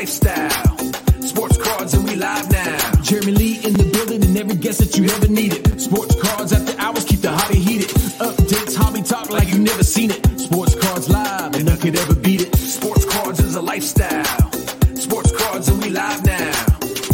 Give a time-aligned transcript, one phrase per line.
[0.00, 0.78] Lifestyle.
[1.20, 3.02] Sports cards and we live now.
[3.02, 5.78] Jeremy Lee in the building and every guest that you ever needed.
[5.78, 7.90] Sports cards after hours keep the hobby heated.
[8.16, 10.26] Updates, hobby talk like you never seen it.
[10.40, 12.56] Sports cards live and none could ever beat it.
[12.56, 14.50] Sports cards is a lifestyle.
[14.96, 16.66] Sports cards and we live now.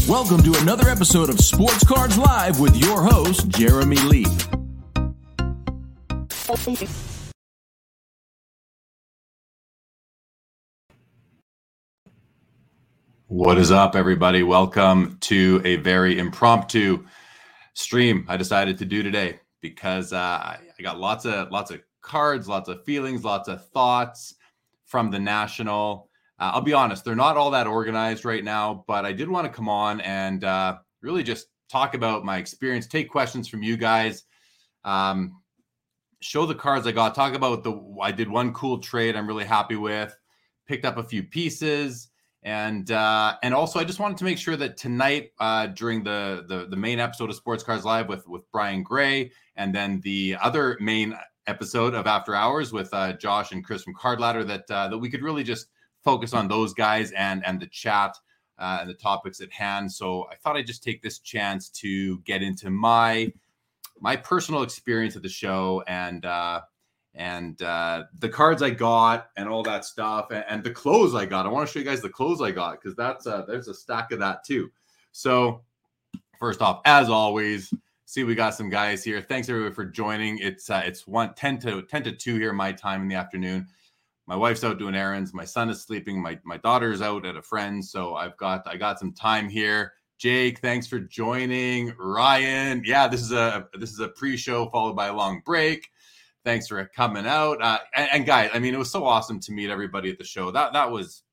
[0.06, 4.26] Welcome to another episode of Sports Cards Live with your host, Jeremy Lee.
[13.28, 14.44] What is up, everybody?
[14.44, 17.04] Welcome to a very impromptu
[17.74, 22.46] stream I decided to do today because uh, I got lots of lots of cards,
[22.46, 24.36] lots of feelings, lots of thoughts
[24.84, 26.08] from the national.
[26.38, 29.44] Uh, I'll be honest; they're not all that organized right now, but I did want
[29.44, 33.76] to come on and uh, really just talk about my experience, take questions from you
[33.76, 34.22] guys,
[34.84, 35.42] um,
[36.20, 39.44] show the cards I got, talk about the I did one cool trade I'm really
[39.44, 40.16] happy with,
[40.68, 42.10] picked up a few pieces
[42.46, 46.44] and uh, and also I just wanted to make sure that tonight uh, during the,
[46.46, 50.36] the the main episode of Sports Cards Live with with Brian Gray, and then the
[50.40, 51.18] other main
[51.48, 54.96] episode of After Hours with uh, Josh and Chris from Card Ladder, that uh, that
[54.96, 55.66] we could really just
[56.04, 58.16] focus on those guys and and the chat
[58.60, 59.90] uh, and the topics at hand.
[59.90, 63.32] So I thought I'd just take this chance to get into my
[64.00, 66.60] my personal experience of the show and uh,
[67.16, 71.24] and uh, the cards I got and all that stuff and, and the clothes I
[71.24, 71.46] got.
[71.46, 73.74] I want to show you guys the clothes I got because that's uh, there's a
[73.74, 74.70] stack of that too.
[75.12, 75.62] So
[76.38, 77.72] first off, as always,
[78.04, 79.22] see we got some guys here.
[79.22, 80.38] Thanks everyone for joining.
[80.38, 83.66] It's uh, it's one 10 to 10 to 2 here my time in the afternoon.
[84.26, 85.32] My wife's out doing errands.
[85.32, 86.20] My son is sleeping.
[86.20, 87.90] My my daughter's out at a friend's.
[87.90, 89.94] So I've got I got some time here.
[90.18, 91.94] Jake, thanks for joining.
[91.98, 95.90] Ryan, yeah, this is a this is a pre-show followed by a long break
[96.46, 97.60] thanks for coming out.
[97.60, 100.24] Uh, and, and, guys, I mean, it was so awesome to meet everybody at the
[100.24, 100.50] show.
[100.52, 101.24] That that was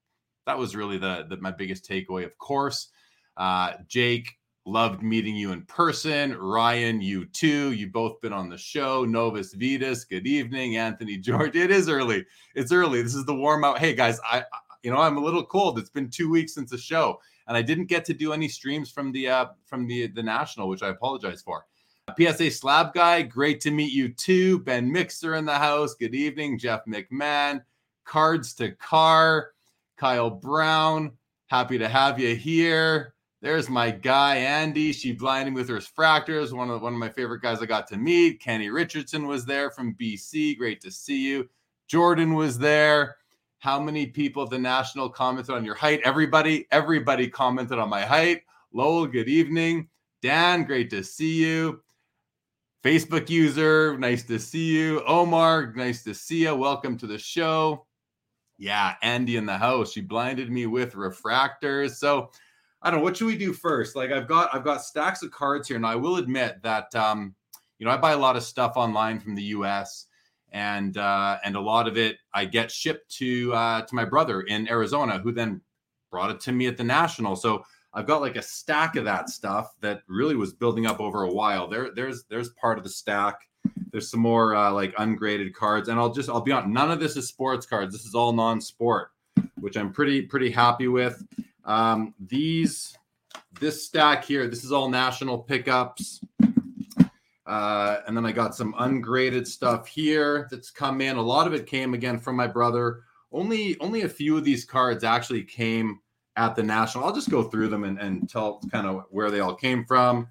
[0.46, 2.26] that was really the, the my biggest takeaway.
[2.26, 2.90] Of course,
[3.38, 4.28] uh, Jake
[4.66, 6.36] loved meeting you in person.
[6.36, 7.74] Ryan, you too.
[7.74, 9.06] You both been on the show.
[9.06, 10.78] Novus Vitas, good evening.
[10.78, 11.56] Anthony George.
[11.56, 12.26] It is early.
[12.56, 13.04] It's early.
[13.04, 13.78] This is the warm out.
[13.78, 14.44] Hey guys, I
[14.82, 15.78] you know I'm a little cold.
[15.78, 18.90] It's been two weeks since the show, and I didn't get to do any streams
[18.90, 21.66] from the uh, from the the national, which I apologize for.
[22.18, 24.60] PSA Slab Guy, great to meet you too.
[24.60, 25.96] Ben Mixer in the house.
[25.96, 26.60] Good evening.
[26.60, 27.64] Jeff McMahon.
[28.04, 29.52] Cards to Car.
[29.98, 31.14] Kyle Brown.
[31.48, 33.14] Happy to have you here.
[33.42, 34.92] There's my guy, Andy.
[34.92, 36.52] She blinded me with refractors.
[36.52, 38.42] One of one of my favorite guys I got to meet.
[38.42, 40.58] Kenny Richardson was there from BC.
[40.58, 41.50] Great to see you.
[41.88, 43.16] Jordan was there.
[43.60, 46.02] How many people at the national commented on your height?
[46.04, 48.42] Everybody, everybody commented on my height.
[48.74, 49.88] Lowell, good evening.
[50.22, 51.82] Dan, great to see you.
[52.84, 55.02] Facebook user, nice to see you.
[55.06, 56.54] Omar, nice to see you.
[56.54, 57.86] Welcome to the show.
[58.58, 59.94] Yeah, Andy in the house.
[59.94, 61.92] She blinded me with refractors.
[61.92, 62.30] So
[62.82, 63.04] I don't know.
[63.06, 63.96] What should we do first?
[63.96, 65.80] Like I've got I've got stacks of cards here.
[65.80, 67.34] Now I will admit that um,
[67.80, 70.08] you know, I buy a lot of stuff online from the US
[70.52, 74.42] and uh and a lot of it I get shipped to uh to my brother
[74.42, 75.62] in Arizona who then
[76.12, 77.38] brought it to me at the national.
[77.38, 81.24] So I've got like a stack of that stuff that really was building up over
[81.24, 81.68] a while.
[81.68, 83.40] There, there's there's part of the stack.
[83.92, 86.74] There's some more uh, like ungraded cards, and I'll just I'll be on.
[86.74, 87.94] None of this is sports cards.
[87.94, 89.12] This is all non-sport,
[89.60, 91.24] which I'm pretty pretty happy with.
[91.66, 92.98] Um, these
[93.60, 96.22] this stack here, this is all national pickups.
[97.46, 101.18] Uh, and then I got some ungraded stuff here that's come in.
[101.18, 103.02] A lot of it came again from my brother.
[103.32, 106.00] Only only a few of these cards actually came
[106.36, 107.06] at the national.
[107.06, 110.28] I'll just go through them and, and tell kind of where they all came from.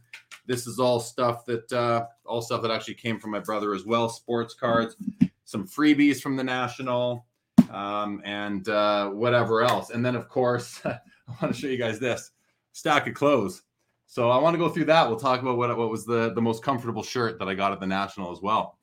[0.47, 3.85] This is all stuff that uh, all stuff that actually came from my brother as
[3.85, 4.09] well.
[4.09, 4.97] Sports cards,
[5.45, 7.27] some freebies from the national,
[7.71, 9.91] um, and uh, whatever else.
[9.91, 10.99] And then of course, I
[11.41, 12.33] want to show you guys this
[12.73, 13.63] stack of clothes.
[14.07, 15.09] So I want to go through that.
[15.09, 17.81] We'll talk about what what was the the most comfortable shirt that I got at
[17.81, 18.79] the national as well.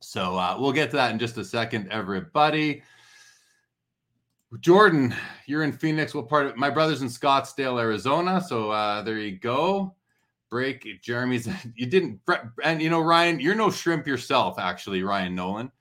[0.00, 2.82] So uh, we'll get to that in just a second, everybody.
[4.60, 5.14] Jordan,
[5.46, 6.14] you're in Phoenix.
[6.14, 8.40] What part of my brother's in Scottsdale, Arizona?
[8.40, 9.94] So uh, there you go.
[10.50, 11.48] Break Jeremy's.
[11.74, 12.20] You didn't,
[12.62, 15.72] and you know Ryan, you're no shrimp yourself, actually, Ryan Nolan.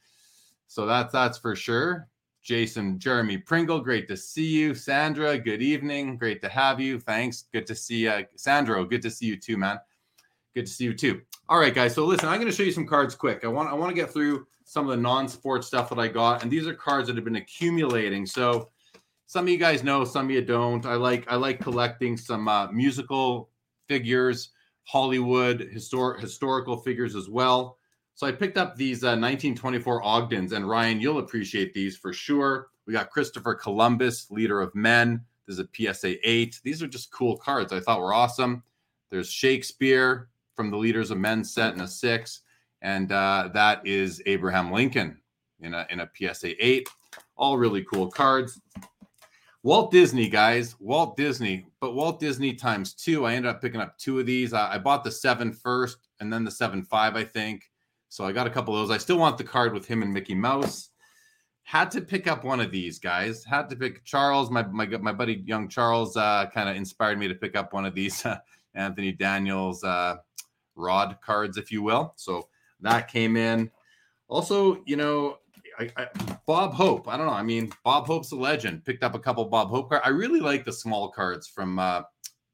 [0.67, 2.07] So that's that's for sure.
[2.41, 4.75] Jason, Jeremy Pringle, great to see you.
[4.75, 6.15] Sandra, good evening.
[6.15, 6.99] Great to have you.
[6.99, 7.45] Thanks.
[7.51, 8.25] Good to see you.
[8.35, 9.79] Sandro, good to see you too, man.
[10.53, 11.21] Good to see you too.
[11.49, 11.95] All right, guys.
[11.95, 13.43] So listen, I'm going to show you some cards quick.
[13.43, 16.43] I want I want to get through some of the non-sport stuff that I got,
[16.43, 18.25] and these are cards that have been accumulating.
[18.25, 18.69] So
[19.27, 20.85] some of you guys know, some of you don't.
[20.85, 23.49] I like I like collecting some uh, musical
[23.87, 24.49] figures,
[24.83, 27.77] Hollywood historic historical figures as well.
[28.15, 32.67] So I picked up these uh, 1924 Ogdens, and Ryan, you'll appreciate these for sure.
[32.85, 35.21] We got Christopher Columbus, leader of men.
[35.45, 36.61] There's a PSA 8.
[36.63, 37.73] These are just cool cards.
[37.73, 38.63] I thought were awesome.
[39.09, 42.41] There's Shakespeare from the Leaders of Men set in a six,
[42.85, 45.17] and uh, that is Abraham Lincoln
[45.59, 46.87] in a in a PSA 8.
[47.35, 48.61] All really cool cards.
[49.63, 53.25] Walt Disney, guys, Walt Disney, but Walt Disney times two.
[53.25, 54.53] I ended up picking up two of these.
[54.53, 57.63] I, I bought the seven first and then the seven five, I think.
[58.09, 58.95] So I got a couple of those.
[58.95, 60.91] I still want the card with him and Mickey Mouse.
[61.63, 63.43] Had to pick up one of these guys.
[63.43, 64.51] Had to pick Charles.
[64.51, 67.87] My my my buddy young Charles uh, kind of inspired me to pick up one
[67.87, 68.23] of these
[68.75, 70.17] Anthony Daniels uh,
[70.75, 72.13] rod cards, if you will.
[72.15, 72.47] So
[72.85, 73.69] that came in.
[74.27, 75.37] Also, you know,
[75.79, 76.07] I, I,
[76.45, 77.07] Bob Hope.
[77.07, 77.33] I don't know.
[77.33, 78.85] I mean, Bob Hope's a legend.
[78.85, 80.03] Picked up a couple Bob Hope cards.
[80.05, 82.03] I really like the small cards from uh,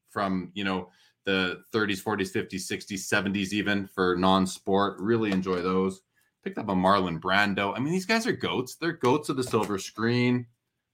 [0.10, 0.90] from you know
[1.26, 5.00] the 30s, 40s, 50s, 60s, 70s, even for non sport.
[5.00, 6.02] Really enjoy those.
[6.44, 7.76] Picked up a Marlon Brando.
[7.76, 8.76] I mean, these guys are goats.
[8.76, 10.48] They're goats of the silver screen.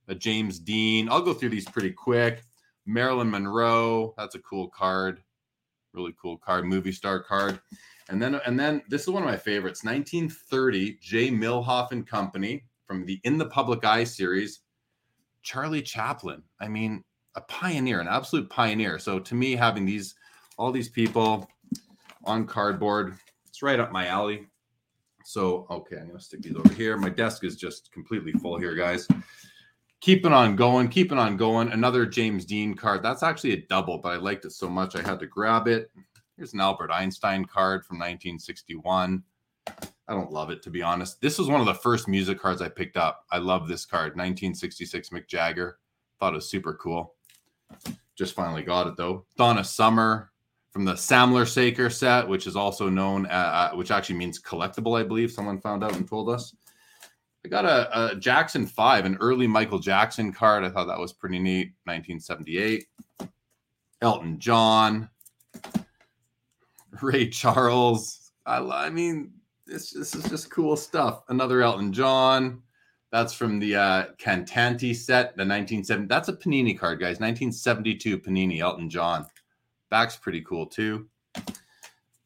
[0.08, 1.08] A James Dean.
[1.08, 2.42] I'll go through these pretty quick.
[2.86, 4.14] Marilyn Monroe.
[4.16, 5.22] That's a cool card.
[5.94, 6.66] Really cool card.
[6.66, 7.60] Movie star card.
[8.08, 9.84] And then, and then this is one of my favorites.
[9.84, 11.30] 1930, J.
[11.30, 14.60] Millhoff and Company from the In the Public Eye series.
[15.42, 16.42] Charlie Chaplin.
[16.60, 18.98] I mean, a pioneer, an absolute pioneer.
[18.98, 20.14] So to me, having these
[20.58, 21.48] all these people
[22.24, 23.16] on cardboard,
[23.46, 24.46] it's right up my alley.
[25.24, 26.96] So okay, I'm gonna stick these over here.
[26.96, 29.06] My desk is just completely full here, guys.
[30.00, 31.70] Keeping on going, keeping on going.
[31.72, 33.02] Another James Dean card.
[33.02, 35.90] That's actually a double, but I liked it so much I had to grab it.
[36.38, 39.24] Here's an Albert Einstein card from 1961.
[39.66, 39.72] I
[40.14, 41.20] don't love it to be honest.
[41.20, 43.26] This was one of the first music cards I picked up.
[43.32, 45.78] I love this card, 1966 Mick Jagger.
[46.20, 47.16] Thought it was super cool.
[48.14, 49.26] Just finally got it though.
[49.36, 50.30] Donna Summer
[50.70, 55.02] from the Samler Saker set, which is also known, uh, which actually means collectible, I
[55.02, 55.32] believe.
[55.32, 56.54] Someone found out and told us.
[57.44, 60.62] I got a, a, Jackson 5, an early Michael Jackson card.
[60.62, 61.72] I thought that was pretty neat.
[61.84, 62.86] 1978.
[64.00, 65.10] Elton John.
[67.02, 68.32] Ray Charles.
[68.46, 69.32] I, I mean,
[69.66, 71.22] this, this is just cool stuff.
[71.28, 72.62] Another Elton John.
[73.10, 76.08] That's from the uh, Cantanti set, the 1970.
[76.08, 77.20] That's a Panini card, guys.
[77.20, 79.26] 1972 Panini Elton John.
[79.90, 81.08] Back's pretty cool too.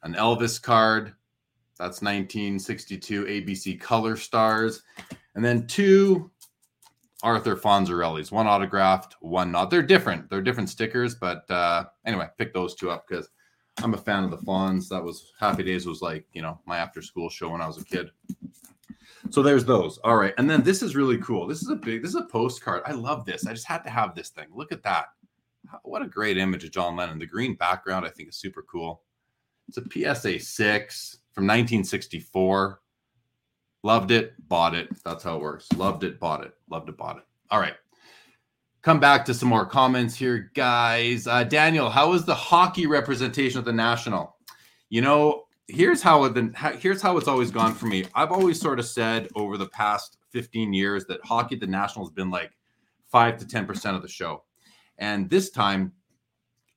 [0.02, 1.14] An Elvis card.
[1.78, 4.82] That's 1962 ABC Color Stars.
[5.34, 6.30] And then two
[7.22, 9.70] Arthur Fonzarelli's, one autographed, one not.
[9.70, 10.28] They're different.
[10.28, 13.28] They're different stickers, but uh, anyway, pick those two up because
[13.78, 14.88] I'm a fan of the Fonz.
[14.88, 17.78] That was Happy Days was like, you know, my after school show when I was
[17.78, 18.10] a kid.
[19.30, 19.98] So there's those.
[19.98, 20.34] All right.
[20.36, 21.46] And then this is really cool.
[21.46, 22.82] This is a big, this is a postcard.
[22.86, 23.46] I love this.
[23.46, 24.46] I just had to have this thing.
[24.52, 25.06] Look at that.
[25.84, 27.18] What a great image of John Lennon.
[27.18, 29.02] The green background, I think, is super cool.
[29.68, 32.80] It's a PSA 6 from 1964.
[33.84, 34.88] Loved it, bought it.
[35.04, 35.66] That's how it works.
[35.76, 36.52] Loved it, bought it.
[36.68, 37.24] Loved it, bought it.
[37.50, 37.74] All right.
[38.82, 41.28] Come back to some more comments here, guys.
[41.28, 44.36] Uh, Daniel, how was the hockey representation at the National?
[44.90, 46.24] You know, here's how
[46.78, 48.04] here's how it's always gone for me.
[48.16, 52.04] I've always sort of said over the past 15 years that hockey at the national
[52.04, 52.50] has been like
[53.06, 54.42] five to 10 percent of the show.
[54.98, 55.92] And this time,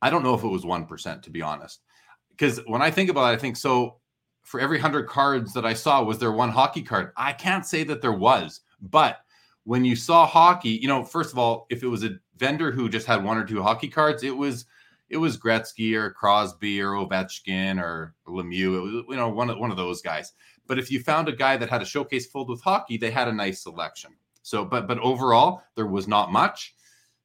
[0.04, 1.82] I don't know if it was one percent to be honest.
[2.30, 3.98] Because when I think about it, I think so
[4.44, 7.14] for every 100 cards that I saw, was there one hockey card?
[7.18, 9.18] I can't say that there was, but
[9.66, 12.88] when you saw hockey, you know, first of all, if it was a vendor who
[12.88, 14.66] just had one or two hockey cards, it was
[15.10, 18.78] it was Gretzky or Crosby or Ovechkin or Lemieux.
[18.78, 20.34] It was you know one of one of those guys.
[20.68, 23.28] But if you found a guy that had a showcase filled with hockey, they had
[23.28, 24.12] a nice selection.
[24.44, 26.76] So, but but overall, there was not much.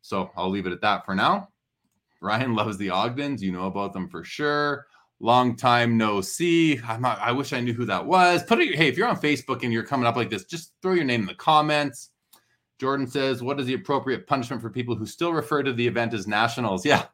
[0.03, 1.49] So I'll leave it at that for now.
[2.23, 3.43] Ryan loves the Ogdens.
[3.43, 4.87] You know about them for sure.
[5.23, 6.81] Long time no see.
[6.81, 8.43] I'm not, I wish I knew who that was.
[8.43, 8.75] Put it.
[8.75, 11.21] Hey, if you're on Facebook and you're coming up like this, just throw your name
[11.21, 12.09] in the comments.
[12.81, 16.15] Jordan says, "What is the appropriate punishment for people who still refer to the event
[16.15, 17.05] as nationals?" Yeah,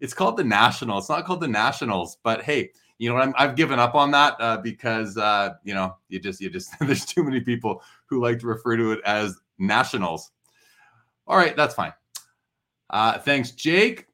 [0.00, 0.98] it's called the national.
[0.98, 2.18] It's not called the nationals.
[2.22, 5.96] But hey, you know, i have given up on that uh, because uh, you know
[6.08, 9.36] you just you just there's too many people who like to refer to it as
[9.58, 10.30] nationals.
[11.26, 11.92] All right, that's fine.
[12.88, 14.06] Uh, thanks, Jake.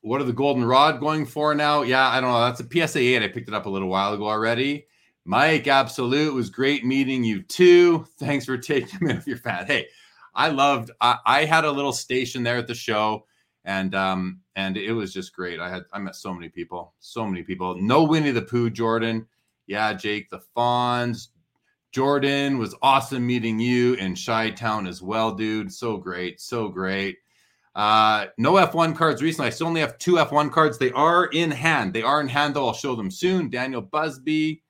[0.00, 1.82] What are the golden rod going for now?
[1.82, 2.40] Yeah, I don't know.
[2.40, 3.22] That's a PSA 8.
[3.22, 4.86] I picked it up a little while ago already.
[5.24, 6.34] Mike, absolute.
[6.34, 8.06] was great meeting you too.
[8.18, 9.66] Thanks for taking me off your fat.
[9.66, 9.88] Hey,
[10.34, 13.26] I loved I, I, had a little station there at the show
[13.64, 15.60] and um and it was just great.
[15.60, 17.76] I had I met so many people, so many people.
[17.76, 19.26] No Winnie the Pooh, Jordan.
[19.66, 21.28] Yeah, Jake the Fonz.
[21.92, 25.72] Jordan was awesome meeting you in Chi Town as well, dude.
[25.72, 27.18] So great, so great.
[27.74, 29.48] Uh, no F1 cards recently.
[29.48, 30.78] I still only have two F1 cards.
[30.78, 31.92] They are in hand.
[31.92, 32.66] They are in hand, though.
[32.66, 33.48] I'll show them soon.
[33.48, 34.62] Daniel Busby.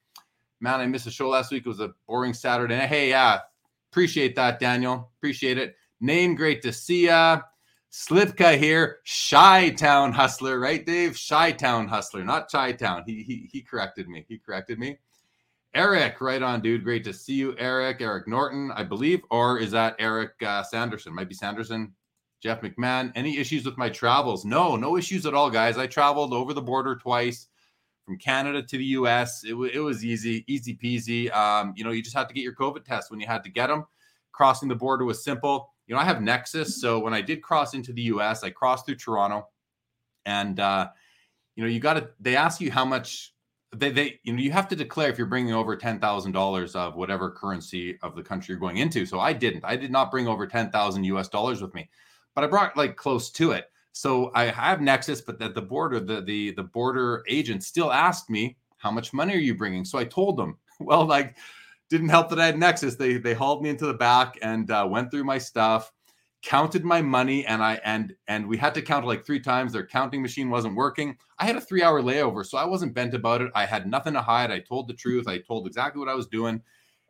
[0.60, 1.64] Man, I missed a show last week.
[1.64, 2.76] It was a boring Saturday.
[2.76, 3.40] Hey, yeah,
[3.90, 5.10] appreciate that, Daniel.
[5.18, 5.74] Appreciate it.
[6.00, 7.40] Name, great to see ya.
[7.90, 8.98] Slipka here,
[9.30, 11.18] Chi Town Hustler, right, Dave?
[11.28, 13.02] Chi Town Hustler, not Chi Town.
[13.04, 14.24] He, he he corrected me.
[14.28, 14.98] He corrected me.
[15.74, 16.84] Eric, right on, dude.
[16.84, 18.00] Great to see you, Eric.
[18.00, 21.14] Eric Norton, I believe, or is that Eric uh, Sanderson?
[21.14, 21.92] Might be Sanderson.
[22.40, 24.44] Jeff McMahon, any issues with my travels?
[24.44, 25.76] No, no issues at all, guys.
[25.76, 27.48] I traveled over the border twice
[28.10, 29.44] from Canada to the US.
[29.44, 31.32] It, w- it was easy, easy peasy.
[31.32, 33.50] Um, you know, you just had to get your COVID test when you had to
[33.50, 33.84] get them.
[34.32, 35.72] Crossing the border was simple.
[35.86, 36.80] You know, I have Nexus.
[36.80, 39.46] So when I did cross into the US, I crossed through Toronto.
[40.26, 40.88] And, uh,
[41.54, 43.32] you know, you got to, they ask you how much
[43.76, 47.30] they, they, you know, you have to declare if you're bringing over $10,000 of whatever
[47.30, 49.06] currency of the country you're going into.
[49.06, 51.88] So I didn't, I did not bring over 10,000 US dollars with me
[52.34, 53.69] but I brought like close to it.
[53.92, 58.30] So I have Nexus, but at the border, the the the border agent still asked
[58.30, 59.84] me how much money are you bringing.
[59.84, 61.36] So I told them, well, like
[61.90, 62.94] didn't help that I had Nexus.
[62.94, 65.92] They they hauled me into the back and uh, went through my stuff,
[66.42, 69.72] counted my money, and I and and we had to count like three times.
[69.72, 71.16] Their counting machine wasn't working.
[71.38, 73.50] I had a three hour layover, so I wasn't bent about it.
[73.54, 74.50] I had nothing to hide.
[74.50, 75.26] I told the truth.
[75.26, 76.62] I told exactly what I was doing.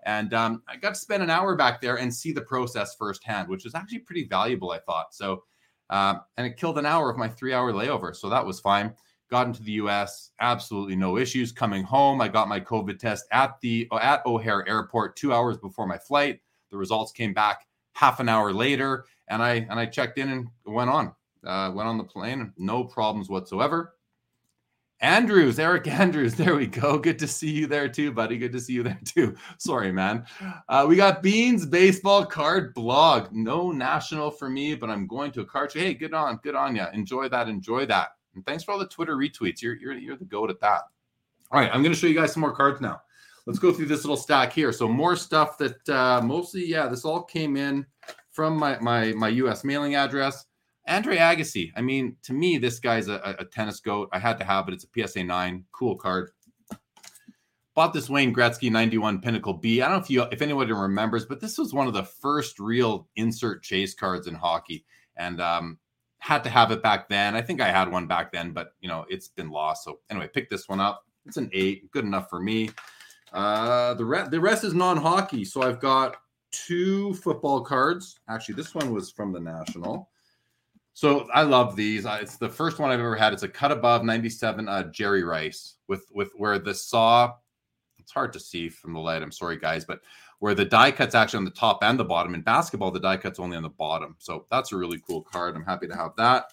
[0.07, 3.49] And um, I got to spend an hour back there and see the process firsthand,
[3.49, 5.15] which was actually pretty valuable, I thought.
[5.15, 5.45] So,
[5.91, 8.17] uh, and it killed an hour of my three hour layover.
[8.17, 8.95] So that was fine.
[9.31, 11.53] Got into the US, absolutely no issues.
[11.53, 15.87] Coming home, I got my COVID test at the at O'Hare Airport two hours before
[15.87, 16.41] my flight.
[16.71, 20.49] The results came back half an hour later, and I and I checked in and
[20.65, 21.15] went on.
[21.45, 23.95] Uh, went on the plane, no problems whatsoever.
[25.03, 26.99] Andrews, Eric Andrews, there we go.
[26.99, 28.37] Good to see you there too, buddy.
[28.37, 29.35] Good to see you there too.
[29.59, 30.27] Sorry, man.
[30.69, 33.33] Uh, we got Beans Baseball Card Blog.
[33.33, 35.73] No national for me, but I'm going to a card.
[35.73, 36.85] Hey, good on, good on you.
[36.93, 38.11] Enjoy that, enjoy that.
[38.35, 39.63] And thanks for all the Twitter retweets.
[39.63, 40.83] You're you're you're the goat at that.
[41.51, 43.01] All right, I'm going to show you guys some more cards now.
[43.47, 44.71] Let's go through this little stack here.
[44.71, 47.87] So more stuff that uh, mostly, yeah, this all came in
[48.31, 49.65] from my my my U.S.
[49.65, 50.45] mailing address.
[50.91, 51.73] Andre Agassi.
[51.77, 54.09] I mean, to me, this guy's a, a, tennis goat.
[54.13, 54.75] I had to have it.
[54.75, 55.65] It's a PSA 9.
[55.73, 56.31] Cool card.
[57.77, 59.81] Bought this Wayne Gretzky 91 Pinnacle B.
[59.81, 62.59] I don't know if you if anybody remembers, but this was one of the first
[62.59, 64.85] real insert chase cards in hockey.
[65.17, 65.79] And um,
[66.19, 67.35] had to have it back then.
[67.35, 69.85] I think I had one back then, but you know, it's been lost.
[69.85, 71.07] So anyway, pick this one up.
[71.27, 72.71] It's an eight, good enough for me.
[73.33, 75.45] Uh, the rest the rest is non-hockey.
[75.45, 76.17] So I've got
[76.51, 78.19] two football cards.
[78.29, 80.09] Actually, this one was from the National.
[80.93, 82.05] So I love these.
[82.07, 83.33] It's the first one I've ever had.
[83.33, 87.35] It's a cut above 97 uh, Jerry Rice with with where the saw.
[87.99, 89.23] It's hard to see from the light.
[89.23, 90.01] I'm sorry, guys, but
[90.41, 92.35] where the die cut's actually on the top and the bottom.
[92.35, 94.17] In basketball, the die cut's only on the bottom.
[94.19, 95.55] So that's a really cool card.
[95.55, 96.53] I'm happy to have that.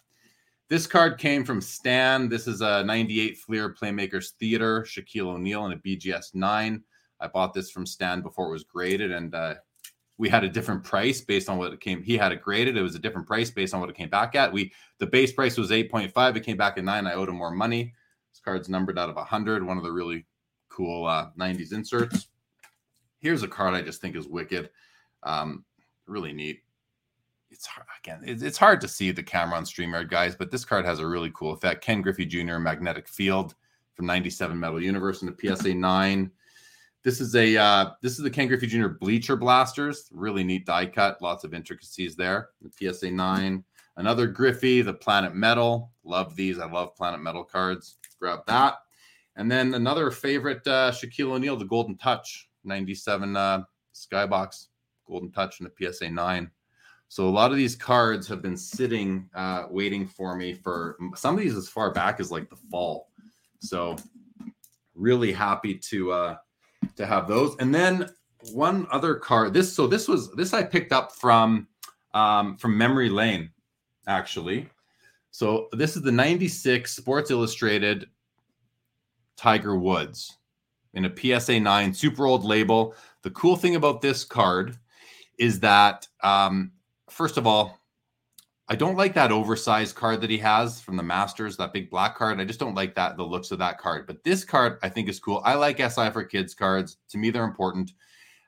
[0.70, 2.28] This card came from Stan.
[2.28, 6.84] This is a 98 Fleer Playmakers Theater, Shaquille O'Neal, and a BGS 9.
[7.22, 9.56] I bought this from Stan before it was graded, and uh,
[10.18, 12.02] we had a different price based on what it came.
[12.02, 12.76] He had it graded.
[12.76, 14.52] It was a different price based on what it came back at.
[14.52, 16.36] We the base price was 8.5.
[16.36, 17.06] It came back at nine.
[17.06, 17.94] I owed him more money.
[18.32, 19.66] This card's numbered out of 100.
[19.66, 20.26] One of the really
[20.70, 22.28] cool uh, 90s inserts.
[23.20, 24.70] Here's a card I just think is wicked.
[25.24, 25.66] Um,
[26.06, 26.62] really neat.
[27.50, 30.86] It's hard, again, it's hard to see the camera on StreamYard, guys, but this card
[30.86, 31.84] has a really cool effect.
[31.84, 32.58] Ken Griffey Jr.
[32.58, 33.56] magnetic field
[33.96, 36.32] from 97 Metal Universe and the PSA 9.
[37.08, 38.90] This is a uh, this is the Ken Griffey Jr.
[38.90, 40.10] Bleacher Blasters.
[40.12, 41.22] Really neat die cut.
[41.22, 42.50] Lots of intricacies there.
[42.62, 43.64] The PSA 9.
[43.96, 45.94] Another Griffey, the Planet Metal.
[46.04, 46.60] Love these.
[46.60, 47.96] I love Planet Metal cards.
[48.20, 48.80] Grab that.
[49.38, 53.64] And then another favorite, uh, Shaquille O'Neal, the Golden Touch, 97 uh,
[53.96, 54.66] Skybox,
[55.08, 56.52] Golden Touch, and the PSA 9.
[57.08, 61.36] So a lot of these cards have been sitting, uh, waiting for me for some
[61.36, 63.08] of these as far back as like the fall.
[63.62, 63.96] So
[64.94, 66.36] really happy to uh,
[66.98, 67.56] to have those.
[67.60, 68.10] And then
[68.52, 69.54] one other card.
[69.54, 71.68] This so this was this I picked up from
[72.14, 73.50] um, from Memory Lane,
[74.08, 74.70] actually.
[75.32, 78.08] So this is the 96 Sports Illustrated
[79.36, 80.38] Tiger Woods
[80.94, 82.96] in a PSA 9 super old label.
[83.22, 84.78] The cool thing about this card
[85.38, 86.72] is that, um,
[87.10, 87.80] first of all,
[88.70, 92.18] I don't like that oversized card that he has from the Masters, that big black
[92.18, 92.42] card.
[92.42, 94.06] I just don't like that, the looks of that card.
[94.06, 95.42] But this card I think is cool.
[95.46, 96.98] I like SI for kids cards.
[97.10, 97.94] To me, they're important.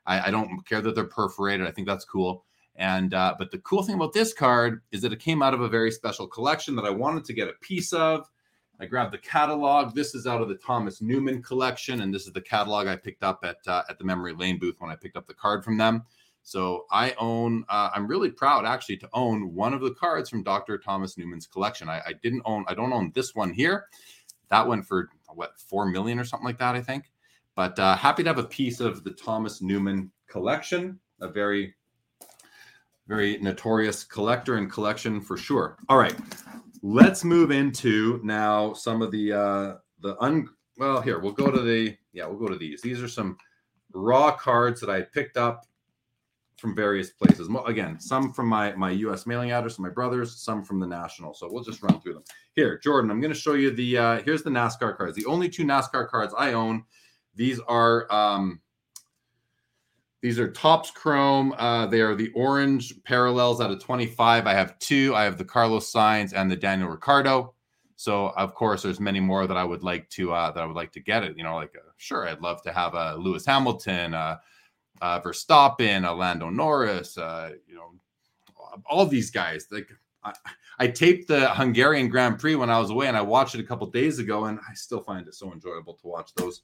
[0.06, 1.66] I, I don't care that they're perforated.
[1.66, 2.44] I think that's cool.
[2.76, 5.62] And uh, but the cool thing about this card is that it came out of
[5.62, 8.28] a very special collection that I wanted to get a piece of.
[8.78, 9.94] I grabbed the catalog.
[9.94, 13.22] This is out of the Thomas Newman collection, and this is the catalog I picked
[13.22, 15.76] up at uh, at the Memory Lane booth when I picked up the card from
[15.76, 16.04] them.
[16.42, 17.64] So I own.
[17.68, 20.78] Uh, I'm really proud actually to own one of the cards from Dr.
[20.78, 21.88] Thomas Newman's collection.
[21.88, 22.64] I, I didn't own.
[22.68, 23.86] I don't own this one here.
[24.48, 27.10] That went for what four million or something like that, I think.
[27.54, 30.98] But uh, happy to have a piece of the Thomas Newman collection.
[31.20, 31.74] A very
[33.06, 35.76] very notorious collector and collection for sure.
[35.88, 36.14] All right,
[36.82, 41.60] let's move into now some of the uh the un well here we'll go to
[41.60, 43.36] the yeah we'll go to these these are some
[43.92, 45.66] raw cards that i picked up
[46.60, 50.78] from various places again some from my my us mailing address my brothers some from
[50.78, 52.24] the national so we'll just run through them
[52.54, 55.48] here jordan i'm going to show you the uh here's the nascar cards the only
[55.48, 56.84] two nascar cards i own
[57.34, 58.60] these are um
[60.22, 61.54] these are Topps Chrome.
[61.56, 64.46] Uh, they are the orange parallels out of 25.
[64.46, 65.14] I have two.
[65.14, 67.54] I have the Carlos Sainz and the Daniel Ricciardo.
[67.96, 70.76] So of course, there's many more that I would like to uh, that I would
[70.76, 71.36] like to get it.
[71.36, 74.14] You know, like uh, sure, I'd love to have a Lewis Hamilton,
[75.00, 77.16] uh, uh, Verstappen, a Lando Norris.
[77.16, 77.92] Uh, you know,
[78.86, 79.66] all these guys.
[79.70, 79.88] Like
[80.22, 80.32] I,
[80.78, 83.64] I, taped the Hungarian Grand Prix when I was away, and I watched it a
[83.64, 86.62] couple days ago, and I still find it so enjoyable to watch those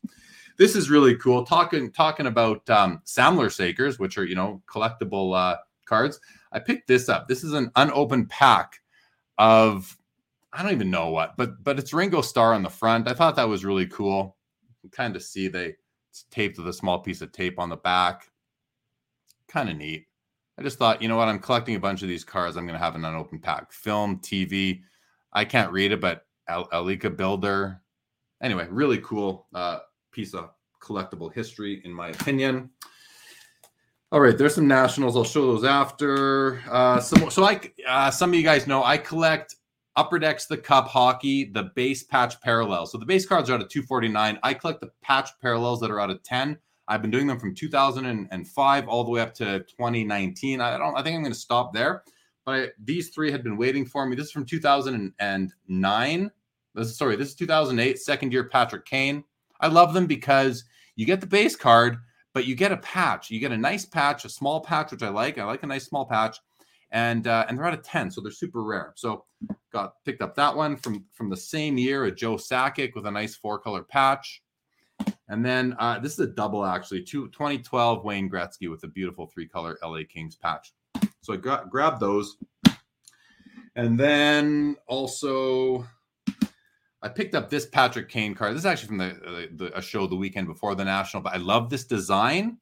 [0.56, 1.44] this is really cool.
[1.44, 6.20] Talking talking about um, Sakers, which are you know collectible uh, cards.
[6.52, 7.28] I picked this up.
[7.28, 8.80] This is an unopened pack
[9.38, 9.96] of
[10.52, 13.08] I don't even know what, but but it's Ringo Starr on the front.
[13.08, 14.36] I thought that was really cool.
[14.82, 15.76] You kind of see they
[16.30, 18.30] taped with a small piece of tape on the back.
[19.48, 20.06] Kind of neat.
[20.58, 21.28] I just thought, you know what?
[21.28, 22.56] I'm collecting a bunch of these cards.
[22.56, 23.72] I'm going to have an unopened pack.
[23.72, 24.80] Film, TV.
[25.32, 27.82] I can't read it, but Elika Builder.
[28.42, 29.46] Anyway, really cool.
[29.54, 29.80] Uh,
[30.12, 30.50] piece of
[30.80, 32.70] collectible history, in my opinion.
[34.12, 35.16] All right, there's some nationals.
[35.16, 36.62] I'll show those after.
[36.70, 39.56] Uh, some, so I, uh, some of you guys know I collect
[39.96, 42.92] Upper Decks the Cup hockey, the base patch parallels.
[42.92, 44.38] So the base cards are out of 249.
[44.42, 46.58] I collect the patch parallels that are out of 10.
[46.88, 50.60] I've been doing them from 2005 all the way up to 2019.
[50.60, 50.94] I don't.
[50.94, 52.04] I think I'm going to stop there.
[52.44, 54.14] But I, these three had been waiting for me.
[54.14, 56.30] This is from 2009.
[56.74, 57.98] This is, sorry, this is 2008.
[57.98, 59.24] Second year Patrick Kane.
[59.60, 61.96] I love them because you get the base card,
[62.34, 63.30] but you get a patch.
[63.30, 65.38] You get a nice patch, a small patch, which I like.
[65.38, 66.38] I like a nice small patch,
[66.90, 68.92] and uh, and they're out of ten, so they're super rare.
[68.96, 69.24] So
[69.76, 73.10] got picked up that one from from the same year, a Joe Sakic with a
[73.10, 74.42] nice four color patch.
[75.28, 79.26] And then uh, this is a double actually, two, 2012 Wayne Gretzky with a beautiful
[79.26, 80.72] three color LA Kings patch.
[81.20, 82.36] So I got grabbed those.
[83.74, 85.84] And then also
[87.02, 88.54] I picked up this Patrick Kane card.
[88.54, 91.34] This is actually from the, uh, the, a show the weekend before the national, but
[91.34, 92.56] I love this design,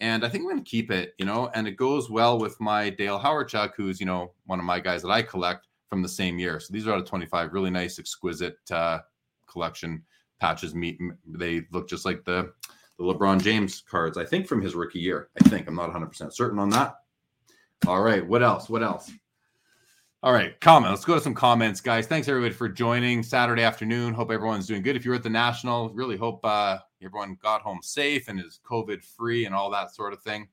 [0.00, 1.14] and I think I'm going to keep it.
[1.18, 4.64] You know, and it goes well with my Dale Hawerchuk, who's you know one of
[4.64, 6.60] my guys that I collect from the same year.
[6.60, 7.52] So these are out of 25.
[7.52, 9.00] Really nice, exquisite uh,
[9.48, 10.02] collection
[10.40, 10.74] patches.
[10.74, 12.52] Meet they look just like the
[12.98, 14.16] the LeBron James cards.
[14.18, 15.28] I think from his rookie year.
[15.40, 16.96] I think I'm not 100 percent certain on that.
[17.86, 18.68] All right, what else?
[18.68, 19.10] What else?
[20.22, 20.90] All right, comment.
[20.90, 22.06] Let's go to some comments, guys.
[22.06, 24.14] Thanks everybody for joining Saturday afternoon.
[24.14, 24.96] Hope everyone's doing good.
[24.96, 29.04] If you're at the National, really hope uh, everyone got home safe and is COVID
[29.04, 30.48] free and all that sort of thing.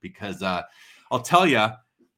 [0.00, 0.62] Because uh,
[1.10, 1.68] I'll tell you,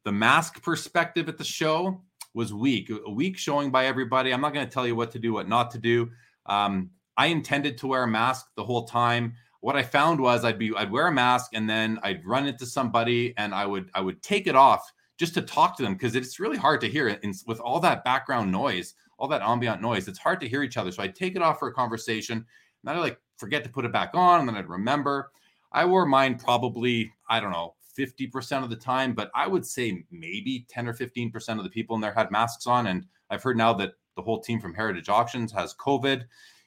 [0.05, 2.03] the mask perspective at the show
[2.35, 2.91] was weak.
[2.91, 4.33] A weak showing by everybody.
[4.33, 6.11] I'm not going to tell you what to do, what not to do.
[6.47, 9.35] Um, I intended to wear a mask the whole time.
[9.61, 12.67] What I found was I'd be I'd wear a mask and then I'd run into
[12.67, 16.17] somebody and I would I would take it off just to talk to them because
[16.17, 17.09] it's really hard to hear.
[17.09, 20.09] And with all that background noise, all that ambient noise.
[20.09, 20.91] It's hard to hear each other.
[20.91, 22.45] So I'd take it off for a conversation, and
[22.83, 25.31] then I like forget to put it back on, and then I'd remember.
[25.73, 30.05] I wore mine probably, I don't know, 50% of the time, but I would say
[30.11, 32.89] maybe 10 or 15% of the people in there had masks on.
[32.89, 36.25] And I've heard now that the whole team from Heritage Auctions has COVID.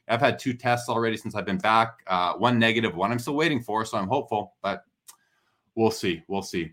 [0.08, 2.00] I've had two tests already since I've been back.
[2.08, 4.84] Uh, one negative, one I'm still waiting for, so I'm hopeful, but
[5.76, 6.24] we'll see.
[6.28, 6.72] We'll see.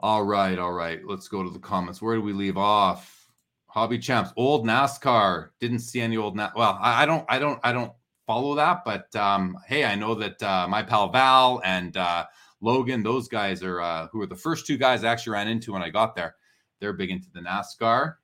[0.00, 1.00] All right, all right.
[1.06, 2.02] Let's go to the comments.
[2.02, 3.30] Where do we leave off?
[3.66, 5.50] Hobby champs, old NASCAR.
[5.58, 6.36] Didn't see any old.
[6.36, 7.92] Na- well, I, I, don't, I don't, I don't
[8.26, 12.26] follow that, but um, hey, I know that uh, my pal Val and uh,
[12.60, 15.72] Logan, those guys are uh, who are the first two guys I actually ran into
[15.72, 16.36] when I got there.
[16.80, 18.14] They're big into the NASCAR.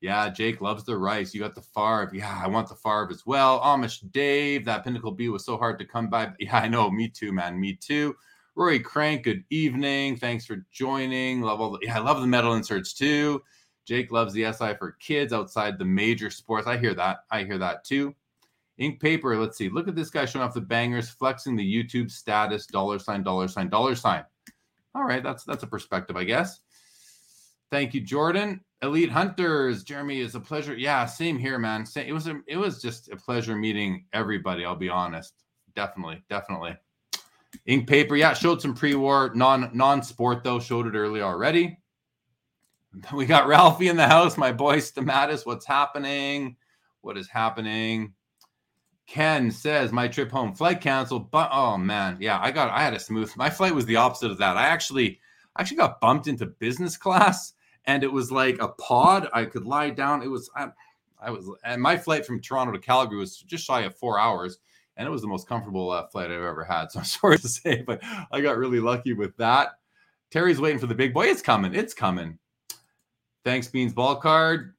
[0.00, 1.34] Yeah, Jake loves the rice.
[1.34, 2.14] You got the Farb.
[2.14, 3.60] Yeah, I want the Farb as well.
[3.60, 6.32] Amish Dave, that Pinnacle B was so hard to come by.
[6.38, 6.90] Yeah, I know.
[6.90, 7.60] Me too, man.
[7.60, 8.16] Me too.
[8.54, 10.16] Rory Crank, good evening.
[10.16, 11.42] Thanks for joining.
[11.42, 13.42] Love all the, yeah, I love the metal inserts too.
[13.86, 16.66] Jake loves the SI for kids outside the major sports.
[16.66, 17.18] I hear that.
[17.30, 18.14] I hear that too.
[18.80, 19.36] Ink paper.
[19.36, 19.68] Let's see.
[19.68, 23.46] Look at this guy showing off the bangers, flexing the YouTube status, dollar sign, dollar
[23.46, 24.24] sign, dollar sign.
[24.94, 26.60] All right, that's that's a perspective, I guess.
[27.70, 28.62] Thank you, Jordan.
[28.82, 30.74] Elite Hunters, Jeremy, is a pleasure.
[30.74, 31.84] Yeah, same here, man.
[31.94, 34.64] It was a, it was just a pleasure meeting everybody.
[34.64, 35.34] I'll be honest.
[35.76, 36.76] Definitely, definitely.
[37.66, 40.58] Ink paper, yeah, showed some pre-war non non-sport though.
[40.58, 41.78] Showed it early already.
[43.14, 44.36] We got Ralphie in the house.
[44.36, 46.56] My boy Stamatis, what's happening?
[47.02, 48.14] What is happening?
[49.10, 52.94] Ken says my trip home flight canceled, but oh man, yeah, I got I had
[52.94, 53.36] a smooth.
[53.36, 54.56] My flight was the opposite of that.
[54.56, 55.18] I actually
[55.58, 57.54] actually got bumped into business class,
[57.86, 59.28] and it was like a pod.
[59.32, 60.22] I could lie down.
[60.22, 60.68] It was I,
[61.20, 64.60] I was and my flight from Toronto to Calgary was just shy of four hours,
[64.96, 66.92] and it was the most comfortable uh, flight I've ever had.
[66.92, 69.70] So I'm sorry to say, but I got really lucky with that.
[70.30, 71.26] Terry's waiting for the big boy.
[71.26, 71.74] It's coming.
[71.74, 72.38] It's coming.
[73.44, 74.74] Thanks, Beans Ball Card.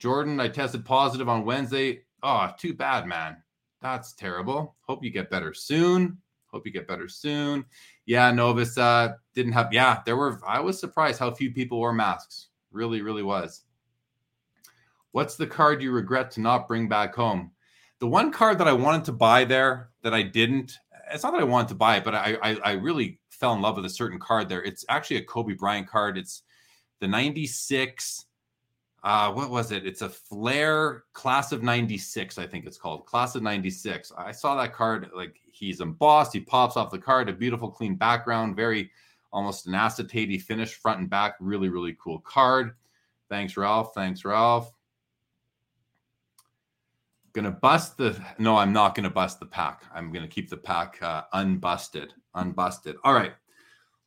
[0.00, 2.02] Jordan, I tested positive on Wednesday.
[2.24, 3.36] Oh, too bad, man.
[3.80, 4.76] That's terrible.
[4.82, 6.18] Hope you get better soon.
[6.46, 7.64] Hope you get better soon.
[8.06, 9.72] Yeah, Novus uh, didn't have.
[9.72, 10.40] Yeah, there were.
[10.46, 12.48] I was surprised how few people wore masks.
[12.72, 13.64] Really, really was.
[15.12, 17.52] What's the card you regret to not bring back home?
[17.98, 20.78] The one card that I wanted to buy there that I didn't.
[21.12, 23.62] It's not that I wanted to buy it, but I, I, I really fell in
[23.62, 24.62] love with a certain card there.
[24.62, 26.18] It's actually a Kobe Bryant card.
[26.18, 26.42] It's
[27.00, 28.26] the 96
[29.02, 29.86] uh what was it?
[29.86, 33.06] It's a Fleer class of 96 i think it's called.
[33.06, 37.28] Class of 96 i saw that card like he's embossed he pops off the card
[37.28, 38.90] a beautiful clean background very
[39.32, 41.36] almost an acetate finish front and back.
[41.40, 42.74] Really really cool card.
[43.28, 43.92] Thanks ralph.
[43.94, 44.72] Thanks ralph.
[47.34, 49.82] Gonna bust the no i'm not gonna bust the pack.
[49.94, 52.94] I'm gonna keep the pack uh, unbusted unbusted.
[53.04, 53.34] All right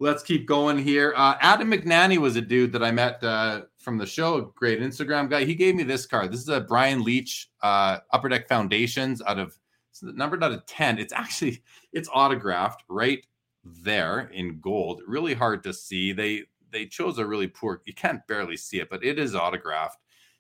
[0.02, 1.14] let's keep going here.
[1.16, 5.30] Uh, Adam McNanny was a dude that I met uh, from the show, great Instagram
[5.30, 5.46] guy.
[5.46, 6.34] He gave me this card.
[6.34, 9.58] This is a Brian Leetch uh, Upper Deck Foundations out of
[10.02, 10.98] numbered out of 10.
[10.98, 11.62] It's actually
[11.94, 13.24] it's autographed right
[13.64, 15.04] there in gold.
[15.06, 16.12] Really hard to see.
[16.12, 17.80] They they chose a really poor.
[17.86, 20.00] You can't barely see it, but it is autographed.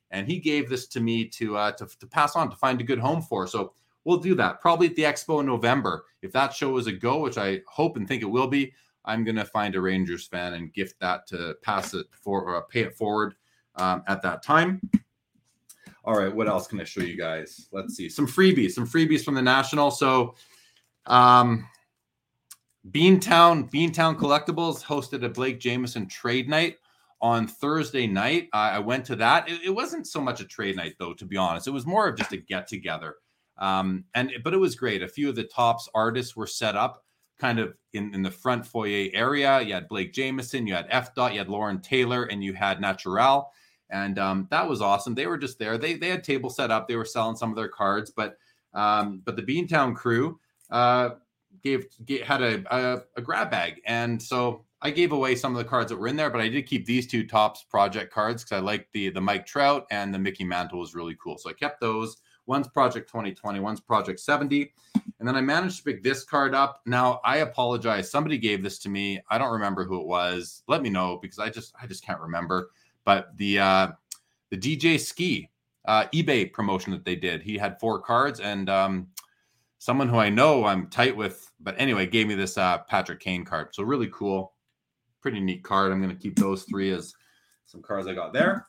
[0.09, 2.85] And he gave this to me to uh, to, to pass on to find a
[2.85, 3.45] good home for.
[3.45, 3.73] So
[4.05, 6.05] we'll do that probably at the expo in November.
[6.23, 8.73] If that show is a go, which I hope and think it will be,
[9.05, 12.67] I'm going to find a Rangers fan and gift that to pass it for or
[12.67, 13.35] pay it forward
[13.75, 14.81] um, at that time.
[16.03, 17.67] All right, what else can I show you guys?
[17.71, 19.91] Let's see some freebies, some freebies from the National.
[19.91, 20.35] So,
[21.05, 21.67] um,
[22.89, 26.77] Beantown Beantown Collectibles hosted a Blake Jamieson trade night
[27.21, 28.49] on Thursday night.
[28.51, 29.47] Uh, I went to that.
[29.47, 31.67] It, it, wasn't so much a trade night though, to be honest.
[31.67, 33.17] It was more of just a get together.
[33.59, 35.03] Um, and but it was great.
[35.03, 37.05] A few of the Topps artists were set up
[37.41, 39.59] kind of in, in the front foyer area.
[39.61, 43.51] You had Blake Jamieson, you had Efdot, you had Lauren Taylor, and you had Naturel.
[43.89, 45.15] And um, that was awesome.
[45.15, 45.77] They were just there.
[45.77, 46.87] They they had tables set up.
[46.87, 48.37] They were selling some of their cards, but
[48.73, 51.09] um, but the Beantown crew uh,
[51.61, 55.57] gave, gave had a, a, a grab bag, and so I gave away some of
[55.57, 56.29] the cards that were in there.
[56.29, 59.45] But I did keep these two Topps project cards because I liked the the Mike
[59.45, 61.37] Trout and the Mickey Mantle was really cool.
[61.37, 62.15] So I kept those.
[62.51, 64.73] One's Project 2020, one's Project 70.
[65.19, 66.81] And then I managed to pick this card up.
[66.85, 68.11] Now I apologize.
[68.11, 69.21] Somebody gave this to me.
[69.29, 70.61] I don't remember who it was.
[70.67, 72.71] Let me know because I just I just can't remember.
[73.05, 73.87] But the uh
[74.49, 75.49] the DJ Skee
[75.85, 77.41] uh eBay promotion that they did.
[77.41, 79.07] He had four cards and um
[79.77, 83.45] someone who I know I'm tight with, but anyway, gave me this uh Patrick Kane
[83.45, 83.73] card.
[83.73, 84.51] So really cool.
[85.21, 85.93] Pretty neat card.
[85.93, 87.13] I'm gonna keep those three as
[87.65, 88.67] some cards I got there.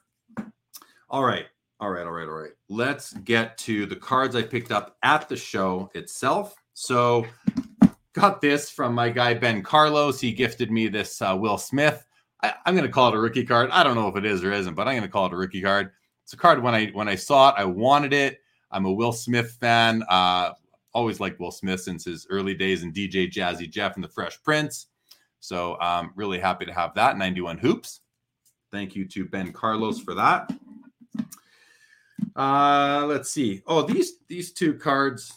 [1.11, 1.47] All right.
[1.83, 2.53] All right, all right, all right.
[2.69, 6.55] Let's get to the cards I picked up at the show itself.
[6.75, 7.27] So,
[8.13, 10.21] got this from my guy Ben Carlos.
[10.21, 12.07] He gifted me this uh, Will Smith.
[12.41, 13.69] I, am going to call it a rookie card.
[13.73, 15.37] I don't know if it is or isn't, but I'm going to call it a
[15.37, 15.91] rookie card.
[16.23, 18.39] It's a card when I when I saw it, I wanted it.
[18.71, 20.05] I'm a Will Smith fan.
[20.09, 20.53] Uh,
[20.95, 24.41] always liked Will Smith since his early days in DJ Jazzy Jeff and the Fresh
[24.45, 24.87] Prince.
[25.41, 28.03] So um, really happy to have that 91 hoops.
[28.71, 30.49] Thank you to Ben Carlos for that.
[32.37, 33.63] Uh, let's see.
[33.67, 35.33] Oh, these these two cards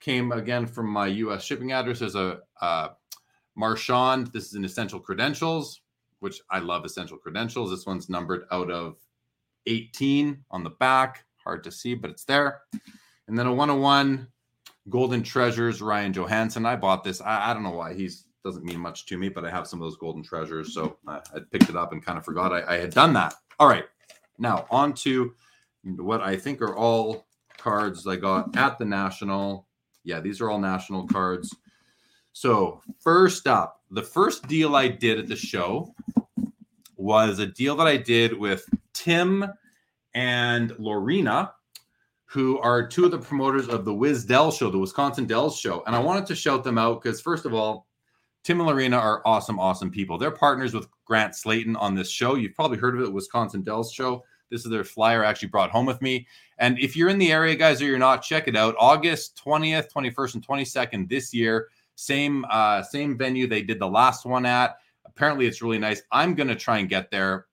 [0.00, 1.44] came again from my U.S.
[1.44, 2.00] shipping address.
[2.00, 2.88] There's a uh,
[3.56, 4.28] Marchand.
[4.28, 5.80] This is an Essential Credentials,
[6.20, 7.70] which I love Essential Credentials.
[7.70, 8.96] This one's numbered out of
[9.66, 11.24] 18 on the back.
[11.42, 12.62] Hard to see, but it's there.
[13.28, 14.28] And then a 101
[14.88, 16.66] Golden Treasures, Ryan Johansen.
[16.66, 17.20] I bought this.
[17.20, 17.94] I, I don't know why.
[17.94, 20.72] He's doesn't mean much to me, but I have some of those golden treasures.
[20.72, 23.34] So I, I picked it up and kind of forgot I, I had done that.
[23.58, 23.84] All right.
[24.38, 25.34] Now on to
[25.94, 29.66] what I think are all cards I got at the National.
[30.04, 31.54] Yeah, these are all National cards.
[32.32, 35.94] So, first up, the first deal I did at the show
[36.96, 39.44] was a deal that I did with Tim
[40.14, 41.52] and Lorena,
[42.24, 45.82] who are two of the promoters of the Wiz Dell show, the Wisconsin Dells show.
[45.86, 47.86] And I wanted to shout them out because, first of all,
[48.44, 50.18] Tim and Lorena are awesome, awesome people.
[50.18, 52.34] They're partners with Grant Slayton on this show.
[52.34, 54.24] You've probably heard of it, Wisconsin Dells show.
[54.50, 56.26] This is their flyer I actually brought home with me.
[56.58, 58.74] And if you're in the area, guys, or you're not, check it out.
[58.78, 61.68] August 20th, 21st, and 22nd this year.
[61.96, 64.76] Same uh, same venue they did the last one at.
[65.06, 66.02] Apparently, it's really nice.
[66.12, 67.46] I'm gonna try and get there.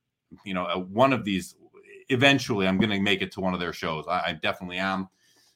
[0.45, 1.55] You know, one of these
[2.09, 2.67] eventually.
[2.67, 4.05] I'm gonna make it to one of their shows.
[4.07, 5.07] I, I definitely am.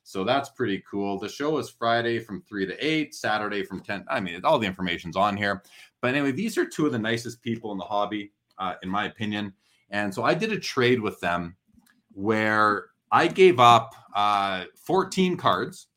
[0.07, 1.19] So that's pretty cool.
[1.19, 4.05] The show is Friday from 3 to 8, Saturday from 10.
[4.07, 5.63] I mean, all the information's on here.
[5.99, 9.07] But anyway, these are two of the nicest people in the hobby, uh, in my
[9.07, 9.53] opinion.
[9.89, 11.55] And so I did a trade with them
[12.13, 15.87] where I gave up uh, 14 cards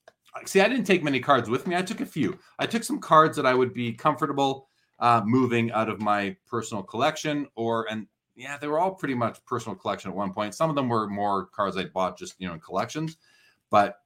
[0.46, 1.76] see, I didn't take many cards with me.
[1.76, 2.38] I took a few.
[2.58, 6.82] I took some cards that I would be comfortable uh, moving out of my personal
[6.82, 10.54] collection, or and yeah, they were all pretty much personal collection at one point.
[10.54, 13.16] Some of them were more cards I bought just you know in collections,
[13.70, 13.96] but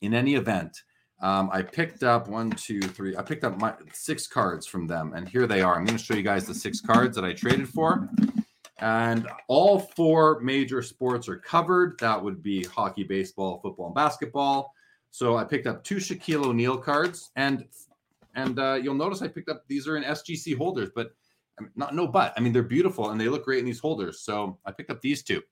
[0.00, 0.82] in any event,
[1.20, 3.16] um, I picked up one, two, three.
[3.16, 5.76] I picked up my six cards from them, and here they are.
[5.76, 8.08] I'm going to show you guys the six cards that I traded for.
[8.82, 11.96] And all four major sports are covered.
[12.00, 14.74] That would be hockey, baseball, football, and basketball.
[15.12, 17.64] So I picked up two Shaquille O'Neal cards, and
[18.34, 21.12] and uh, you'll notice I picked up these are in SGC holders, but
[21.76, 22.32] not no but.
[22.36, 24.20] I mean they're beautiful and they look great in these holders.
[24.20, 25.42] So I picked up these two,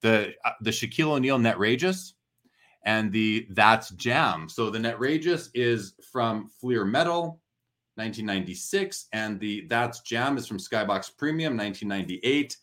[0.00, 2.14] the uh, the Shaquille O'Neal Netrageous,
[2.86, 4.48] and the That's Jam.
[4.48, 7.41] So the Netrageous is from Fleer Metal,
[7.96, 12.56] 1996, and the That's Jam is from Skybox Premium, 1998.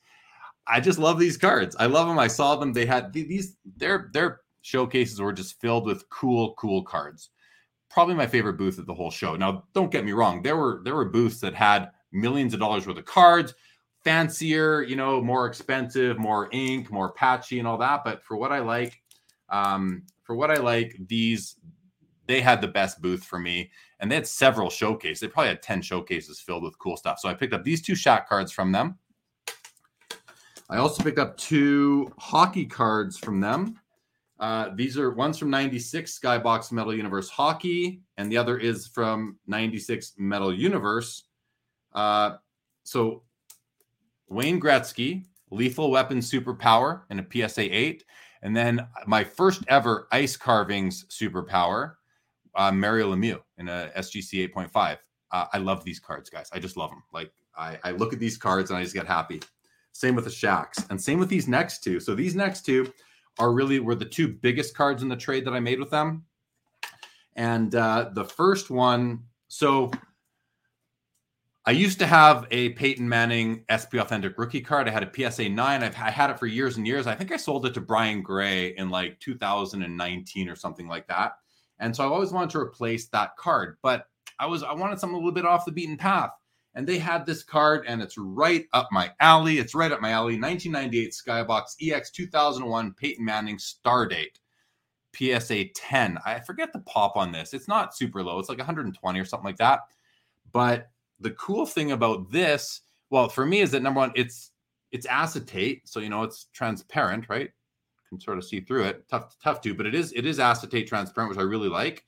[0.68, 1.76] I just love these cards.
[1.80, 2.20] I love them.
[2.20, 2.74] I saw them.
[2.74, 3.58] They had these.
[3.78, 7.30] They're they're showcases were just filled with cool, cool cards.
[7.89, 9.36] Probably my favorite booth of the whole show.
[9.36, 10.44] Now, don't get me wrong.
[10.44, 13.54] There were there were booths that had millions of dollars worth of cards,
[14.04, 18.04] fancier, you know, more expensive, more ink, more patchy, and all that.
[18.04, 19.02] But for what I like,
[19.50, 21.56] um, for what I like, these
[22.30, 25.20] they had the best booth for me, and they had several showcases.
[25.20, 27.18] They probably had ten showcases filled with cool stuff.
[27.18, 29.00] So I picked up these two shot cards from them.
[30.70, 33.80] I also picked up two hockey cards from them.
[34.39, 39.39] Uh, these are one's from 96 Skybox Metal Universe Hockey, and the other is from
[39.48, 41.24] 96 Metal Universe.
[41.94, 42.36] Uh,
[42.84, 43.24] so
[44.28, 48.04] Wayne Gretzky, Lethal Weapon Superpower, and a PSA 8.
[48.44, 51.96] And then my first ever ice carvings superpower,
[52.60, 54.98] uh, Mario Lemieux in a SGC 8.5.
[55.32, 56.50] Uh, I love these cards, guys.
[56.52, 57.02] I just love them.
[57.13, 59.41] Like I, I look at these cards and I just get happy.
[59.93, 62.00] Same with the Shaqs, and same with these next two.
[62.00, 62.91] So these next two
[63.39, 66.26] are really were the two biggest cards in the trade that I made with them.
[67.36, 69.89] And uh, the first one, so
[71.65, 74.88] I used to have a Peyton Manning SP Authentic rookie card.
[74.88, 75.84] I had a PSA 9.
[75.84, 77.08] I've I had it for years and years.
[77.08, 81.34] I think I sold it to Brian Gray in like 2019 or something like that.
[81.80, 84.06] And so I always wanted to replace that card, but
[84.39, 86.32] I was I wanted something a little bit off the beaten path
[86.76, 89.58] and they had this card, and it's right up my alley.
[89.58, 90.39] It's right up my alley.
[90.39, 94.39] 1998 Skybox EX 2001 Peyton Manning Star Date
[95.15, 96.20] PSA 10.
[96.26, 97.54] I forget the pop on this.
[97.54, 98.39] It's not super low.
[98.39, 99.82] It's like 120 or something like that.
[100.52, 100.89] But
[101.20, 104.52] the cool thing about this, well, for me, is that number one, it's
[104.92, 107.50] it's acetate, so you know it's transparent, right?
[108.10, 109.08] Can sort of see through it.
[109.08, 112.06] Tough, tough to, but it is it is acetate transparent, which I really like.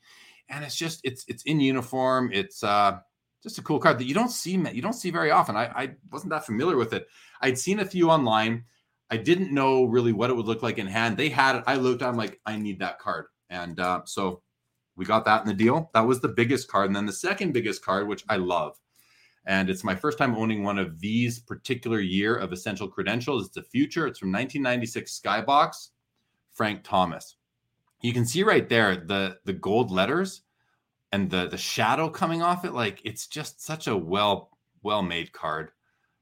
[0.49, 2.31] And it's just it's it's in uniform.
[2.33, 2.99] It's uh
[3.43, 5.55] just a cool card that you don't see you don't see very often.
[5.55, 7.07] I, I wasn't that familiar with it.
[7.41, 8.65] I'd seen a few online.
[9.09, 11.17] I didn't know really what it would look like in hand.
[11.17, 11.63] They had it.
[11.67, 12.01] I looked.
[12.01, 14.41] I'm like, I need that card, and uh, so
[14.95, 15.91] we got that in the deal.
[15.93, 18.77] That was the biggest card, and then the second biggest card, which I love,
[19.45, 23.47] And it's my first time owning one of these particular year of essential credentials.
[23.47, 24.06] It's a future.
[24.06, 25.89] It's from 1996 Skybox,
[26.51, 27.38] Frank Thomas.
[28.01, 30.41] You can see right there the the gold letters
[31.12, 32.73] and the the shadow coming off it.
[32.73, 35.71] Like it's just such a well well made card.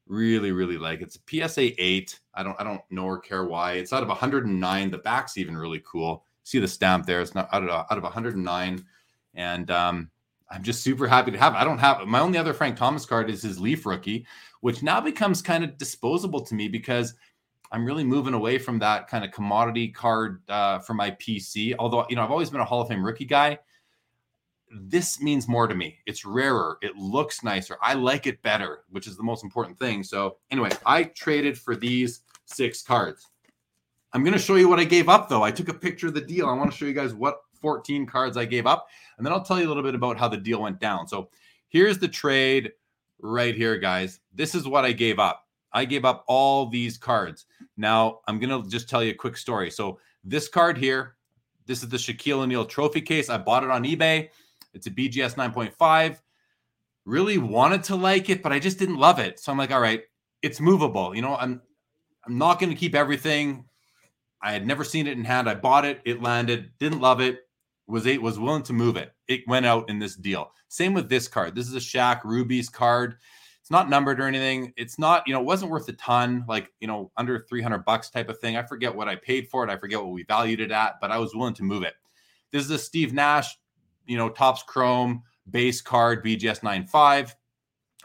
[0.07, 2.19] Really, really like it's a PSA eight.
[2.33, 3.73] I don't I don't know or care why.
[3.73, 4.91] It's out of 109.
[4.91, 6.25] The back's even really cool.
[6.43, 7.21] See the stamp there.
[7.21, 8.85] It's not out of out of 109.
[9.35, 10.09] And um,
[10.51, 11.53] I'm just super happy to have.
[11.53, 14.25] I don't have my only other Frank Thomas card is his Leaf rookie,
[14.61, 17.13] which now becomes kind of disposable to me because
[17.71, 21.75] I'm really moving away from that kind of commodity card uh, for my PC.
[21.77, 23.59] Although you know I've always been a Hall of Fame rookie guy.
[24.71, 25.97] This means more to me.
[26.05, 26.77] It's rarer.
[26.83, 27.75] It looks nicer.
[27.81, 30.03] I like it better, which is the most important thing.
[30.03, 33.27] So anyway, I traded for these six cards.
[34.13, 35.43] I'm going to show you what I gave up though.
[35.43, 36.47] I took a picture of the deal.
[36.47, 38.87] I want to show you guys what 14 cards I gave up.
[39.17, 41.07] And then I'll tell you a little bit about how the deal went down.
[41.07, 41.29] So
[41.69, 42.71] here's the trade
[43.19, 44.19] right here, guys.
[44.33, 45.47] This is what I gave up.
[45.71, 47.45] I gave up all these cards.
[47.77, 49.69] Now I'm going to just tell you a quick story.
[49.69, 51.15] So this card here,
[51.65, 53.29] this is the Shaquille O'Neal trophy case.
[53.29, 54.29] I bought it on eBay.
[54.73, 56.17] It's a BGS 9.5.
[57.05, 59.39] Really wanted to like it, but I just didn't love it.
[59.39, 60.03] So I'm like, all right,
[60.41, 61.15] it's movable.
[61.15, 61.61] You know, I'm
[62.25, 63.65] I'm not going to keep everything.
[64.41, 65.49] I had never seen it in hand.
[65.49, 67.48] I bought it, it landed, didn't love it
[67.89, 69.13] was eight was willing to move it.
[69.27, 70.51] It went out in this deal.
[70.67, 71.55] Same with this card.
[71.55, 73.17] This is a Shaq Ruby's card.
[73.61, 74.73] It's not numbered or anything.
[74.77, 78.09] It's not, you know, it wasn't worth a ton, like, you know, under 300 bucks
[78.09, 78.57] type of thing.
[78.57, 79.69] I forget what I paid for it.
[79.69, 81.95] I forget what we valued it at, but I was willing to move it.
[82.51, 83.57] This is a Steve Nash,
[84.05, 87.35] you know, Topps Chrome base card, BGS 95.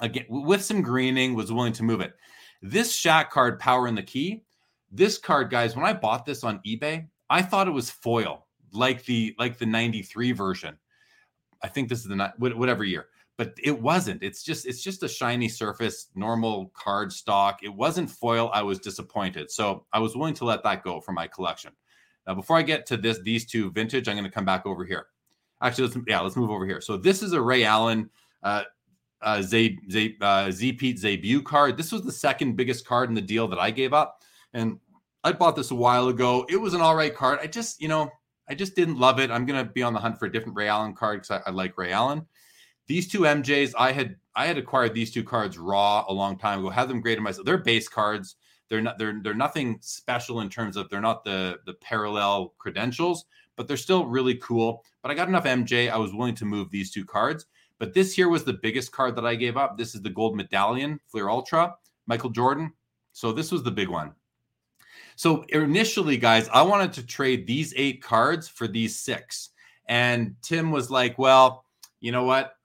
[0.00, 2.14] Again, with some greening, was willing to move it.
[2.62, 4.44] This Shaq card, Power in the Key,
[4.90, 8.43] this card, guys, when I bought this on eBay, I thought it was foil
[8.74, 10.76] like the like the 93 version.
[11.62, 13.06] I think this is the whatever year,
[13.36, 14.22] but it wasn't.
[14.22, 17.62] It's just it's just a shiny surface, normal card stock.
[17.62, 18.50] It wasn't foil.
[18.52, 19.50] I was disappointed.
[19.50, 21.72] So I was willing to let that go for my collection.
[22.26, 24.84] Now, before I get to this, these two vintage, I'm going to come back over
[24.84, 25.06] here.
[25.60, 26.80] Actually, let's yeah, let's move over here.
[26.80, 28.10] So this is a Ray Allen
[28.42, 28.64] uh,
[29.22, 31.76] uh, Z, Z, uh, Z Pete Zabeu card.
[31.76, 34.78] This was the second biggest card in the deal that I gave up, and
[35.24, 36.44] I bought this a while ago.
[36.50, 37.38] It was an all right card.
[37.42, 38.10] I just, you know,
[38.48, 39.30] I just didn't love it.
[39.30, 41.52] I'm gonna be on the hunt for a different Ray Allen card because I, I,
[41.52, 42.26] like Ray Allen.
[42.86, 46.58] These two MJs, I had I had acquired these two cards raw a long time
[46.58, 46.70] ago.
[46.70, 47.46] Have them graded myself.
[47.46, 48.36] They're base cards.
[48.68, 53.24] They're not they're they're nothing special in terms of they're not the the parallel credentials,
[53.56, 54.84] but they're still really cool.
[55.02, 55.90] But I got enough MJ.
[55.90, 57.46] I was willing to move these two cards.
[57.78, 59.76] But this here was the biggest card that I gave up.
[59.76, 61.74] This is the gold medallion, Fleer Ultra,
[62.06, 62.72] Michael Jordan.
[63.12, 64.12] So this was the big one.
[65.16, 69.50] So initially, guys, I wanted to trade these eight cards for these six.
[69.86, 71.64] And Tim was like, well,
[72.00, 72.56] you know what?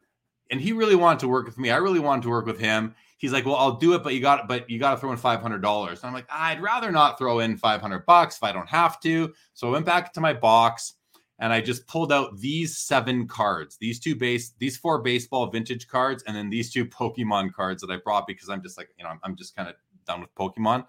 [0.51, 1.69] And he really wanted to work with me.
[1.69, 2.95] I really wanted to work with him.
[3.17, 5.17] He's like, well, I'll do it, but you got but you got to throw in
[5.17, 5.99] five hundred dollars.
[5.99, 8.99] And I'm like, I'd rather not throw in five hundred bucks if I don't have
[9.01, 9.33] to.
[9.53, 10.93] So I went back to my box
[11.39, 15.87] and I just pulled out these seven cards, these two base, these four baseball vintage
[15.87, 19.03] cards, and then these two Pokemon cards that I brought because I'm just like, you
[19.03, 20.85] know, I'm, I'm just kind of done with Pokemon.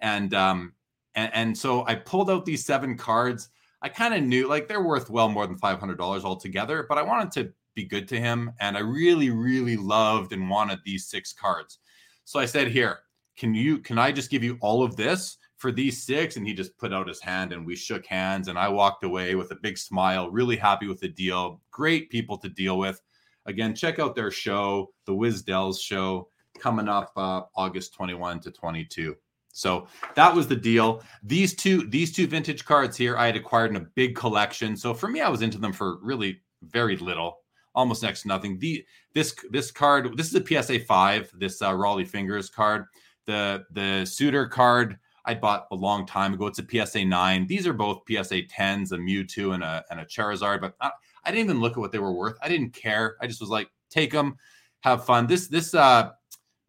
[0.00, 0.72] And um,
[1.14, 3.48] and, and so I pulled out these seven cards.
[3.82, 7.32] I kind of knew like they're worth well more than $500 altogether, but I wanted
[7.32, 8.52] to be good to him.
[8.60, 11.78] And I really, really loved and wanted these six cards.
[12.24, 13.00] So I said, Here,
[13.36, 16.36] can you, can I just give you all of this for these six?
[16.36, 18.48] And he just put out his hand and we shook hands.
[18.48, 21.60] And I walked away with a big smile, really happy with the deal.
[21.70, 23.00] Great people to deal with.
[23.46, 29.16] Again, check out their show, the Wizdell's show, coming up uh, August 21 to 22.
[29.52, 31.02] So that was the deal.
[31.22, 34.76] These two, these two vintage cards here, I had acquired in a big collection.
[34.76, 37.38] So for me, I was into them for really very little,
[37.74, 38.58] almost next to nothing.
[38.58, 38.84] The
[39.14, 41.32] this this card, this is a PSA five.
[41.36, 42.86] This uh, Rollie Fingers card.
[43.26, 46.46] The the Sutter card I bought a long time ago.
[46.46, 47.46] It's a PSA nine.
[47.46, 50.60] These are both PSA tens, a Mewtwo and a and a Charizard.
[50.60, 50.90] But I,
[51.24, 52.38] I didn't even look at what they were worth.
[52.42, 53.16] I didn't care.
[53.20, 54.36] I just was like, take them,
[54.80, 55.26] have fun.
[55.26, 56.10] This this uh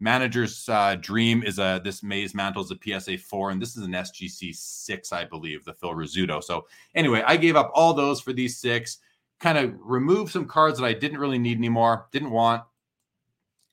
[0.02, 3.84] manager's uh, dream is a this Mays Mantle is a PSA four, and this is
[3.84, 6.42] an SGC six, I believe, the Phil Rizzuto.
[6.42, 8.98] So anyway, I gave up all those for these six.
[9.38, 12.62] Kind of removed some cards that I didn't really need anymore, didn't want,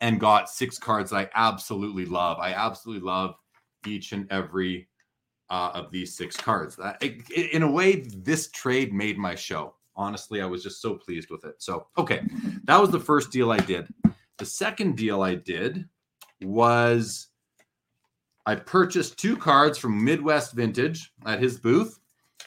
[0.02, 2.38] and got six cards that I absolutely love.
[2.40, 3.36] I absolutely love
[3.86, 4.88] each and every
[5.50, 6.78] uh, of these six cards.
[7.02, 9.76] In a way, this trade made my show.
[9.96, 11.56] Honestly, I was just so pleased with it.
[11.58, 12.22] So, okay,
[12.64, 13.88] that was the first deal I did.
[14.38, 15.90] The second deal I did
[16.42, 17.28] was
[18.46, 22.00] I purchased two cards from Midwest Vintage at his booth.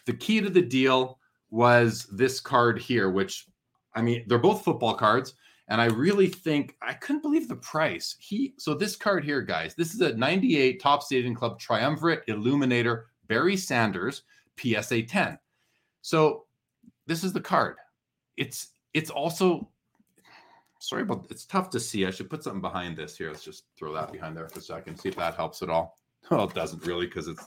[0.07, 1.19] The key to the deal
[1.51, 3.47] was this card here, which
[3.95, 5.35] I mean, they're both football cards.
[5.69, 8.17] And I really think I couldn't believe the price.
[8.19, 13.07] He so this card here, guys, this is a 98 Topps Stadium Club Triumvirate Illuminator
[13.29, 14.23] Barry Sanders
[14.59, 15.39] PSA 10.
[16.03, 16.45] So
[17.07, 17.77] this is the card.
[18.37, 19.69] It's it's also
[20.83, 22.07] sorry about it's tough to see.
[22.07, 23.31] I should put something behind this here.
[23.31, 25.99] Let's just throw that behind there for a second, see if that helps at all.
[26.31, 27.45] Well, it doesn't really because it's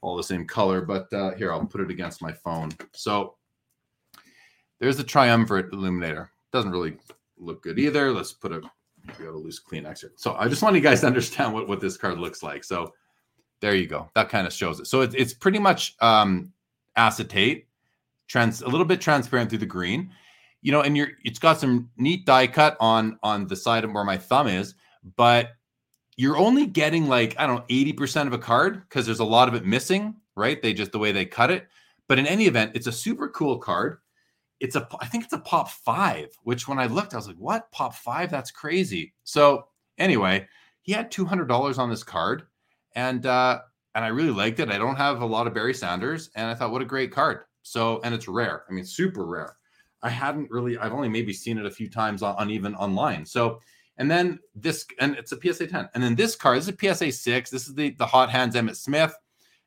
[0.00, 2.70] all the same color, but uh, here I'll put it against my phone.
[2.92, 3.34] So
[4.78, 6.30] there's the triumvirate illuminator.
[6.52, 6.96] Doesn't really
[7.36, 8.12] look good either.
[8.12, 8.60] Let's put a
[9.18, 10.12] we got a loose Kleenex here.
[10.16, 12.62] So I just want you guys to understand what, what this card looks like.
[12.62, 12.92] So
[13.60, 14.08] there you go.
[14.14, 14.86] That kind of shows it.
[14.86, 16.52] So it, it's pretty much um,
[16.94, 17.66] acetate,
[18.28, 20.12] trans a little bit transparent through the green.
[20.64, 23.92] You know, and you're it's got some neat die cut on on the side of
[23.92, 24.74] where my thumb is,
[25.16, 25.50] but
[26.16, 29.46] you're only getting like I don't know 80% of a card because there's a lot
[29.46, 30.60] of it missing, right?
[30.60, 31.68] They just the way they cut it.
[32.08, 33.98] But in any event, it's a super cool card
[34.60, 37.36] it's a I think it's a pop five, which when I looked, I was like,
[37.36, 38.30] what pop five?
[38.30, 39.14] That's crazy.
[39.24, 39.66] So
[39.98, 40.48] anyway,
[40.82, 42.44] he had two hundred dollars on this card,
[42.94, 43.60] and uh,
[43.94, 44.70] and I really liked it.
[44.70, 47.40] I don't have a lot of Barry Sanders, and I thought, what a great card.
[47.62, 48.64] So and it's rare.
[48.68, 49.56] I mean, super rare.
[50.04, 50.78] I hadn't really.
[50.78, 53.24] I've only maybe seen it a few times on, on even online.
[53.26, 53.60] So
[53.96, 56.94] and then this and it's a PSA ten, and then this card this is a
[56.94, 57.50] PSA six.
[57.50, 59.16] This is the the hot hands Emmitt Smith,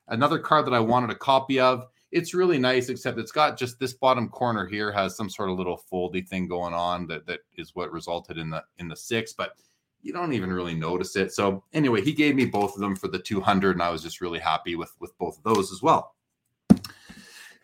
[0.08, 3.80] another card that I wanted a copy of it's really nice, except it's got just
[3.80, 7.40] this bottom corner here has some sort of little foldy thing going on that that
[7.58, 9.54] is what resulted in the in the six, but
[10.02, 11.34] you don't even really notice it.
[11.34, 14.22] So anyway, he gave me both of them for the 200, and I was just
[14.22, 16.16] really happy with with both of those as well.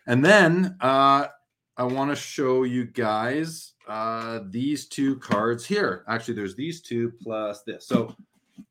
[0.06, 1.28] And then uh,
[1.76, 6.04] I want to show you guys uh, these two cards here.
[6.08, 7.86] Actually, there's these two plus this.
[7.86, 8.14] So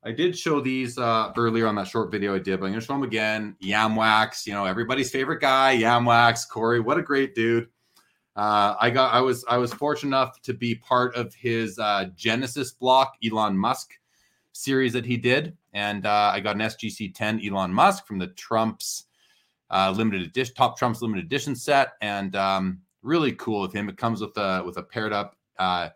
[0.03, 2.79] I did show these uh, earlier on that short video I did, but I'm going
[2.79, 3.57] to show them again.
[3.61, 6.79] Yamwax, you know, everybody's favorite guy, Yamwax, Corey.
[6.79, 7.67] What a great dude.
[8.35, 12.05] Uh, I got, I was, I was fortunate enough to be part of his uh,
[12.15, 13.91] Genesis block, Elon Musk
[14.53, 18.27] series that he did, and uh, I got an SGC 10 Elon Musk from the
[18.27, 19.05] Trump's
[19.69, 23.89] uh, limited edition, top Trump's limited edition set, and um, really cool with him.
[23.89, 25.89] It comes with a with a paired up uh,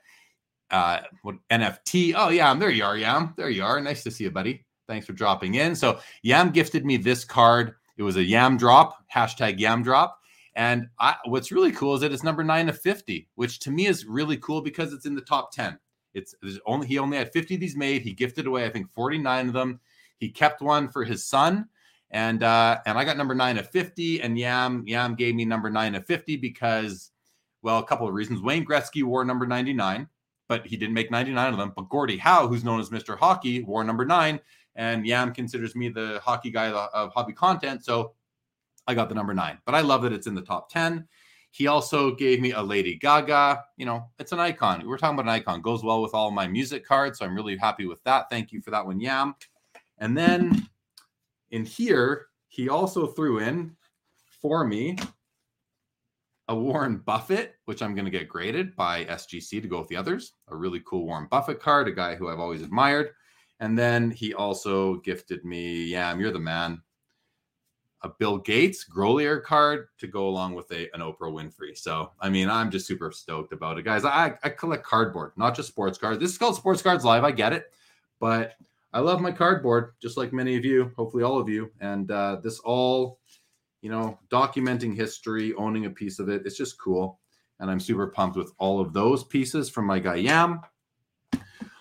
[0.71, 2.13] uh what NFT.
[2.15, 3.33] Oh yeah, there you are, Yam.
[3.37, 3.79] There you are.
[3.81, 4.65] Nice to see you, buddy.
[4.87, 5.75] Thanks for dropping in.
[5.75, 7.75] So Yam gifted me this card.
[7.97, 10.19] It was a Yam drop, hashtag Yam drop.
[10.55, 13.85] And I, what's really cool is that it's number nine of 50, which to me
[13.85, 15.77] is really cool because it's in the top 10.
[16.15, 16.33] It's
[16.65, 18.01] only he only had 50 of these made.
[18.01, 19.79] He gifted away, I think, 49 of them.
[20.17, 21.69] He kept one for his son.
[22.11, 25.69] And uh, and I got number nine of 50, and Yam Yam gave me number
[25.69, 27.11] nine of 50 because,
[27.61, 28.41] well, a couple of reasons.
[28.41, 30.07] Wayne Gretzky wore number 99
[30.47, 31.73] but he didn't make 99 of them.
[31.75, 33.17] But Gordie Howe, who's known as Mr.
[33.17, 34.39] Hockey, wore number nine.
[34.75, 37.83] And Yam considers me the hockey guy of hobby content.
[37.83, 38.13] So
[38.87, 39.57] I got the number nine.
[39.65, 41.07] But I love that it's in the top 10.
[41.51, 43.63] He also gave me a Lady Gaga.
[43.77, 44.87] You know, it's an icon.
[44.87, 45.61] We're talking about an icon.
[45.61, 47.19] Goes well with all my music cards.
[47.19, 48.29] So I'm really happy with that.
[48.29, 49.35] Thank you for that one, Yam.
[49.97, 50.69] And then
[51.51, 53.75] in here, he also threw in
[54.41, 54.97] for me
[56.49, 59.97] a Warren Buffett, which I'm going to get graded by SGC to go with the
[59.97, 60.33] others.
[60.47, 63.11] A really cool Warren Buffett card, a guy who I've always admired.
[63.59, 66.81] And then he also gifted me, yeah, you're the man,
[68.03, 71.75] a Bill Gates Grolier card to go along with a, an Oprah Winfrey.
[71.75, 74.05] So, I mean, I'm just super stoked about it, guys.
[74.05, 76.19] I, I collect cardboard, not just sports cards.
[76.19, 77.23] This is called Sports Cards Live.
[77.23, 77.73] I get it.
[78.19, 78.53] But
[78.97, 81.71] I love my cardboard, just like many of you, hopefully all of you.
[81.81, 83.19] And uh, this all
[83.83, 86.41] you know, documenting history, owning a piece of it.
[86.45, 87.19] It's just cool.
[87.59, 90.61] And I'm super pumped with all of those pieces from my guy Yam.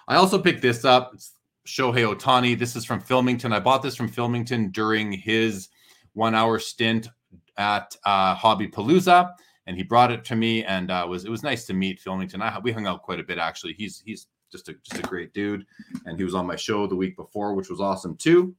[0.06, 1.12] I also picked this up.
[1.14, 1.32] It's
[1.66, 2.58] Shohei Ohtani.
[2.58, 3.50] This is from Filmington.
[3.50, 5.70] I bought this from Filmington during his
[6.12, 7.08] one hour stint
[7.56, 9.32] at uh, Hobby Palooza,
[9.66, 12.42] and he brought it to me, and uh, was it was nice to meet Filmington.
[12.42, 13.72] I, we hung out quite a bit actually.
[13.72, 15.66] He's he's just a just a great dude,
[16.06, 18.54] and he was on my show the week before, which was awesome too.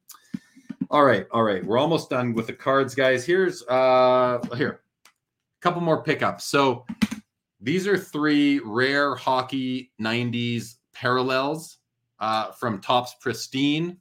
[0.89, 1.65] All right, all right.
[1.65, 3.25] We're almost done with the cards, guys.
[3.25, 4.81] Here's uh here.
[5.05, 6.45] A couple more pickups.
[6.45, 6.85] So
[7.59, 11.79] these are three rare hockey 90s parallels
[12.19, 13.97] uh, from Topps Pristine.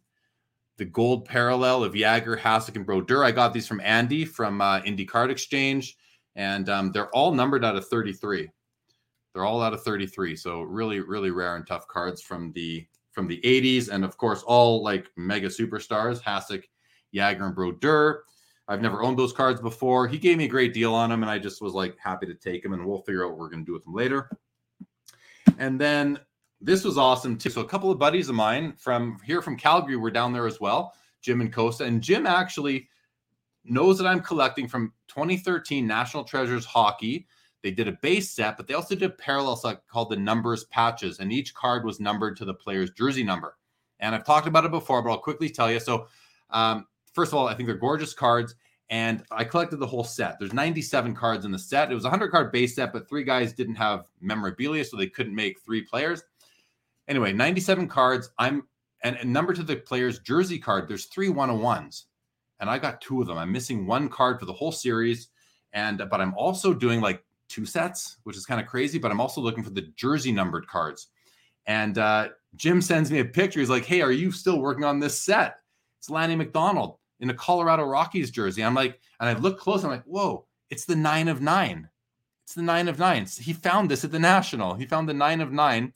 [0.77, 3.25] The gold parallel of Jagr, Hasek, and Brodeur.
[3.25, 5.97] I got these from Andy from uh, Card Exchange,
[6.35, 8.51] and um, they're all numbered out of 33.
[9.37, 10.35] They're all out of 33.
[10.35, 14.43] So really, really rare and tough cards from the from the 80s, and of course,
[14.43, 16.65] all like mega superstars, Hasek,
[17.15, 18.25] Jagr, and Brodeur.
[18.67, 20.09] I've never owned those cards before.
[20.09, 22.35] He gave me a great deal on them, and I just was like happy to
[22.35, 24.31] take them, and we'll figure out what we're going to do with them later.
[25.59, 26.19] And then
[26.63, 27.51] this was awesome too.
[27.51, 30.61] So a couple of buddies of mine from here from Calgary were down there as
[30.61, 32.89] well, Jim and Costa, and Jim actually
[33.65, 37.27] knows that I'm collecting from 2013 National Treasures Hockey.
[37.67, 40.67] They did a base set, but they also did a parallel set called the numbers
[40.67, 43.57] patches, and each card was numbered to the player's jersey number.
[43.99, 45.81] And I've talked about it before, but I'll quickly tell you.
[45.81, 46.07] So,
[46.51, 48.55] um, first of all, I think they're gorgeous cards,
[48.89, 50.39] and I collected the whole set.
[50.39, 51.91] There's 97 cards in the set.
[51.91, 55.09] It was a 100 card base set, but three guys didn't have memorabilia, so they
[55.09, 56.23] couldn't make three players.
[57.09, 58.31] Anyway, 97 cards.
[58.39, 58.63] I'm
[59.03, 60.87] and, and number to the player's jersey card.
[60.87, 62.05] There's three 101s,
[62.61, 63.39] and I got two of them.
[63.39, 65.31] I'm missing one card for the whole series,
[65.73, 68.99] and but I'm also doing like two sets, which is kind of crazy.
[68.99, 71.09] But I'm also looking for the jersey numbered cards.
[71.67, 73.61] And uh, Jim sends me a picture.
[73.61, 75.57] He's like, "Hey, are you still working on this set?"
[75.99, 78.63] It's Lanny McDonald in a Colorado Rockies jersey.
[78.63, 79.85] I'm like, and I look close.
[79.85, 81.89] I'm like, "Whoa, it's the nine of nine.
[82.45, 83.27] It's the nine of nine.
[83.27, 84.75] He found this at the National.
[84.75, 85.93] He found the nine of nine.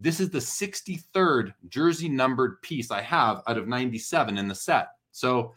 [0.00, 4.88] This is the 63rd jersey numbered piece I have out of 97 in the set.
[5.12, 5.54] So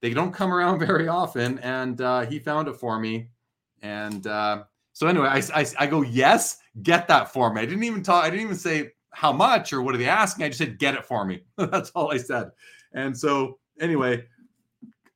[0.00, 1.58] they don't come around very often.
[1.60, 3.28] And uh, he found it for me.
[3.82, 7.60] And uh, so anyway, I, I, I go, yes, get that for me.
[7.62, 8.24] I didn't even talk.
[8.24, 10.44] I didn't even say how much or what are they asking.
[10.44, 11.42] I just said, get it for me.
[11.56, 12.50] That's all I said.
[12.92, 14.24] And so anyway,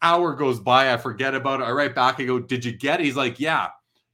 [0.02, 0.92] hour goes by.
[0.92, 1.64] I forget about it.
[1.64, 2.20] I write back.
[2.20, 3.04] I go, did you get it?
[3.04, 3.68] He's like, yeah.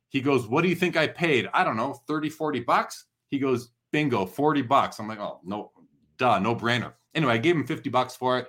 [0.09, 1.49] He goes, what do you think I paid?
[1.53, 3.07] I don't know, 30, 40 bucks.
[3.29, 4.99] He goes, bingo, 40 bucks.
[4.99, 5.73] I'm like, oh, no,
[6.17, 6.95] duh, no brainer.
[7.15, 8.49] Anyway, I gave him 50 bucks for it.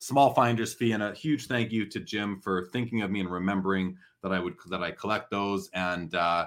[0.00, 3.30] Small finder's fee and a huge thank you to Jim for thinking of me and
[3.30, 5.70] remembering that I would that I collect those.
[5.74, 6.46] And uh,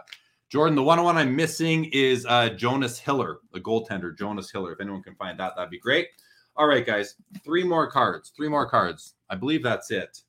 [0.49, 4.73] Jordan, the one one I'm missing is uh, Jonas Hiller, the goaltender, Jonas Hiller.
[4.73, 6.07] If anyone can find that, that'd be great.
[6.55, 8.31] All right, guys, three more cards.
[8.35, 9.15] Three more cards.
[9.29, 10.21] I believe that's it.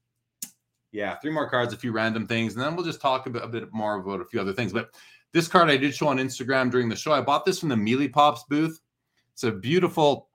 [0.92, 3.42] Yeah, three more cards, a few random things, and then we'll just talk a bit,
[3.42, 4.72] a bit more about a few other things.
[4.72, 4.90] But
[5.32, 7.12] this card I did show on Instagram during the show.
[7.12, 8.78] I bought this from the Mealy Pops booth.
[9.32, 10.28] It's a beautiful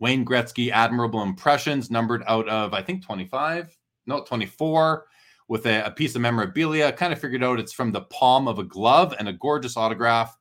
[0.00, 3.76] Wayne Gretzky Admirable Impressions, numbered out of I think 25,
[4.06, 5.06] no 24
[5.48, 6.92] with a, a, piece of memorabilia.
[6.92, 10.36] Kind of figured out it's from the palm of a glove and a gorgeous autograph.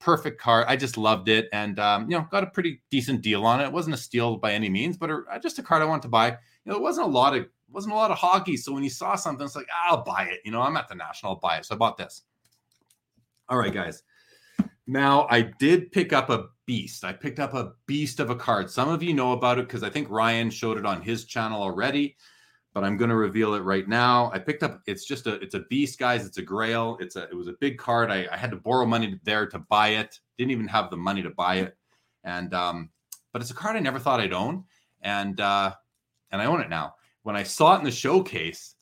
[0.00, 0.64] Perfect card.
[0.66, 3.64] I just loved it, and um, you know, got a pretty decent deal on it.
[3.64, 6.08] It wasn't a steal by any means, but a, just a card I wanted to
[6.08, 6.30] buy.
[6.30, 8.56] You know, it wasn't a lot of wasn't a lot of hockey.
[8.56, 10.40] So when you saw something, it's like ah, I'll buy it.
[10.44, 11.66] You know, I'm at the national, I'll buy it.
[11.66, 12.22] So I bought this.
[13.48, 14.02] All right, guys.
[14.86, 17.04] Now I did pick up a beast.
[17.04, 18.70] I picked up a beast of a card.
[18.70, 21.62] Some of you know about it because I think Ryan showed it on his channel
[21.62, 22.16] already
[22.74, 24.30] but I'm going to reveal it right now.
[24.32, 24.80] I picked up.
[24.86, 25.34] It's just a.
[25.34, 26.26] It's a beast, guys.
[26.26, 26.96] It's a Grail.
[27.00, 27.24] It's a.
[27.24, 28.10] It was a big card.
[28.10, 30.18] I, I had to borrow money there to buy it.
[30.38, 31.76] Didn't even have the money to buy it,
[32.24, 32.90] and um,
[33.32, 34.64] but it's a card I never thought I'd own,
[35.02, 35.74] and uh,
[36.30, 36.94] and I own it now.
[37.24, 38.74] When I saw it in the showcase,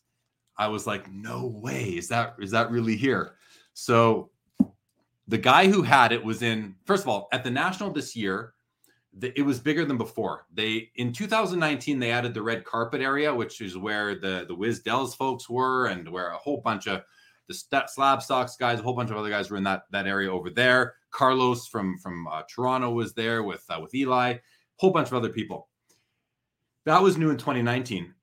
[0.56, 1.84] I was like, no way.
[1.96, 3.34] Is that is that really here?
[3.74, 4.30] So
[5.30, 6.74] the guy who had it was in.
[6.84, 8.54] First of all, at the national this year
[9.14, 10.46] the, it was bigger than before.
[10.52, 14.80] They in 2019 they added the red carpet area, which is where the the Wiz
[14.80, 17.02] Dells folks were, and where a whole bunch of
[17.48, 20.50] the Slabstox guys, a whole bunch of other guys were in that that area over
[20.50, 20.94] there.
[21.10, 24.40] Carlos from from uh, Toronto was there with uh, with Eli, a
[24.78, 25.68] whole bunch of other people.
[26.86, 28.14] That was new in 2019.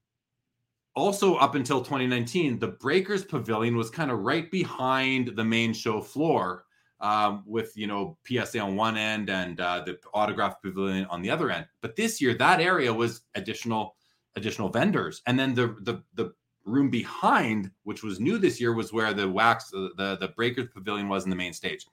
[0.96, 6.02] Also, up until 2019, the Breakers Pavilion was kind of right behind the main show
[6.02, 6.66] floor
[7.00, 11.30] um, with you know PSA on one end and uh, the autograph pavilion on the
[11.30, 11.66] other end.
[11.82, 13.96] But this year, that area was additional
[14.36, 16.34] additional vendors, and then the the the
[16.66, 20.68] room behind, which was new this year, was where the wax the the, the breakers
[20.74, 21.86] pavilion was in the main stage.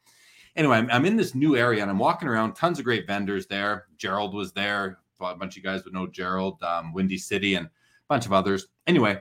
[0.57, 2.55] Anyway, I'm, I'm in this new area and I'm walking around.
[2.55, 3.87] Tons of great vendors there.
[3.97, 4.99] Gerald was there.
[5.21, 7.71] A bunch of you guys would know Gerald, um, Windy City, and a
[8.09, 8.67] bunch of others.
[8.87, 9.21] Anyway,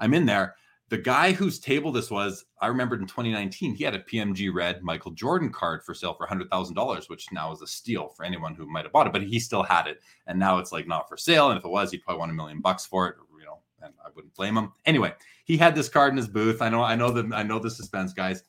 [0.00, 0.54] I'm in there
[0.92, 4.82] the guy whose table this was, I remembered in 2019, he had a PMG red
[4.82, 8.66] Michael Jordan card for sale for $100,000, which now is a steal for anyone who
[8.66, 10.02] might have bought it, but he still had it.
[10.26, 11.48] And now it's like not for sale.
[11.48, 13.94] And if it was, he'd probably want a million bucks for it, you know, and
[14.04, 14.70] I wouldn't blame him.
[14.84, 15.14] Anyway,
[15.46, 16.60] he had this card in his booth.
[16.60, 18.42] I know, I know the, I know the suspense, guys.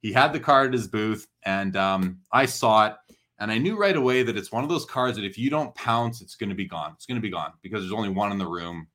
[0.00, 2.94] He had the card in his booth, and um, I saw it,
[3.38, 5.74] and I knew right away that it's one of those cards that if you don't
[5.74, 6.92] pounce, it's going to be gone.
[6.94, 8.86] It's going to be gone because there's only one in the room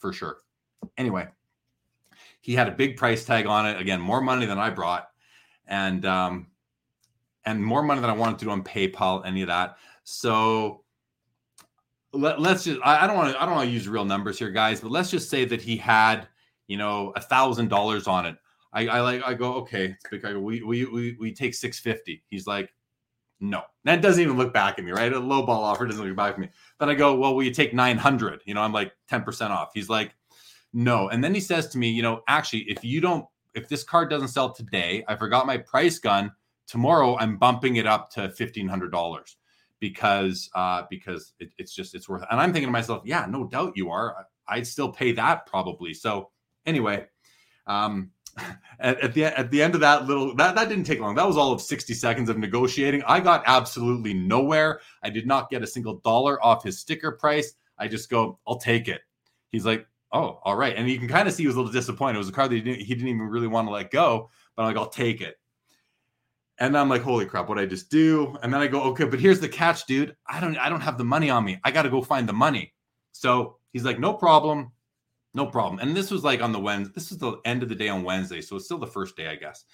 [0.00, 0.40] for sure.
[0.98, 1.28] Anyway,
[2.46, 3.80] he had a big price tag on it.
[3.80, 5.08] Again, more money than I brought,
[5.66, 6.46] and um,
[7.44, 9.26] and more money than I wanted to do on PayPal.
[9.26, 9.78] Any of that.
[10.04, 10.84] So
[12.12, 12.78] let, us just.
[12.84, 13.42] I, don't want to.
[13.42, 14.80] I don't want to use real numbers here, guys.
[14.80, 16.28] But let's just say that he had,
[16.68, 18.36] you know, a thousand dollars on it.
[18.72, 19.22] I, I like.
[19.26, 19.96] I go okay.
[20.12, 22.22] We we we we take six fifty.
[22.30, 22.72] He's like,
[23.40, 23.62] no.
[23.82, 25.12] That doesn't even look back at me, right?
[25.12, 26.48] A low ball offer doesn't look back at me.
[26.78, 28.42] Then I go, well, will you take 900?
[28.44, 29.70] You know, I'm like 10% off.
[29.74, 30.14] He's like,
[30.76, 31.08] no.
[31.08, 33.24] And then he says to me, you know, actually, if you don't,
[33.54, 36.30] if this card doesn't sell today, I forgot my price gun.
[36.66, 39.38] Tomorrow, I'm bumping it up to fifteen hundred dollars
[39.80, 42.22] because uh because it, it's just it's worth.
[42.22, 42.28] It.
[42.30, 44.26] And I'm thinking to myself, yeah, no doubt you are.
[44.46, 45.94] I'd still pay that probably.
[45.94, 46.30] So
[46.66, 47.06] anyway,
[47.66, 48.10] um,
[48.78, 51.14] at, at, the at the end of that little that that didn't take long.
[51.14, 53.02] That was all of 60 seconds of negotiating.
[53.06, 54.80] I got absolutely nowhere.
[55.02, 57.54] I did not get a single dollar off his sticker price.
[57.78, 59.00] I just go, I'll take it.
[59.50, 59.86] He's like,
[60.16, 60.74] oh, all right.
[60.76, 62.16] And you can kind of see he was a little disappointed.
[62.16, 64.30] It was a car that he didn't, he didn't even really want to let go,
[64.54, 65.36] but I'm like, I'll take it.
[66.58, 68.34] And I'm like, holy crap, what I just do?
[68.42, 70.16] And then I go, okay, but here's the catch, dude.
[70.26, 71.60] I don't I don't have the money on me.
[71.64, 72.72] I got to go find the money.
[73.12, 74.72] So he's like, no problem.
[75.34, 75.80] No problem.
[75.80, 76.92] And this was like on the Wednesday.
[76.94, 78.40] This is the end of the day on Wednesday.
[78.40, 79.66] So it's still the first day, I guess.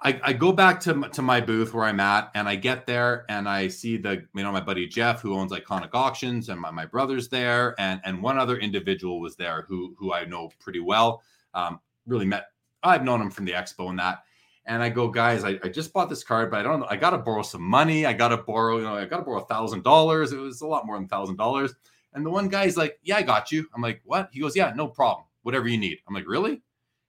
[0.00, 3.24] I, I, go back to, to my booth where I'm at and I get there
[3.28, 6.70] and I see the, you know, my buddy Jeff who owns Iconic Auctions and my,
[6.70, 10.78] my brother's there and, and one other individual was there who, who I know pretty
[10.78, 11.22] well.
[11.52, 12.46] Um, really met,
[12.82, 14.22] I've known him from the expo and that.
[14.66, 16.84] And I go, guys, I, I just bought this card, but I don't.
[16.90, 18.04] I got to borrow some money.
[18.04, 20.32] I got to borrow, you know, I got to borrow a thousand dollars.
[20.32, 21.74] It was a lot more than thousand dollars.
[22.12, 23.66] And the one guy's like, Yeah, I got you.
[23.74, 24.28] I'm like, What?
[24.30, 25.26] He goes, Yeah, no problem.
[25.42, 25.98] Whatever you need.
[26.06, 26.60] I'm like, Really?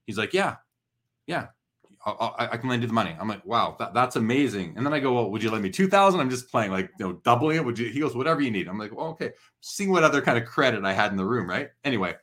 [0.06, 0.56] He's like, Yeah,
[1.26, 1.48] yeah,
[2.06, 3.14] I, I can lend you the money.
[3.18, 4.74] I'm like, Wow, that, that's amazing.
[4.76, 6.18] And then I go, Well, would you lend me 2000?
[6.18, 7.64] I'm just playing like, you know, doubling it.
[7.64, 7.88] Would you?
[7.90, 8.68] He goes, Whatever you need.
[8.68, 9.32] I'm like, Well, okay.
[9.60, 11.68] Seeing what other kind of credit I had in the room, right?
[11.84, 12.14] Anyway,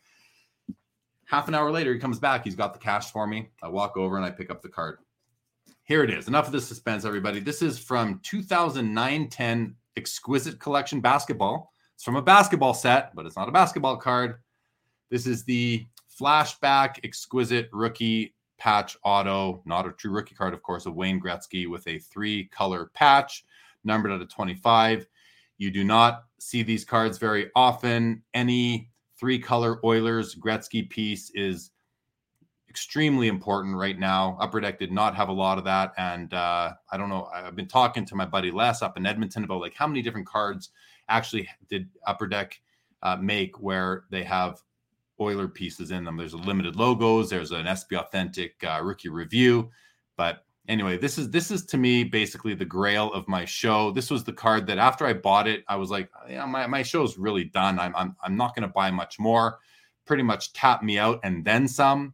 [1.26, 2.44] half an hour later, he comes back.
[2.44, 3.50] He's got the cash for me.
[3.62, 4.98] I walk over and I pick up the card.
[5.84, 6.28] Here it is.
[6.28, 7.40] Enough of the suspense, everybody.
[7.40, 11.72] This is from 2009 10 Exquisite Collection Basketball.
[11.96, 14.36] It's from a basketball set, but it's not a basketball card.
[15.10, 15.86] This is the
[16.20, 21.68] flashback exquisite rookie patch auto, not a true rookie card, of course, of Wayne Gretzky
[21.68, 23.46] with a three color patch
[23.84, 25.08] numbered out of 25.
[25.58, 28.24] You do not see these cards very often.
[28.34, 31.72] Any three color Oilers Gretzky piece is
[32.70, 34.38] extremely important right now.
[34.40, 35.94] Upper Deck did not have a lot of that.
[35.98, 39.44] And uh, I don't know, I've been talking to my buddy Les up in Edmonton
[39.44, 40.70] about like how many different cards
[41.10, 42.60] actually did Upper Deck
[43.02, 44.62] uh, make where they have
[45.20, 46.18] Oiler pieces in them.
[46.18, 47.30] There's a limited logos.
[47.30, 49.72] There's an SP Authentic uh, rookie review.
[50.16, 53.92] But anyway, this is this is to me basically the grail of my show.
[53.92, 56.84] This was the card that after I bought it, I was like, yeah, my my
[56.84, 57.80] show's really done.
[57.80, 59.60] I'm I'm I'm not going to buy much more.
[60.06, 62.14] Pretty much tap me out and then some.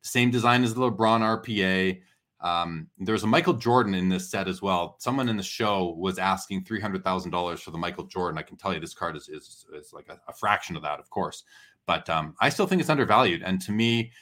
[0.00, 2.00] Same design as the LeBron RPA.
[2.40, 4.96] Um, there's a Michael Jordan in this set as well.
[5.00, 8.38] Someone in the show was asking three hundred thousand dollars for the Michael Jordan.
[8.38, 11.00] I can tell you this card is is, is like a, a fraction of that,
[11.00, 11.42] of course,
[11.88, 13.42] but um, I still think it's undervalued.
[13.42, 14.12] And to me,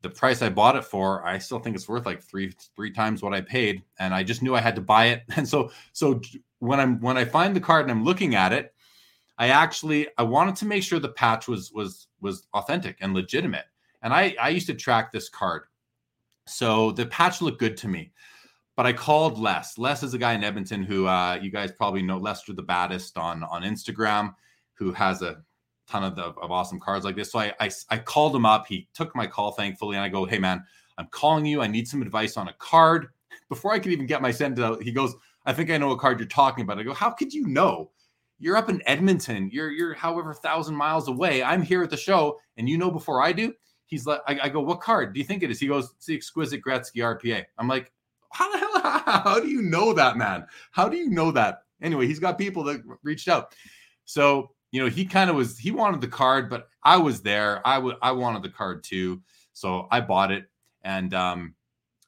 [0.00, 3.22] the price I bought it for, I still think it's worth like three three times
[3.22, 3.82] what I paid.
[3.98, 5.22] And I just knew I had to buy it.
[5.36, 6.20] And so so
[6.58, 8.74] when I'm when I find the card and I'm looking at it,
[9.38, 13.66] I actually I wanted to make sure the patch was was was authentic and legitimate.
[14.02, 15.64] And I I used to track this card
[16.46, 18.12] so the patch looked good to me.
[18.76, 19.76] But I called Les.
[19.76, 23.18] Les is a guy in Edmonton who uh, you guys probably know, Lester the Baddest
[23.18, 24.34] on on Instagram,
[24.72, 25.42] who has a
[25.90, 27.32] ton of, the, of awesome cards like this.
[27.32, 28.66] So I, I I called him up.
[28.66, 30.64] He took my call, thankfully, and I go, "Hey man,
[30.98, 31.62] I'm calling you.
[31.62, 33.08] I need some advice on a card."
[33.48, 35.14] Before I could even get my sentence out, he goes,
[35.46, 37.90] "I think I know what card you're talking about." I go, "How could you know?"
[38.42, 39.50] You're up in Edmonton.
[39.52, 41.42] You're you're however thousand miles away.
[41.42, 43.52] I'm here at the show, and you know before I do
[43.90, 45.58] he's like, I, I, go, what card do you think it is?
[45.58, 47.44] He goes, it's the exquisite Gretzky RPA.
[47.58, 47.92] I'm like,
[48.32, 48.80] how the hell,
[49.22, 50.46] how do you know that, man?
[50.70, 51.64] How do you know that?
[51.82, 53.54] Anyway, he's got people that reached out.
[54.04, 57.66] So, you know, he kind of was, he wanted the card, but I was there.
[57.66, 59.22] I would, I wanted the card too.
[59.52, 60.46] So I bought it.
[60.82, 61.54] And, um,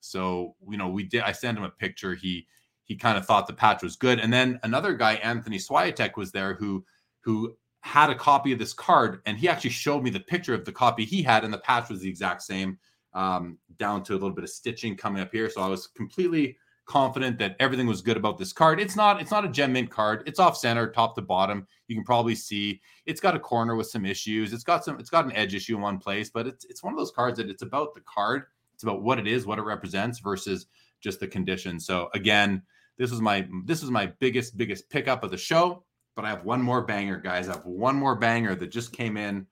[0.01, 2.15] so, you know, we did, I sent him a picture.
[2.15, 2.47] He,
[2.85, 4.19] he kind of thought the patch was good.
[4.19, 6.85] And then another guy, Anthony Swiatek was there who,
[7.21, 10.65] who had a copy of this card, and he actually showed me the picture of
[10.65, 12.79] the copy he had, and the patch was the exact same,
[13.13, 15.51] um, down to a little bit of stitching coming up here.
[15.51, 16.57] So I was completely
[16.87, 18.81] confident that everything was good about this card.
[18.81, 20.23] It's not it's not a gem mint card.
[20.27, 21.67] It's off center, top to bottom.
[21.89, 24.53] You can probably see it's got a corner with some issues.
[24.53, 26.93] It's got some it's got an edge issue in one place, but it's it's one
[26.93, 28.45] of those cards that it's about the card.
[28.75, 30.67] It's about what it is, what it represents versus
[31.01, 31.79] just the condition.
[31.79, 32.63] So again,
[32.99, 36.45] this was my this was my biggest biggest pickup of the show but I have
[36.45, 37.49] one more banger, guys.
[37.49, 39.47] I have one more banger that just came in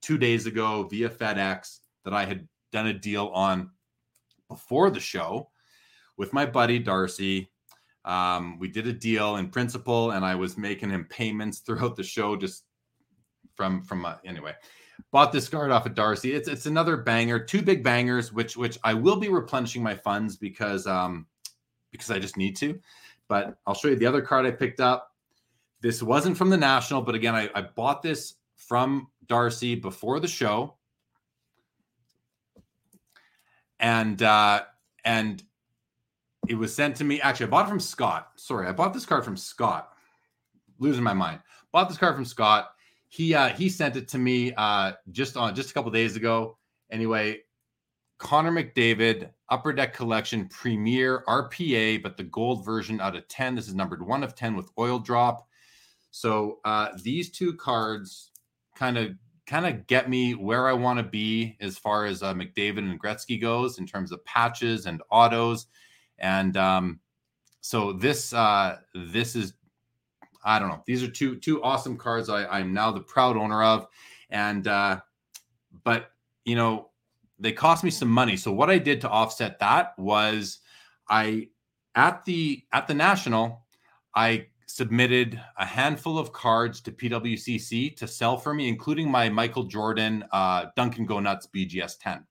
[0.00, 3.70] two days ago via FedEx that I had done a deal on
[4.48, 5.50] before the show
[6.16, 7.50] with my buddy Darcy.
[8.04, 12.02] Um, we did a deal in principle, and I was making him payments throughout the
[12.02, 12.64] show, just
[13.54, 14.54] from from uh, anyway.
[15.10, 16.32] Bought this card off of Darcy.
[16.32, 20.36] It's it's another banger, two big bangers, which which I will be replenishing my funds
[20.36, 21.26] because um
[21.90, 22.78] because I just need to.
[23.28, 25.12] But I'll show you the other card I picked up.
[25.80, 30.28] This wasn't from the National, but again, I, I bought this from Darcy before the
[30.28, 30.76] show.
[33.80, 34.62] And uh
[35.04, 35.42] and
[36.48, 37.20] it was sent to me.
[37.20, 38.32] Actually, I bought it from Scott.
[38.36, 39.90] Sorry, I bought this card from Scott.
[40.78, 41.40] Losing my mind.
[41.72, 42.70] Bought this card from Scott.
[43.08, 46.58] He uh he sent it to me uh just on just a couple days ago.
[46.90, 47.40] Anyway,
[48.18, 53.54] Connor McDavid Upper Deck Collection Premier RPA, but the gold version out of 10.
[53.54, 55.46] This is numbered one of 10 with oil drop.
[56.10, 58.30] So uh, these two cards
[58.74, 59.12] kind of
[59.46, 63.00] kind of get me where I want to be as far as uh, McDavid and
[63.00, 65.66] Gretzky goes in terms of patches and autos.
[66.18, 67.00] And um,
[67.60, 69.54] so this uh, this is
[70.44, 70.82] I don't know.
[70.86, 72.28] These are two two awesome cards.
[72.28, 73.86] I, I'm now the proud owner of,
[74.30, 75.00] and uh,
[75.82, 76.10] but
[76.44, 76.90] you know
[77.38, 78.36] they cost me some money.
[78.36, 80.58] So what I did to offset that was
[81.08, 81.48] I
[81.94, 83.64] at the at the national
[84.14, 89.64] I submitted a handful of cards to PWCC to sell for me, including my Michael
[89.64, 92.24] Jordan uh, Duncan Go Nuts BGS 10.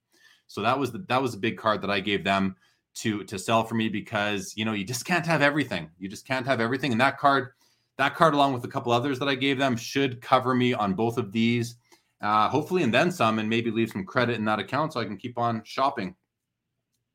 [0.47, 2.55] So that was the, that was a big card that I gave them
[2.95, 5.89] to to sell for me because you know you just can't have everything.
[5.99, 6.91] You just can't have everything.
[6.91, 7.49] And that card,
[7.97, 10.93] that card along with a couple others that I gave them should cover me on
[10.93, 11.75] both of these.
[12.21, 15.05] Uh, hopefully, and then some, and maybe leave some credit in that account so I
[15.05, 16.15] can keep on shopping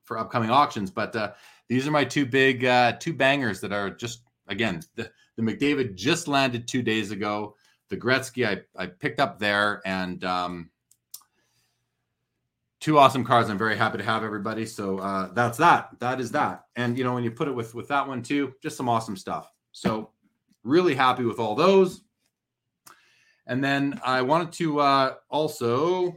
[0.05, 0.91] for upcoming auctions.
[0.91, 1.33] But uh,
[1.69, 5.95] these are my two big uh, two bangers that are just again the, the McDavid
[5.95, 7.55] just landed two days ago.
[7.91, 10.71] The Gretzky I, I picked up there and um,
[12.81, 13.51] two awesome cards.
[13.51, 14.67] I'm very happy to have everybody.
[14.67, 15.91] So uh, that's that.
[15.99, 16.65] That is that.
[16.77, 19.17] And you know, when you put it with with that one too, just some awesome
[19.17, 19.53] stuff.
[19.73, 20.11] So
[20.65, 22.03] really happy with all those.
[23.47, 26.15] And then I wanted to uh, also,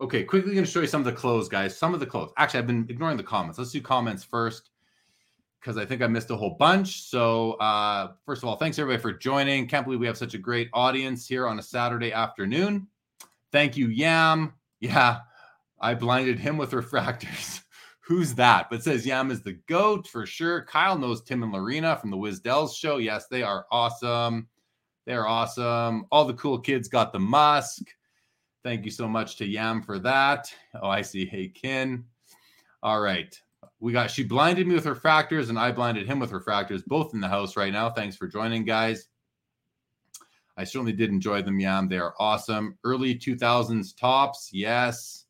[0.00, 1.76] okay, quickly going to show you some of the clothes, guys.
[1.76, 2.32] Some of the clothes.
[2.38, 3.58] Actually, I've been ignoring the comments.
[3.58, 4.70] Let's do comments first
[5.60, 7.02] because I think I missed a whole bunch.
[7.02, 9.68] So, uh, first of all, thanks everybody for joining.
[9.68, 12.86] Can't believe we have such a great audience here on a Saturday afternoon.
[13.52, 14.54] Thank you, Yam.
[14.80, 15.18] Yeah,
[15.80, 17.62] I blinded him with refractors.
[18.00, 18.70] Who's that?
[18.70, 20.64] But says Yam is the goat for sure.
[20.64, 22.96] Kyle knows Tim and Lorena from the Wisdells show.
[22.96, 24.48] Yes, they are awesome.
[25.04, 26.06] They're awesome.
[26.10, 27.82] All the cool kids got the musk.
[28.64, 30.52] Thank you so much to Yam for that.
[30.80, 31.26] Oh, I see.
[31.26, 32.04] Hey, Kin.
[32.82, 33.38] All right.
[33.80, 37.20] We got she blinded me with refractors, and I blinded him with refractors, both in
[37.20, 37.90] the house right now.
[37.90, 39.08] Thanks for joining, guys.
[40.56, 41.88] I certainly did enjoy them, Yam.
[41.88, 42.76] They are awesome.
[42.82, 44.50] Early 2000s Topps.
[44.52, 45.26] yes.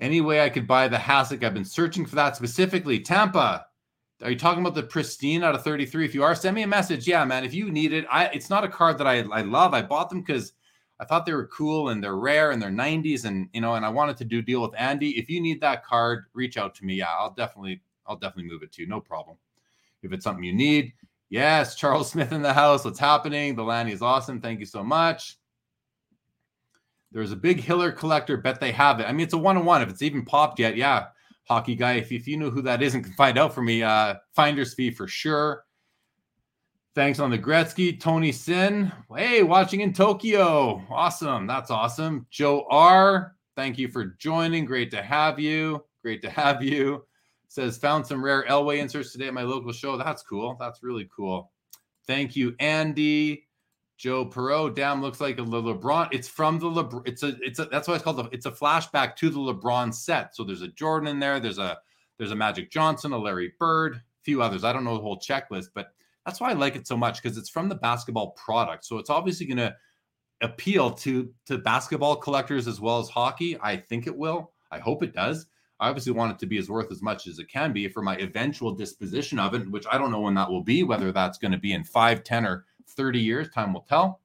[0.00, 3.00] Any way I could buy the Hasek, I've been searching for that specifically.
[3.00, 3.66] Tampa,
[4.22, 6.04] are you talking about the pristine out of 33?
[6.04, 7.06] If you are, send me a message.
[7.06, 7.44] Yeah, man.
[7.44, 9.74] If you need it, I it's not a card that I, I love.
[9.74, 10.52] I bought them because
[11.00, 13.86] I thought they were cool and they're rare and they're 90s and you know, and
[13.86, 15.18] I wanted to do deal with Andy.
[15.18, 16.94] If you need that card, reach out to me.
[16.94, 18.88] Yeah, I'll definitely, I'll definitely move it to you.
[18.88, 19.36] No problem.
[20.02, 20.92] If it's something you need.
[21.30, 22.84] Yes, Charles Smith in the house.
[22.84, 23.54] What's happening?
[23.54, 24.40] The Lanny is awesome.
[24.40, 25.37] Thank you so much.
[27.12, 28.36] There's a big Hiller collector.
[28.36, 29.04] Bet they have it.
[29.04, 29.82] I mean, it's a one on one.
[29.82, 31.06] If it's even popped yet, yeah.
[31.48, 31.94] Hockey guy.
[31.94, 34.74] If, if you know who that is and can find out for me, uh, finder's
[34.74, 35.64] fee for sure.
[36.94, 38.92] Thanks on the Gretzky, Tony Sin.
[39.14, 40.82] Hey, watching in Tokyo.
[40.90, 41.46] Awesome.
[41.46, 42.26] That's awesome.
[42.30, 43.36] Joe R.
[43.56, 44.64] Thank you for joining.
[44.64, 45.84] Great to have you.
[46.02, 47.04] Great to have you.
[47.48, 49.96] Says found some rare Elway inserts today at my local show.
[49.96, 50.56] That's cool.
[50.60, 51.50] That's really cool.
[52.06, 53.47] Thank you, Andy.
[53.98, 54.76] Joe Perot.
[54.76, 56.08] Damn, looks like a LeBron.
[56.12, 57.02] It's from the LeBron.
[57.06, 57.36] It's a.
[57.42, 57.66] It's a.
[57.66, 58.18] That's why it's called.
[58.18, 60.34] The, it's a flashback to the LeBron set.
[60.34, 61.40] So there's a Jordan in there.
[61.40, 61.78] There's a.
[62.16, 64.64] There's a Magic Johnson, a Larry Bird, a few others.
[64.64, 65.92] I don't know the whole checklist, but
[66.24, 68.84] that's why I like it so much because it's from the basketball product.
[68.84, 69.74] So it's obviously going to
[70.40, 73.58] appeal to to basketball collectors as well as hockey.
[73.60, 74.52] I think it will.
[74.70, 75.46] I hope it does.
[75.80, 78.02] I obviously want it to be as worth as much as it can be for
[78.02, 81.38] my eventual disposition of it, which I don't know when that will be, whether that's
[81.38, 83.48] going to be in 5, 10, or 30 years.
[83.50, 84.20] Time will tell.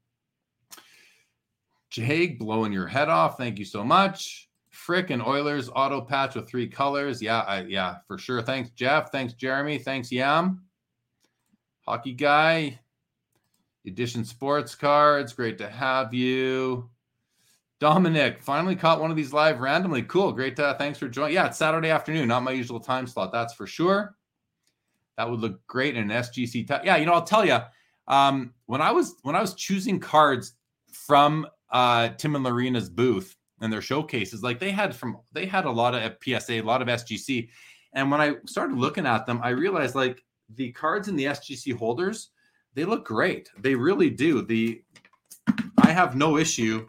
[1.89, 3.37] Jake, blowing your head off.
[3.37, 4.49] Thank you so much.
[4.69, 7.21] Frick and Oilers auto patch with three colors.
[7.21, 8.41] Yeah, I, yeah, for sure.
[8.41, 9.11] Thanks, Jeff.
[9.11, 9.77] Thanks, Jeremy.
[9.77, 10.63] Thanks, Yam.
[11.85, 12.79] Hockey guy,
[13.85, 15.33] Edition Sports Cards.
[15.33, 16.89] Great to have you.
[17.79, 20.01] Dominic, finally caught one of these live randomly.
[20.03, 20.31] Cool.
[20.31, 20.55] Great.
[20.55, 21.35] To, thanks for joining.
[21.35, 23.31] Yeah, it's Saturday afternoon, not my usual time slot.
[23.31, 24.15] That's for sure.
[25.17, 26.67] That would look great in an SGC.
[26.67, 27.59] T- yeah, you know, I'll tell you.
[28.07, 30.53] Um, when I was when I was choosing cards
[30.91, 35.65] from uh, Tim and Lorena's booth and their showcases, like they had from they had
[35.65, 37.49] a lot of PSA, a lot of SGC,
[37.93, 40.23] and when I started looking at them, I realized like
[40.55, 42.29] the cards in the SGC holders,
[42.73, 43.49] they look great.
[43.59, 44.41] They really do.
[44.41, 44.83] The
[45.81, 46.87] I have no issue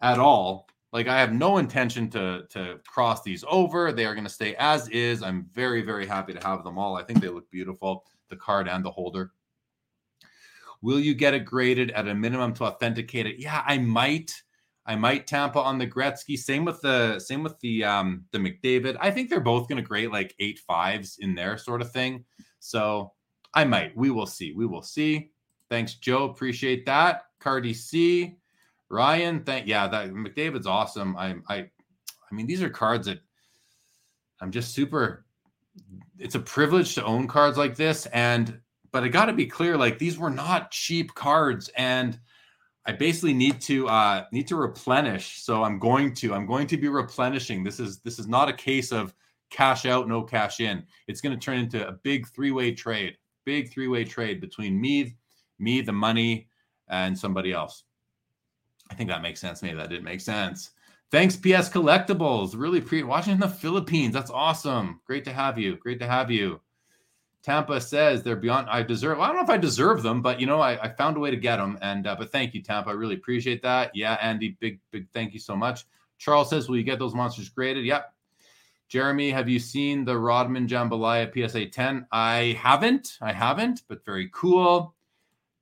[0.00, 0.68] at all.
[0.92, 3.92] Like I have no intention to to cross these over.
[3.92, 5.22] They are going to stay as is.
[5.22, 6.96] I'm very very happy to have them all.
[6.96, 9.32] I think they look beautiful, the card and the holder.
[10.82, 13.38] Will you get it graded at a minimum to authenticate it?
[13.38, 14.32] Yeah, I might.
[14.86, 16.38] I might Tampa on the Gretzky.
[16.38, 18.96] Same with the same with the um the McDavid.
[19.00, 22.24] I think they're both going to grade like eight fives in there, sort of thing.
[22.58, 23.12] So
[23.54, 23.96] I might.
[23.96, 24.52] We will see.
[24.52, 25.30] We will see.
[25.68, 26.24] Thanks, Joe.
[26.24, 27.24] Appreciate that.
[27.40, 28.36] Cardi C.
[28.88, 31.16] Ryan, thank yeah, that McDavid's awesome.
[31.16, 33.20] I I I mean, these are cards that
[34.40, 35.24] I'm just super.
[36.18, 38.60] It's a privilege to own cards like this, and
[38.92, 42.18] but I got to be clear, like these were not cheap cards, and
[42.86, 45.42] I basically need to uh, need to replenish.
[45.42, 47.62] So I'm going to I'm going to be replenishing.
[47.62, 49.14] This is this is not a case of
[49.50, 50.84] cash out, no cash in.
[51.06, 54.80] It's going to turn into a big three way trade, big three way trade between
[54.80, 55.16] me,
[55.58, 56.48] me, the money,
[56.88, 57.84] and somebody else.
[58.90, 59.62] I think that makes sense.
[59.62, 60.70] Maybe that didn't make sense.
[61.10, 62.54] Thanks, PS Collectibles.
[62.56, 64.14] Really pre watching in the Philippines.
[64.14, 65.00] That's awesome.
[65.06, 65.76] Great to have you.
[65.76, 66.60] Great to have you.
[67.42, 68.68] Tampa says they're beyond.
[68.68, 69.18] I deserve.
[69.18, 71.20] Well, I don't know if I deserve them, but you know, I, I found a
[71.20, 71.78] way to get them.
[71.80, 72.90] And uh, but thank you, Tampa.
[72.90, 73.92] I really appreciate that.
[73.94, 75.86] Yeah, Andy, big big thank you so much.
[76.18, 78.12] Charles says, "Will you get those monsters graded?" Yep.
[78.88, 82.08] Jeremy, have you seen the Rodman Jambalaya PSA 10?
[82.10, 83.18] I haven't.
[83.22, 84.96] I haven't, but very cool.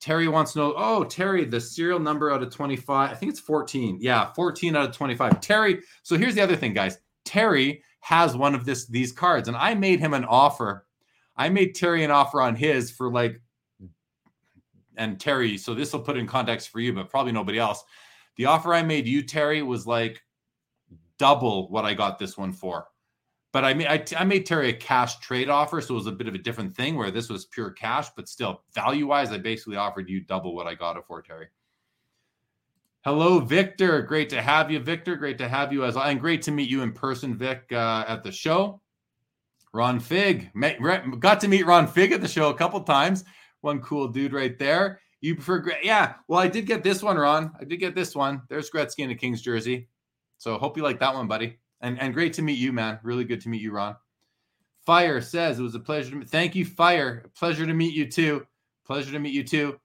[0.00, 0.74] Terry wants to know.
[0.76, 3.10] Oh, Terry, the serial number out of 25.
[3.10, 3.98] I think it's 14.
[4.00, 5.40] Yeah, 14 out of 25.
[5.40, 5.82] Terry.
[6.02, 6.98] So here's the other thing, guys.
[7.24, 10.86] Terry has one of this these cards, and I made him an offer
[11.38, 13.40] I made Terry an offer on his for like,
[14.96, 17.84] and Terry, so this will put in context for you, but probably nobody else.
[18.36, 20.20] The offer I made you, Terry, was like
[21.18, 22.88] double what I got this one for.
[23.52, 26.12] But I made I, I made Terry a cash trade offer, so it was a
[26.12, 29.38] bit of a different thing where this was pure cash, but still value wise, I
[29.38, 31.46] basically offered you double what I got it for, Terry.
[33.04, 34.02] Hello, Victor.
[34.02, 35.16] Great to have you, Victor.
[35.16, 38.22] Great to have you as and great to meet you in person, Vic, uh, at
[38.22, 38.82] the show.
[39.72, 40.50] Ron Fig.
[41.20, 43.24] Got to meet Ron Fig at the show a couple times.
[43.60, 45.00] One cool dude right there.
[45.20, 46.14] You prefer, yeah.
[46.28, 47.52] Well, I did get this one, Ron.
[47.60, 48.42] I did get this one.
[48.48, 49.88] There's Gretzky in a Kings jersey.
[50.38, 51.58] So hope you like that one, buddy.
[51.80, 53.00] And and great to meet you, man.
[53.02, 53.96] Really good to meet you, Ron.
[54.86, 56.28] Fire says it was a pleasure to meet.
[56.28, 57.24] Thank you, Fire.
[57.36, 58.46] Pleasure to meet you too.
[58.86, 59.78] Pleasure to meet you too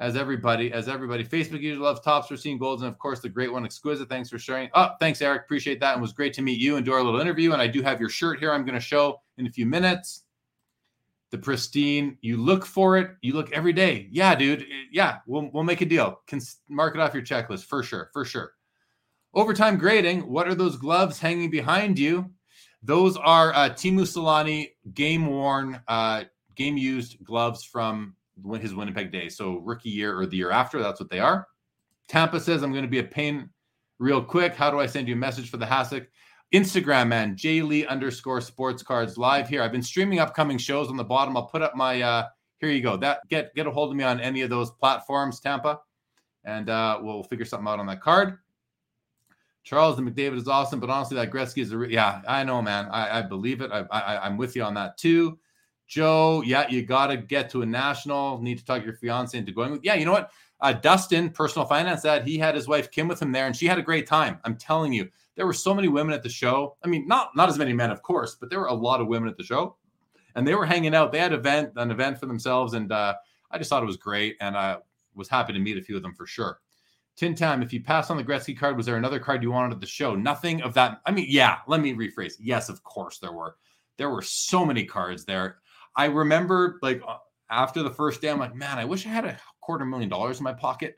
[0.00, 1.22] as everybody, as everybody.
[1.22, 4.08] Facebook user loves Topps for seeing golds, and of course the great one, exquisite.
[4.08, 4.70] Thanks for sharing.
[4.74, 5.42] Oh, thanks, Eric.
[5.42, 7.52] Appreciate that, and was great to meet you and do our little interview.
[7.52, 8.50] And I do have your shirt here.
[8.52, 10.24] I'm going to show in a few minutes.
[11.30, 12.18] The pristine.
[12.22, 13.10] You look for it.
[13.20, 14.08] You look every day.
[14.10, 14.66] Yeah, dude.
[14.90, 16.22] Yeah, we'll we'll make a deal.
[16.26, 18.54] Can mark it off your checklist for sure, for sure.
[19.32, 20.28] Overtime grading.
[20.28, 22.30] What are those gloves hanging behind you?
[22.82, 26.24] Those are uh, Teemu Selanne game worn, uh,
[26.56, 28.16] game used gloves from
[28.60, 29.36] his Winnipeg days.
[29.36, 31.46] So rookie year or the year after, that's what they are.
[32.08, 33.50] Tampa says, I'm going to be a pain
[33.98, 34.54] real quick.
[34.54, 36.06] How do I send you a message for the Hasek?
[36.52, 39.62] Instagram, man, J Lee underscore sports cards live here.
[39.62, 41.36] I've been streaming upcoming shows on the bottom.
[41.36, 42.26] I'll put up my uh
[42.58, 42.96] here you go.
[42.96, 45.78] That get get a hold of me on any of those platforms, Tampa,
[46.44, 48.38] and uh we'll figure something out on that card.
[49.62, 52.20] Charles and McDavid is awesome, but honestly, that Gretzky is a re- yeah.
[52.26, 52.86] I know, man.
[52.86, 53.70] I, I believe it.
[53.70, 55.38] I, I I'm with you on that too.
[55.90, 58.40] Joe, yeah, you got to get to a national.
[58.40, 59.80] Need to talk your fiance into going with.
[59.82, 60.30] Yeah, you know what?
[60.60, 63.66] Uh, Dustin, personal finance, that he had his wife Kim with him there, and she
[63.66, 64.38] had a great time.
[64.44, 66.76] I'm telling you, there were so many women at the show.
[66.84, 69.08] I mean, not not as many men, of course, but there were a lot of
[69.08, 69.78] women at the show,
[70.36, 71.10] and they were hanging out.
[71.10, 73.14] They had event an event for themselves, and uh,
[73.50, 74.76] I just thought it was great, and I
[75.16, 76.60] was happy to meet a few of them for sure.
[77.16, 79.74] Tin Tam, if you pass on the Gretzky card, was there another card you wanted
[79.74, 80.14] at the show?
[80.14, 81.00] Nothing of that.
[81.04, 81.58] I mean, yeah.
[81.66, 82.34] Let me rephrase.
[82.38, 83.56] Yes, of course there were.
[83.96, 85.58] There were so many cards there.
[86.00, 87.18] I remember like uh,
[87.50, 90.38] after the first day, I'm like, man, I wish I had a quarter million dollars
[90.38, 90.96] in my pocket.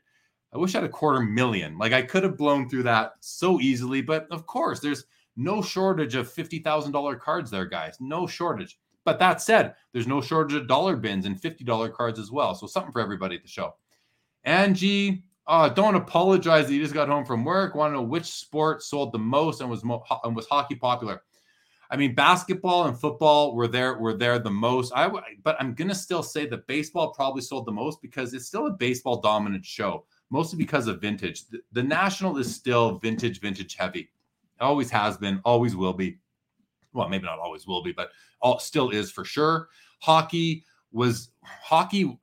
[0.53, 1.77] I wish I had a quarter million.
[1.77, 4.01] Like I could have blown through that so easily.
[4.01, 5.03] But of course, there's
[5.35, 7.97] no shortage of $50,000 cards there, guys.
[7.99, 8.79] No shortage.
[9.03, 12.55] But that said, there's no shortage of dollar bins and $50 cards as well.
[12.55, 13.75] So something for everybody at the show.
[14.45, 17.75] Angie, uh, don't apologize that you just got home from work.
[17.75, 21.23] Want to know which sport sold the most and was mo- and was hockey popular?
[21.93, 24.91] I mean, basketball and football were there were there the most.
[24.95, 25.07] I
[25.43, 28.71] but I'm gonna still say that baseball probably sold the most because it's still a
[28.71, 31.47] baseball dominant show, mostly because of vintage.
[31.49, 34.09] The, the national is still vintage, vintage heavy.
[34.59, 36.17] always has been, always will be.
[36.93, 38.09] Well, maybe not always will be, but
[38.41, 39.69] all still is for sure.
[39.99, 42.17] Hockey was hockey.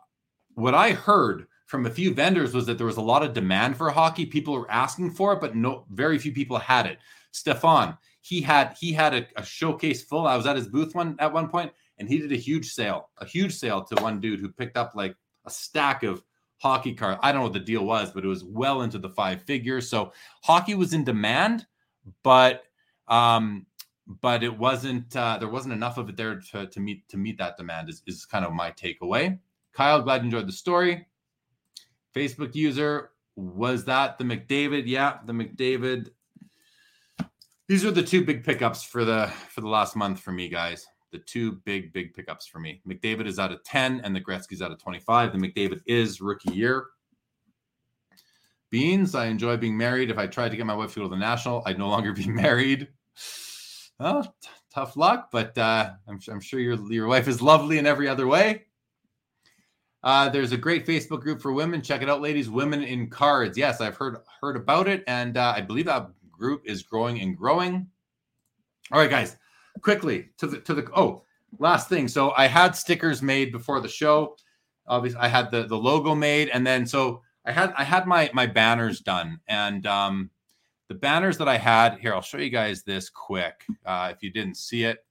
[0.55, 3.77] What I heard from a few vendors was that there was a lot of demand
[3.77, 4.27] for hockey.
[4.27, 6.99] People were asking for it, but no, very few people had it.
[7.31, 10.27] Stefan, he had he had a, a, showcase full.
[10.27, 13.11] I was at his booth one at one point, and he did a huge sale,
[13.19, 15.17] a huge sale to one dude who picked up like
[15.47, 16.23] a stack of
[16.59, 17.19] hockey cards.
[17.23, 19.89] I don't know what the deal was, but it was well into the five figures.
[19.89, 20.13] So
[20.43, 21.67] hockey was in demand,
[22.23, 22.65] but
[23.09, 23.67] um,
[24.21, 27.39] but it wasn't uh, there wasn't enough of it there to, to meet to meet
[27.39, 27.89] that demand.
[27.89, 29.39] Is is kind of my takeaway.
[29.73, 31.07] Kyle, glad you enjoyed the story.
[32.15, 34.83] Facebook user was that the McDavid?
[34.87, 36.09] Yeah, the McDavid
[37.71, 40.85] these are the two big pickups for the for the last month for me, guys.
[41.13, 42.83] The two big big pickups for me.
[42.85, 45.33] McDavid is out of 10 and the Gretzky's out of 25.
[45.33, 46.87] The McDavid is rookie year.
[48.71, 50.11] Beans, I enjoy being married.
[50.11, 52.13] If I tried to get my wife to go to the national, I'd no longer
[52.13, 52.89] be married.
[54.01, 57.87] Well, t- tough luck, but uh, I'm, I'm sure your your wife is lovely in
[57.87, 58.65] every other way.
[60.03, 61.83] Uh, there's a great Facebook group for women.
[61.83, 62.51] Check it out, ladies.
[62.51, 63.57] Women in Cards.
[63.57, 66.11] Yes, I've heard heard about it, and uh, I believe that
[66.41, 67.87] group is growing and growing.
[68.91, 69.37] All right, guys,
[69.83, 71.23] quickly to the to the oh
[71.59, 72.09] last thing.
[72.09, 74.37] So I had stickers made before the show.
[74.89, 78.31] Obviously, I had the the logo made, and then so I had I had my
[78.33, 80.31] my banners done, and um,
[80.89, 82.15] the banners that I had here.
[82.15, 85.05] I'll show you guys this quick uh, if you didn't see it.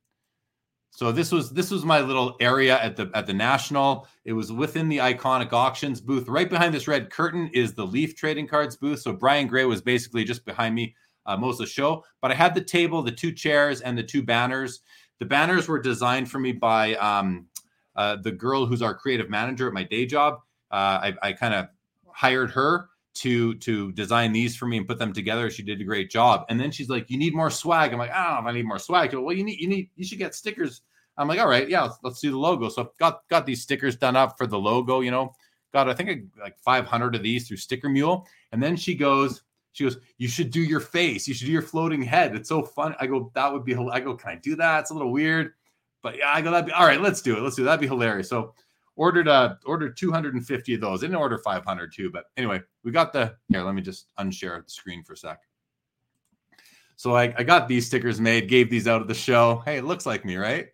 [0.91, 4.07] So this was this was my little area at the at the national.
[4.25, 6.27] It was within the iconic auctions booth.
[6.27, 8.99] Right behind this red curtain is the Leaf trading cards booth.
[8.99, 10.95] So Brian Gray was basically just behind me
[11.29, 12.03] uh, most of the show.
[12.21, 14.81] But I had the table, the two chairs, and the two banners.
[15.19, 17.45] The banners were designed for me by um,
[17.95, 20.39] uh, the girl who's our creative manager at my day job.
[20.71, 21.67] Uh, I, I kind of
[22.07, 25.49] hired her to to design these for me and put them together.
[25.49, 26.45] She did a great job.
[26.49, 28.57] And then she's like, "You need more swag." I'm like, "I don't know if I
[28.57, 30.81] need more swag." Well, you need you need you should get stickers.
[31.17, 33.61] I'm like, "All right, yeah, let's, let's do the logo." So I've got got these
[33.61, 35.01] stickers done up for the logo.
[35.01, 35.33] You know,
[35.73, 38.25] got I think like 500 of these through Sticker Mule.
[38.51, 41.27] And then she goes, she goes, "You should do your face.
[41.27, 42.35] You should do your floating head.
[42.35, 44.91] It's so fun." I go, "That would be." I go, "Can I do that?" It's
[44.91, 45.53] a little weird,
[46.01, 47.01] but yeah, I go, "That'd be all right.
[47.01, 47.41] Let's do it.
[47.41, 47.65] Let's do it.
[47.65, 48.53] That'd be hilarious." So
[48.95, 50.99] ordered uh ordered 250 of those.
[50.99, 53.63] didn't order 500 too, but anyway, we got the here.
[53.63, 55.39] Let me just unshare the screen for a sec.
[56.97, 59.63] So I, I got these stickers made, gave these out at the show.
[59.63, 60.67] Hey, it looks like me, right?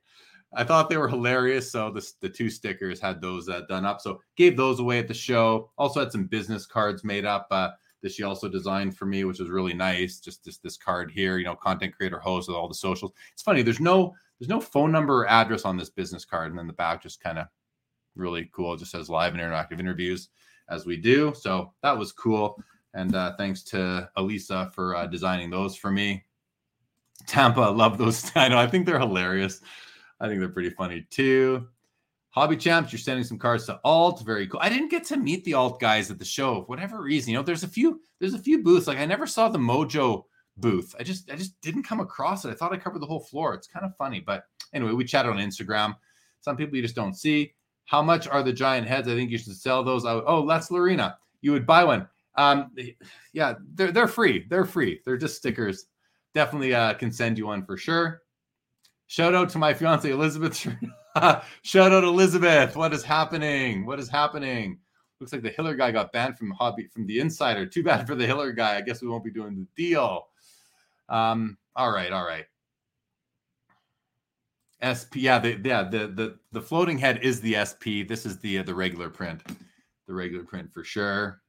[0.55, 1.71] I thought they were hilarious.
[1.71, 4.01] So the, the two stickers had those uh, done up.
[4.01, 5.69] So gave those away at the show.
[5.77, 7.69] Also had some business cards made up uh,
[8.05, 10.19] that she also designed for me, which was really nice.
[10.19, 13.11] Just this this card here, you know, content creator host with all the socials.
[13.33, 13.63] It's funny.
[13.63, 16.73] There's no there's no phone number or address on this business card, and then the
[16.73, 17.47] back just kind of
[18.15, 18.75] really cool.
[18.75, 20.29] It just says live and interactive interviews
[20.69, 21.33] as we do.
[21.35, 22.61] So that was cool.
[22.93, 26.23] And uh, thanks to Elisa for uh, designing those for me.
[27.25, 28.31] Tampa, love those.
[28.35, 28.59] I know.
[28.59, 29.61] I think they're hilarious.
[30.19, 31.67] I think they're pretty funny too.
[32.35, 34.21] Hobby Champs, you're sending some cards to Alt.
[34.25, 34.59] Very cool.
[34.61, 37.31] I didn't get to meet the Alt guys at the show for whatever reason.
[37.31, 38.87] You know, there's a few, there's a few booths.
[38.87, 40.25] Like I never saw the Mojo
[40.57, 40.93] booth.
[40.99, 42.49] I just, I just didn't come across it.
[42.49, 43.53] I thought I covered the whole floor.
[43.53, 45.95] It's kind of funny, but anyway, we chatted on Instagram.
[46.41, 47.53] Some people you just don't see.
[47.85, 49.07] How much are the giant heads?
[49.07, 50.03] I think you should sell those.
[50.03, 51.17] Would, oh, that's Lorena.
[51.39, 52.05] You would buy one.
[52.35, 52.71] Um,
[53.31, 54.45] yeah, they're they're free.
[54.49, 54.99] They're free.
[55.05, 55.85] They're just stickers.
[56.33, 58.23] Definitely uh, can send you one for sure.
[59.07, 60.67] Shout out to my fiance Elizabeth.
[61.61, 62.75] Shout out Elizabeth.
[62.75, 63.85] What is happening?
[63.85, 64.79] What is happening?
[65.19, 67.65] Looks like the Hiller guy got banned from hobby from the insider.
[67.65, 68.75] Too bad for the Hiller guy.
[68.75, 70.27] I guess we won't be doing the deal.
[71.07, 72.45] Um, all right, all right.
[74.83, 78.03] SP, yeah, the yeah the the the floating head is the SP.
[78.07, 79.41] This is the uh, the regular print,
[80.07, 81.41] the regular print for sure.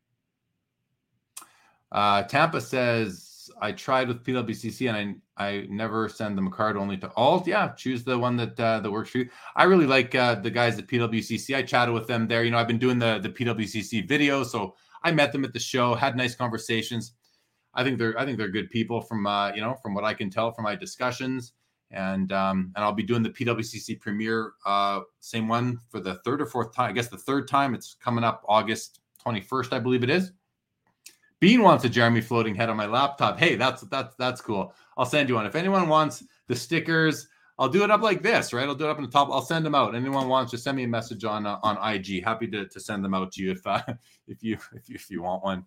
[1.91, 3.26] Uh, Tampa says
[3.61, 7.47] I tried with PWCC and I I never send them a card only to alt.
[7.47, 9.29] Yeah, choose the one that uh, that works for you.
[9.55, 11.55] I really like uh, the guys at PWCC.
[11.57, 12.45] I chatted with them there.
[12.45, 15.59] You know, I've been doing the the PWCC video, so I met them at the
[15.59, 17.15] show, had nice conversations.
[17.75, 20.15] I think they're I think they're good people from uh, you know from what I
[20.15, 21.53] can tell from my discussions
[21.91, 26.41] and um, and I'll be doing the PWCC premiere, uh, same one for the third
[26.41, 26.91] or fourth time.
[26.91, 27.75] I guess the third time.
[27.75, 30.33] It's coming up August 21st, I believe it is.
[31.41, 33.39] Bean wants a Jeremy floating head on my laptop.
[33.39, 34.75] Hey, that's that's that's cool.
[34.97, 35.47] I'll send you one.
[35.47, 37.29] If anyone wants the stickers,
[37.59, 38.67] I'll do it up like this, right?
[38.67, 39.29] I'll do it up in the top.
[39.31, 39.95] I'll send them out.
[39.95, 42.25] Anyone wants, just send me a message on uh, on IG.
[42.25, 43.83] Happy to, to send them out to you if uh,
[44.29, 45.65] if you if you if you want one.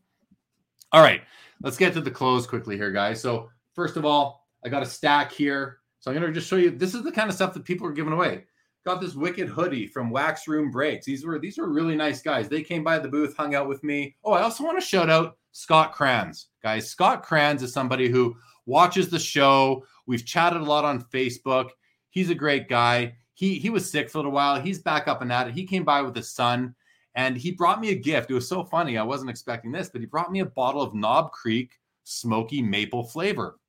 [0.92, 1.22] All right,
[1.62, 3.22] let's get to the close quickly here, guys.
[3.22, 6.56] So first of all, I got a stack here so I'm going to just show
[6.56, 6.72] you.
[6.72, 8.46] This is the kind of stuff that people are giving away.
[8.86, 11.06] Got this wicked hoodie from Wax Room Breaks.
[11.06, 12.48] These were these were really nice guys.
[12.48, 14.16] They came by the booth, hung out with me.
[14.24, 16.90] Oh, I also want to shout out Scott Kranz, guys.
[16.90, 19.86] Scott Kranz is somebody who watches the show.
[20.08, 21.72] We've chatted a lot on Facebook.
[22.10, 23.16] He's a great guy.
[23.34, 24.62] He he was sick for a little while.
[24.62, 25.54] He's back up and at it.
[25.54, 26.74] He came by with his son
[27.16, 28.32] and he brought me a gift.
[28.32, 28.98] It was so funny.
[28.98, 31.74] I wasn't expecting this, but he brought me a bottle of Knob Creek
[32.06, 33.60] smoky maple flavor.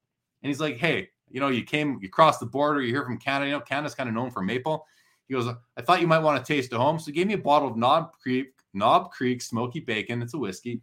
[0.42, 3.18] And he's like, "Hey, you know, you came, you crossed the border, you're here from
[3.18, 3.50] Canada.
[3.50, 4.86] You know, Canada's kind of known for maple.
[5.31, 6.99] He goes, I thought you might want to taste at home.
[6.99, 10.22] So he gave me a bottle of Knob Creek, Knob Creek Smoky Bacon.
[10.22, 10.83] It's a whiskey,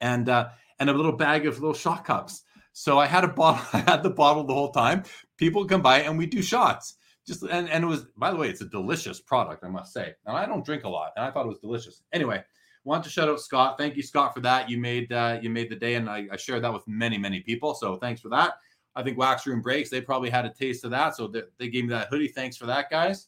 [0.00, 2.44] and uh, and a little bag of little shot cups.
[2.74, 3.66] So I had a bottle.
[3.72, 5.02] I had the bottle the whole time.
[5.36, 6.94] People come by and we do shots.
[7.26, 8.04] Just and and it was.
[8.16, 10.14] By the way, it's a delicious product, I must say.
[10.24, 12.02] Now I don't drink a lot, and I thought it was delicious.
[12.12, 12.40] Anyway,
[12.84, 13.78] want to shout out Scott.
[13.78, 14.70] Thank you, Scott, for that.
[14.70, 17.40] You made uh, you made the day, and I, I shared that with many many
[17.40, 17.74] people.
[17.74, 18.54] So thanks for that.
[18.94, 21.16] I think Wax Room Breaks, they probably had a taste of that.
[21.16, 22.28] So they, they gave me that hoodie.
[22.28, 23.26] Thanks for that, guys.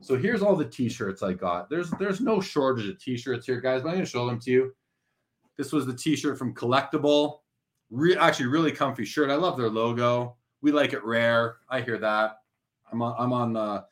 [0.00, 1.68] So here's all the t-shirts I got.
[1.68, 4.74] There's there's no shortage of t-shirts here, guys, but I'm gonna show them to you.
[5.56, 7.40] This was the t-shirt from Collectible.
[7.90, 9.30] Re- actually, really comfy shirt.
[9.30, 10.36] I love their logo.
[10.62, 11.56] We like it rare.
[11.68, 12.38] I hear that.
[12.92, 13.14] I'm on.
[13.18, 13.56] I'm on.
[13.56, 13.82] Uh,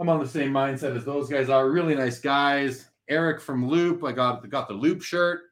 [0.00, 1.70] I'm on the same mindset as those guys are.
[1.70, 2.88] Really nice guys.
[3.08, 4.04] Eric from Loop.
[4.04, 5.42] I got got the Loop shirt.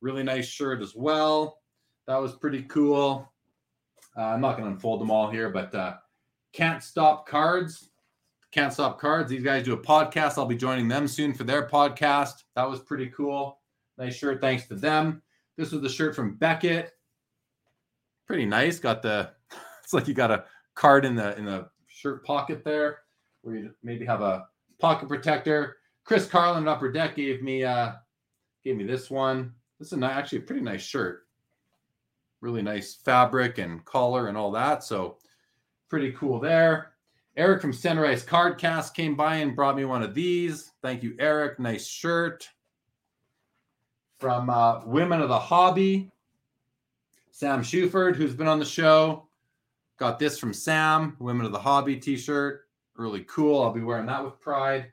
[0.00, 1.60] Really nice shirt as well.
[2.06, 3.30] That was pretty cool.
[4.16, 5.94] Uh, I'm not going to unfold them all here, but uh,
[6.52, 7.90] Can't Stop Cards.
[8.54, 9.28] Can't Stop Cards.
[9.28, 10.38] These guys do a podcast.
[10.38, 12.44] I'll be joining them soon for their podcast.
[12.54, 13.58] That was pretty cool.
[13.98, 14.40] Nice shirt.
[14.40, 15.22] Thanks to them.
[15.56, 16.92] This was the shirt from Beckett.
[18.28, 18.78] Pretty nice.
[18.78, 19.30] Got the.
[19.82, 20.44] It's like you got a
[20.74, 23.00] card in the in the shirt pocket there,
[23.42, 24.46] where you maybe have a
[24.78, 25.76] pocket protector.
[26.04, 27.92] Chris Carlin Upper Deck gave me uh
[28.64, 29.52] gave me this one.
[29.78, 31.26] This is a, actually a pretty nice shirt.
[32.40, 34.84] Really nice fabric and collar and all that.
[34.84, 35.18] So
[35.90, 36.93] pretty cool there.
[37.36, 40.70] Eric from Sunrise Cardcast came by and brought me one of these.
[40.82, 41.58] Thank you, Eric.
[41.58, 42.48] Nice shirt.
[44.18, 46.12] From uh, Women of the Hobby,
[47.32, 49.26] Sam Shuford, who's been on the show.
[49.98, 52.62] Got this from Sam, Women of the Hobby t shirt.
[52.96, 53.60] Really cool.
[53.60, 54.92] I'll be wearing that with pride.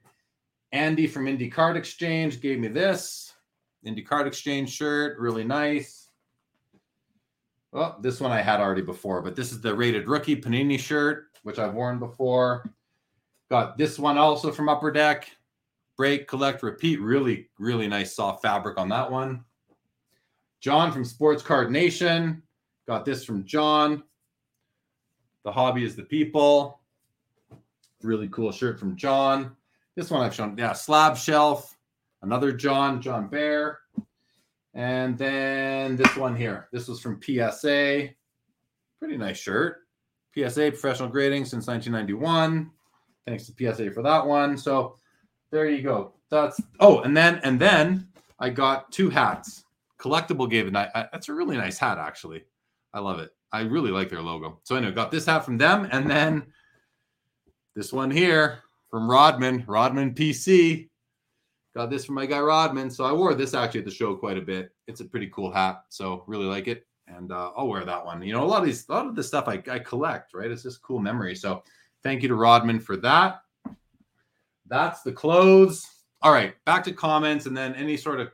[0.72, 3.34] Andy from Indie Card Exchange gave me this
[3.86, 5.20] Indie Card Exchange shirt.
[5.20, 6.10] Really nice.
[7.72, 11.31] Well, this one I had already before, but this is the rated rookie Panini shirt,
[11.44, 12.70] which I've worn before.
[13.50, 15.30] Got this one also from Upper Deck.
[15.98, 17.02] Break, collect, repeat.
[17.02, 19.44] Really, really nice soft fabric on that one.
[20.62, 22.44] John from Sports Card Nation.
[22.88, 24.04] Got this from John.
[25.44, 26.80] The hobby is the people.
[28.04, 29.56] Really cool shirt from John.
[29.96, 30.58] This one I've shown.
[30.58, 31.76] Yeah, slab shelf.
[32.22, 33.80] Another John, John Bear.
[34.74, 36.70] And then this one here.
[36.72, 38.10] This was from PSA.
[39.00, 39.80] Pretty nice shirt.
[40.36, 42.72] PSA professional grading since 1991.
[43.28, 44.58] Thanks to PSA for that one.
[44.58, 44.96] So
[45.52, 46.14] there you go.
[46.30, 48.08] That's oh, and then and then
[48.40, 49.66] I got two hats.
[50.00, 50.90] Collectible gave a nice.
[50.96, 52.44] Uh, that's a really nice hat, actually.
[52.94, 53.32] I love it.
[53.52, 54.60] I really like their logo.
[54.64, 56.48] So anyway, got this hat from them, and then
[57.76, 58.60] this one here
[58.90, 60.90] from Rodman, Rodman PC.
[61.76, 62.90] Got this from my guy Rodman.
[62.90, 64.72] So I wore this actually at the show quite a bit.
[64.88, 65.84] It's a pretty cool hat.
[65.90, 66.86] So really like it.
[67.16, 68.22] And uh, I'll wear that one.
[68.22, 70.50] You know, a lot of these, a lot of the stuff I, I collect, right?
[70.50, 71.36] It's just cool memory.
[71.36, 71.64] So
[72.04, 73.42] thank you to Rodman for that.
[74.68, 75.86] That's the clothes.
[76.22, 78.32] All right, back to comments and then any sort of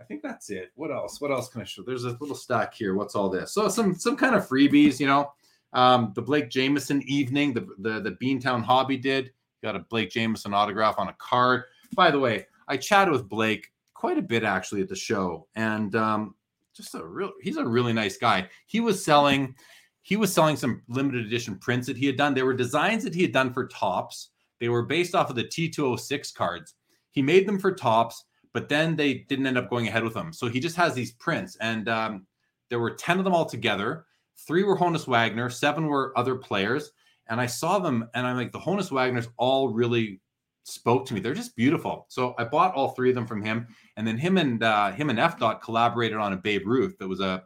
[0.00, 0.72] I think that's it.
[0.74, 1.20] What else?
[1.20, 1.82] What else can I show?
[1.82, 2.94] There's a little stack here.
[2.94, 3.52] What's all this?
[3.52, 5.32] So some some kind of freebies, you know.
[5.74, 9.32] Um, the Blake Jamieson evening, the the the Beantown Hobby did.
[9.62, 11.64] Got a Blake Jamieson autograph on a card.
[11.94, 15.94] By the way, I chatted with Blake quite a bit actually at the show, and
[15.94, 16.34] um,
[16.72, 18.48] just a real he's a really nice guy.
[18.66, 19.54] He was selling
[20.02, 22.34] he was selling some limited edition prints that he had done.
[22.34, 24.30] They were designs that he had done for Topps.
[24.58, 26.74] They were based off of the T206 cards.
[27.12, 30.32] He made them for Topps, but then they didn't end up going ahead with them.
[30.32, 32.26] So he just has these prints, and um,
[32.68, 34.06] there were 10 of them all together.
[34.46, 36.90] Three were Honus Wagner, seven were other players.
[37.28, 40.20] And I saw them, and I'm like, the Honus Wagners all really
[40.64, 41.20] spoke to me.
[41.20, 42.06] They're just beautiful.
[42.08, 45.10] So I bought all three of them from him, and then him and uh, him
[45.10, 47.44] and Efdot collaborated on a Babe Ruth that was a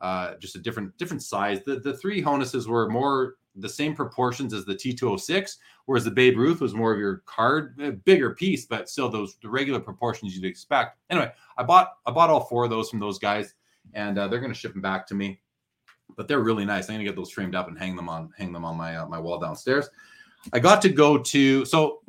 [0.00, 1.60] uh, just a different different size.
[1.64, 5.56] The the three Honuses were more the same proportions as the T206,
[5.86, 9.48] whereas the Babe Ruth was more of your card, bigger piece, but still those the
[9.48, 10.98] regular proportions you'd expect.
[11.10, 13.54] Anyway, I bought I bought all four of those from those guys,
[13.94, 15.40] and uh, they're going to ship them back to me.
[16.16, 16.88] But they're really nice.
[16.88, 18.96] I'm going to get those framed up and hang them on hang them on my
[18.96, 19.88] uh, my wall downstairs.
[20.52, 22.00] I got to go to so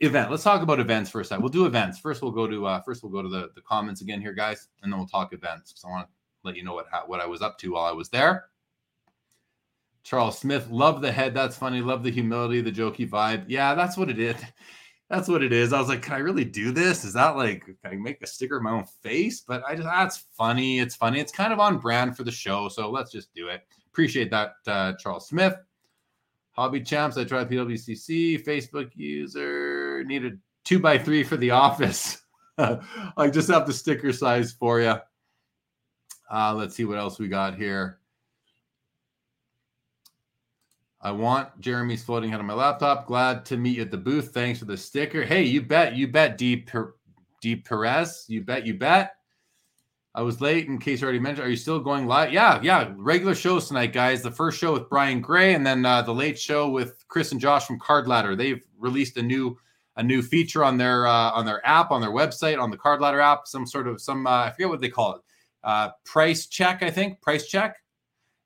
[0.00, 0.30] event.
[0.30, 1.42] Let's talk about events for a second.
[1.42, 2.22] We'll do events first.
[2.22, 3.02] We'll go to uh, first.
[3.02, 5.84] We'll go to the the comments again here, guys, and then we'll talk events because
[5.84, 6.12] I want to
[6.44, 8.46] let you know what what I was up to while I was there.
[10.06, 11.34] Charles Smith, love the head.
[11.34, 11.80] That's funny.
[11.80, 13.46] Love the humility, the jokey vibe.
[13.48, 14.36] Yeah, that's what it is.
[15.08, 15.72] That's what it is.
[15.72, 17.04] I was like, can I really do this?
[17.04, 19.40] Is that like, can I make a sticker of my own face?
[19.40, 20.80] But I just, that's funny.
[20.80, 21.20] It's funny.
[21.20, 22.68] It's kind of on brand for the show.
[22.68, 23.62] So let's just do it.
[23.86, 25.54] Appreciate that, uh, Charles Smith.
[26.56, 28.44] Hobby Champs, I tried PWCC.
[28.44, 29.65] Facebook user
[30.06, 32.22] needed two by three for the office.
[32.58, 34.96] I just have the sticker size for you.
[36.30, 37.98] Uh, let's see what else we got here.
[41.00, 43.06] I want Jeremy's floating head on my laptop.
[43.06, 44.32] Glad to meet you at the booth.
[44.32, 45.24] Thanks for the sticker.
[45.24, 46.56] Hey, you bet, you bet, D.
[46.56, 46.94] Per-.
[47.64, 48.24] Perez.
[48.28, 49.12] You bet, you bet.
[50.14, 51.46] I was late in case you already mentioned.
[51.46, 52.32] Are you still going live?
[52.32, 52.90] Yeah, yeah.
[52.96, 54.22] Regular shows tonight, guys.
[54.22, 57.40] The first show with Brian Gray, and then uh, the late show with Chris and
[57.40, 58.34] Josh from Card Ladder.
[58.34, 59.58] They've released a new
[59.96, 63.00] a new feature on their uh, on their app, on their website, on the Card
[63.00, 63.46] Ladder app.
[63.46, 65.22] Some sort of some uh, I forget what they call it.
[65.64, 67.20] Uh, price check, I think.
[67.20, 67.76] Price check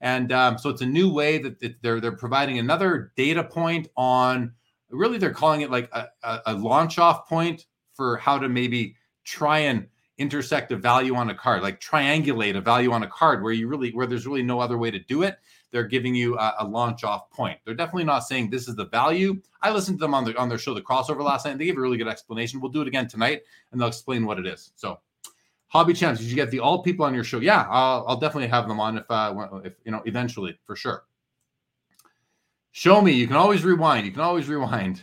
[0.01, 4.53] and um, so it's a new way that they're they're providing another data point on.
[4.89, 8.97] Really, they're calling it like a, a, a launch off point for how to maybe
[9.25, 9.87] try and
[10.19, 13.69] intersect a value on a card, like triangulate a value on a card where you
[13.69, 15.39] really where there's really no other way to do it.
[15.71, 17.59] They're giving you a, a launch off point.
[17.65, 19.41] They're definitely not saying this is the value.
[19.63, 21.59] I listened to them on their on their show, the crossover last night.
[21.59, 22.61] They gave a really good explanation.
[22.61, 24.73] We'll do it again tonight, and they'll explain what it is.
[24.75, 24.99] So,
[25.69, 27.39] hobby champs, did you get the all people on your show?
[27.39, 31.05] Yeah, I'll, I'll definitely have them on if uh if you know eventually for sure.
[32.73, 33.13] Show me.
[33.13, 34.07] You can always rewind.
[34.07, 35.03] You can always rewind.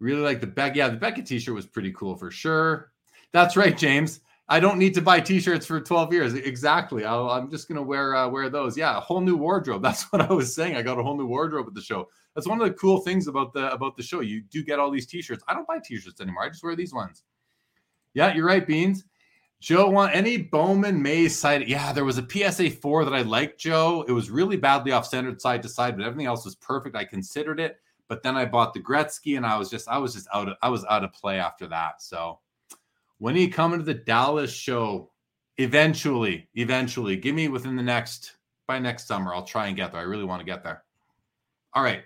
[0.00, 0.76] Really like the Beck.
[0.76, 2.92] Yeah, the Beckett t-shirt was pretty cool for sure.
[3.32, 4.20] That's right, James.
[4.48, 6.34] I don't need to buy t-shirts for 12 years.
[6.34, 7.04] Exactly.
[7.04, 8.76] i am just gonna wear uh, wear those.
[8.76, 9.82] Yeah, a whole new wardrobe.
[9.82, 10.76] That's what I was saying.
[10.76, 12.08] I got a whole new wardrobe at the show.
[12.34, 14.20] That's one of the cool things about the about the show.
[14.20, 15.44] You do get all these t-shirts.
[15.48, 16.44] I don't buy t-shirts anymore.
[16.44, 17.22] I just wear these ones.
[18.12, 19.04] Yeah, you're right, Beans.
[19.60, 21.66] Joe want any Bowman Mays side?
[21.66, 24.04] Yeah, there was a PSA 4 that I liked, Joe.
[24.06, 26.94] It was really badly off centered side to side, but everything else was perfect.
[26.94, 30.12] I considered it, but then I bought the Gretzky and I was just I was
[30.12, 32.02] just out of I was out of play after that.
[32.02, 32.40] So
[33.18, 35.10] when are you coming to the Dallas show?
[35.58, 37.16] Eventually, eventually.
[37.16, 38.36] Give me within the next
[38.66, 39.34] by next summer.
[39.34, 40.00] I'll try and get there.
[40.00, 40.82] I really want to get there.
[41.74, 42.02] All right.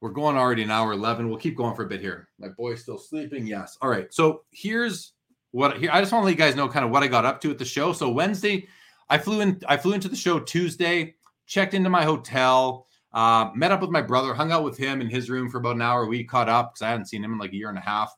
[0.00, 1.28] We're going already an hour 11.
[1.28, 2.28] We'll keep going for a bit here.
[2.38, 3.46] My boy's still sleeping.
[3.46, 3.78] Yes.
[3.80, 4.12] All right.
[4.12, 5.12] So here's
[5.52, 5.90] what here.
[5.92, 7.50] I just want to let you guys know kind of what I got up to
[7.50, 7.92] at the show.
[7.92, 8.68] So Wednesday,
[9.08, 9.60] I flew in.
[9.66, 11.14] I flew into the show Tuesday.
[11.46, 12.86] Checked into my hotel.
[13.12, 14.34] Uh, met up with my brother.
[14.34, 16.06] Hung out with him in his room for about an hour.
[16.06, 18.14] We caught up because I hadn't seen him in like a year and a half.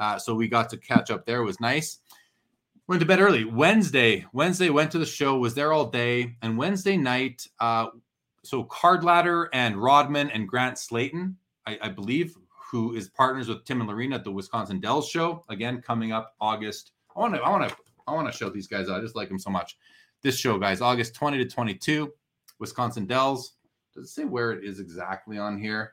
[0.00, 1.42] Uh, so we got to catch up there.
[1.42, 1.98] It was nice.
[2.88, 3.44] Went to bed early.
[3.44, 5.38] Wednesday, Wednesday went to the show.
[5.38, 6.34] Was there all day.
[6.42, 7.88] And Wednesday night, uh,
[8.42, 11.36] so Card Ladder and Rodman and Grant Slayton,
[11.66, 12.34] I, I believe,
[12.72, 15.44] who is partners with Tim and Lorena at the Wisconsin Dells show.
[15.50, 16.92] Again, coming up August.
[17.14, 17.76] I want to, I want to,
[18.08, 18.98] I want to show these guys out.
[18.98, 19.76] I just like them so much.
[20.22, 22.12] This show, guys, August 20 to 22,
[22.58, 23.54] Wisconsin Dells.
[23.94, 25.92] Does it say where it is exactly on here?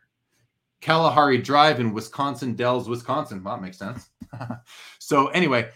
[0.82, 3.44] Kalahari Drive in Wisconsin Dells, Wisconsin.
[3.44, 4.10] Well, that makes sense.
[4.99, 5.70] so anyway,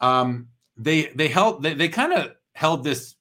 [0.00, 3.14] um, they they held they, they kind of held this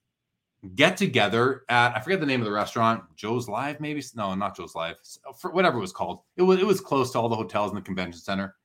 [0.75, 4.55] get together at I forget the name of the restaurant, Joe's Live, maybe no, not
[4.55, 4.97] Joe's Live,
[5.39, 6.21] for whatever it was called.
[6.37, 8.55] It was it was close to all the hotels in the convention center,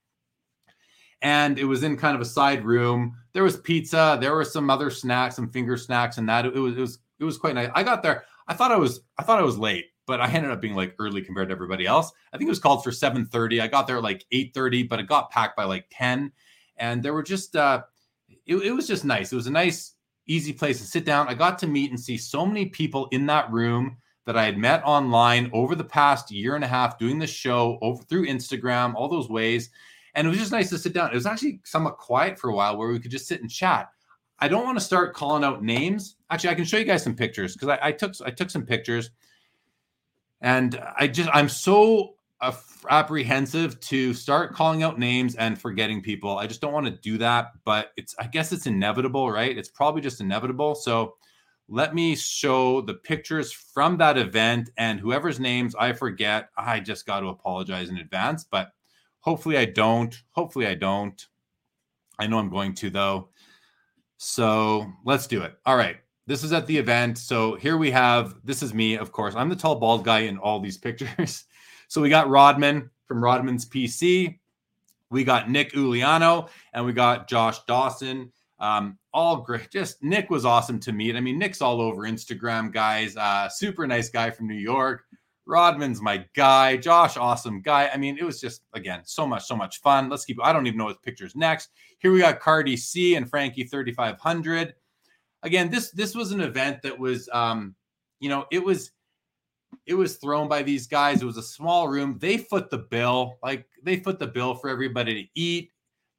[1.22, 3.16] and it was in kind of a side room.
[3.32, 6.76] There was pizza, there were some other snacks, some finger snacks, and that it was
[6.76, 7.70] it was it was quite nice.
[7.74, 8.24] I got there.
[8.48, 10.94] I thought I was I thought I was late but I ended up being like
[10.98, 12.12] early compared to everybody else.
[12.32, 13.60] I think it was called for 7:30.
[13.60, 16.32] I got there like 8:30, but it got packed by like 10.
[16.76, 17.82] And there were just uh
[18.46, 19.32] it, it was just nice.
[19.32, 19.94] It was a nice,
[20.26, 21.28] easy place to sit down.
[21.28, 24.58] I got to meet and see so many people in that room that I had
[24.58, 28.94] met online over the past year and a half doing the show over through Instagram,
[28.94, 29.70] all those ways.
[30.14, 31.10] And it was just nice to sit down.
[31.10, 33.90] It was actually somewhat quiet for a while where we could just sit and chat.
[34.38, 36.16] I don't want to start calling out names.
[36.30, 38.66] Actually, I can show you guys some pictures because I, I, took I took some
[38.66, 39.10] pictures.
[40.40, 42.14] And I just, I'm so
[42.90, 46.38] apprehensive to start calling out names and forgetting people.
[46.38, 49.56] I just don't want to do that, but it's, I guess it's inevitable, right?
[49.56, 50.74] It's probably just inevitable.
[50.74, 51.14] So
[51.68, 57.06] let me show the pictures from that event and whoever's names I forget, I just
[57.06, 58.72] got to apologize in advance, but
[59.20, 60.14] hopefully I don't.
[60.32, 61.26] Hopefully I don't.
[62.18, 63.30] I know I'm going to though.
[64.18, 65.58] So let's do it.
[65.66, 65.96] All right.
[66.27, 67.19] This is at the event.
[67.19, 69.35] So here we have this is me, of course.
[69.36, 71.44] I'm the tall bald guy in all these pictures.
[71.89, 74.39] so we got Rodman from Rodman's PC.
[75.11, 78.32] We got Nick Uliano and we got Josh Dawson.
[78.59, 79.70] Um, all great.
[79.70, 81.15] Just Nick was awesome to meet.
[81.15, 83.16] I mean, Nick's all over Instagram, guys.
[83.16, 85.05] Uh, super nice guy from New York.
[85.47, 86.77] Rodman's my guy.
[86.77, 87.89] Josh, awesome guy.
[87.93, 90.09] I mean, it was just again so much, so much fun.
[90.09, 90.39] Let's keep.
[90.43, 91.70] I don't even know what pictures next.
[91.98, 94.74] Here we got Cardi C and Frankie 3500
[95.42, 97.74] again, this this was an event that was, um,
[98.20, 98.92] you know, it was
[99.86, 101.22] it was thrown by these guys.
[101.22, 102.18] It was a small room.
[102.20, 105.72] They foot the bill, like they foot the bill for everybody to eat.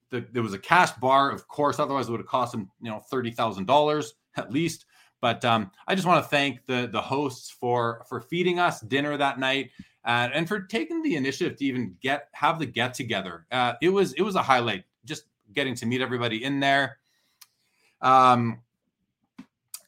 [0.10, 1.80] The, there was a cash bar, of course.
[1.80, 4.85] Otherwise, it would have cost them, you know, thirty thousand dollars at least.
[5.19, 9.18] But um, I just want to thank the the hosts for for feeding us dinner
[9.18, 9.72] that night
[10.06, 13.45] uh, and for taking the initiative to even get have the get together.
[13.52, 15.23] Uh, it was it was a highlight just
[15.53, 16.98] getting to meet everybody in there.
[18.02, 18.61] Um,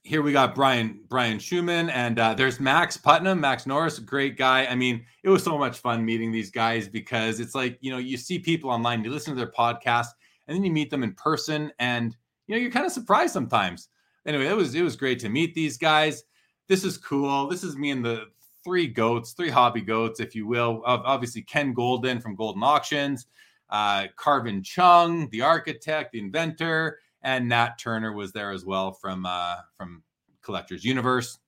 [0.10, 4.66] here we got Brian Brian Schumann and uh, there's Max Putnam, Max Norris, great guy.
[4.66, 8.00] I mean, it was so much fun meeting these guys because it's like you know
[8.00, 10.08] you see people online, you listen to their podcast,
[10.48, 12.18] and then you meet them in person, and
[12.48, 13.90] you know you're kind of surprised sometimes.
[14.26, 16.24] Anyway, it was it was great to meet these guys.
[16.68, 17.48] This is cool.
[17.48, 18.24] This is me and the
[18.64, 20.82] three goats, three hobby goats, if you will.
[20.86, 23.28] Obviously, Ken Goldin from Goldin Auctions,
[23.70, 29.26] uh, Carvin Chung, the architect, the inventor and Nat Turner was there as well from
[29.26, 30.04] uh, from
[30.42, 31.40] Collectors Universe.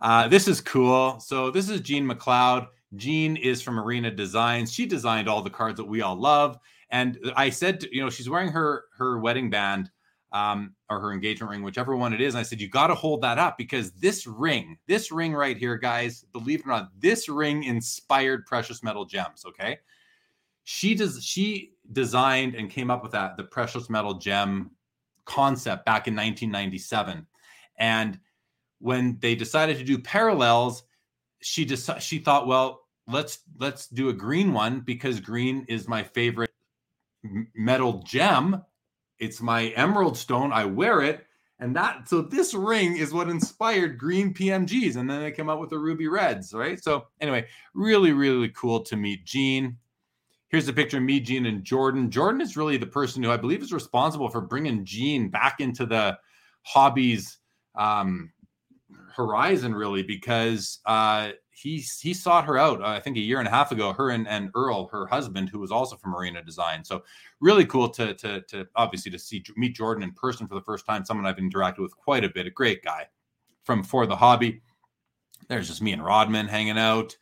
[0.00, 1.20] Uh, this is cool.
[1.20, 2.66] So this is Jean McLeod.
[2.96, 4.72] Jean is from Arena Designs.
[4.72, 6.58] She designed all the cards that we all love.
[6.90, 9.90] And I said, to, you know, she's wearing her her wedding band
[10.32, 12.34] um, or her engagement ring, whichever one it is.
[12.34, 15.56] And I said, you got to hold that up because this ring, this ring right
[15.56, 19.44] here, guys, believe it or not, this ring inspired precious metal gems.
[19.46, 19.78] Okay.
[20.64, 24.70] She does, she designed and came up with that, the precious metal gem
[25.24, 27.26] concept back in 1997.
[27.78, 28.18] And
[28.78, 30.82] when they decided to do parallels,
[31.40, 36.02] she just she thought, well, let's let's do a green one because green is my
[36.02, 36.50] favorite
[37.54, 38.62] metal gem.
[39.18, 40.52] It's my emerald stone.
[40.52, 41.26] I wear it.
[41.62, 44.96] And that, so this ring is what inspired green PMGs.
[44.96, 46.82] And then they came out with the ruby reds, right?
[46.82, 49.78] So, anyway, really, really cool to meet Jean.
[50.52, 52.10] Here's a picture of me, Jean, and Jordan.
[52.10, 55.86] Jordan is really the person who I believe is responsible for bringing Jean back into
[55.86, 56.18] the
[56.60, 57.38] hobbies
[57.74, 58.30] um,
[59.16, 62.82] horizon, really, because uh, he he sought her out.
[62.82, 63.94] Uh, I think a year and a half ago.
[63.94, 66.84] Her and, and Earl, her husband, who was also from Arena Design.
[66.84, 67.02] So
[67.40, 70.84] really cool to to to obviously to see meet Jordan in person for the first
[70.84, 71.06] time.
[71.06, 72.46] Someone I've interacted with quite a bit.
[72.46, 73.06] A great guy
[73.64, 74.60] from for the hobby.
[75.48, 77.16] There's just me and Rodman hanging out.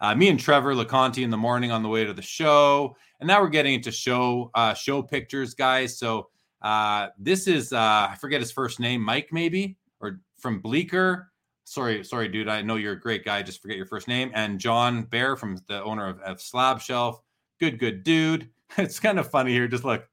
[0.00, 3.26] Uh, me and Trevor LeConte in the morning on the way to the show, and
[3.26, 5.98] now we're getting into show uh, show pictures, guys.
[5.98, 6.28] So
[6.62, 11.30] uh, this is uh, I forget his first name, Mike maybe, or from Bleecker
[11.70, 12.48] sorry, sorry, dude.
[12.48, 13.42] I know you're a great guy.
[13.42, 14.32] Just forget your first name.
[14.34, 17.22] And John Bear from the owner of, of Slab Shelf.
[17.58, 18.50] Good, good dude.
[18.78, 19.66] It's kind of funny here.
[19.66, 20.08] Just look,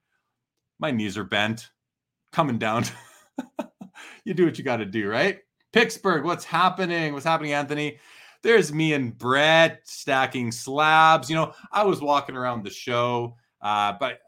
[0.79, 1.69] my knees are bent,
[2.31, 2.85] coming down.
[4.25, 5.41] you do what you got to do, right?
[5.73, 7.13] Pittsburgh, what's happening?
[7.13, 7.99] What's happening, Anthony?
[8.43, 11.29] There's me and Brett stacking slabs.
[11.29, 14.19] You know, I was walking around the show, uh, but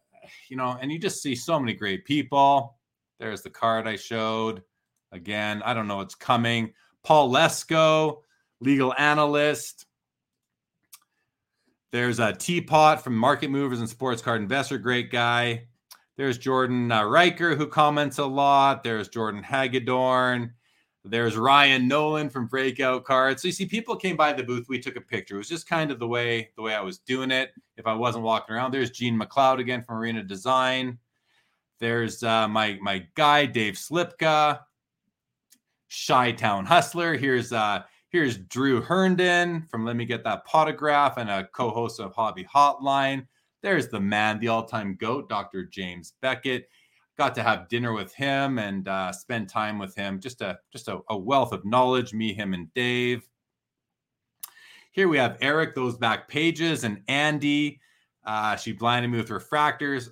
[0.49, 2.77] you know, and you just see so many great people.
[3.19, 4.63] There's the card I showed.
[5.11, 6.73] Again, I don't know what's coming.
[7.03, 8.21] Paul Lesko,
[8.59, 9.85] legal analyst.
[11.91, 15.63] There's a teapot from Market Movers and Sports Card Investor, great guy.
[16.17, 18.83] There's Jordan uh, Riker, who comments a lot.
[18.83, 20.53] There's Jordan Hagedorn.
[21.05, 23.41] There's Ryan Nolan from Breakout Cards.
[23.41, 24.67] So you see, people came by the booth.
[24.67, 25.35] We took a picture.
[25.35, 27.51] It was just kind of the way the way I was doing it.
[27.77, 30.97] If I wasn't walking around, there's Jean McLeod again from Arena Design.
[31.79, 34.59] There's uh, my my guy Dave Slipka.
[35.89, 37.17] Shy Town Hustler.
[37.17, 42.13] Here's uh here's Drew Herndon from Let Me Get That Potograph and a co-host of
[42.13, 43.27] Hobby Hotline.
[43.61, 45.65] There's the man, the all-time goat, Dr.
[45.65, 46.69] James Beckett.
[47.19, 50.19] Got to have dinner with him and uh, spend time with him.
[50.19, 52.13] Just a just a, a wealth of knowledge.
[52.13, 53.27] Me, him, and Dave.
[54.91, 57.79] Here we have Eric, those back pages, and Andy.
[58.25, 60.09] Uh, she blinded me with refractors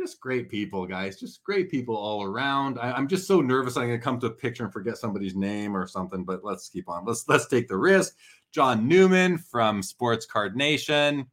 [0.00, 1.20] just great people, guys.
[1.20, 2.78] Just great people all around.
[2.78, 5.76] I, am just so nervous I'm gonna come to a picture and forget somebody's name
[5.76, 6.24] or something.
[6.24, 7.04] But let's keep on.
[7.04, 8.16] Let's let's take the risk.
[8.50, 11.26] John Newman from Sports Card Nation.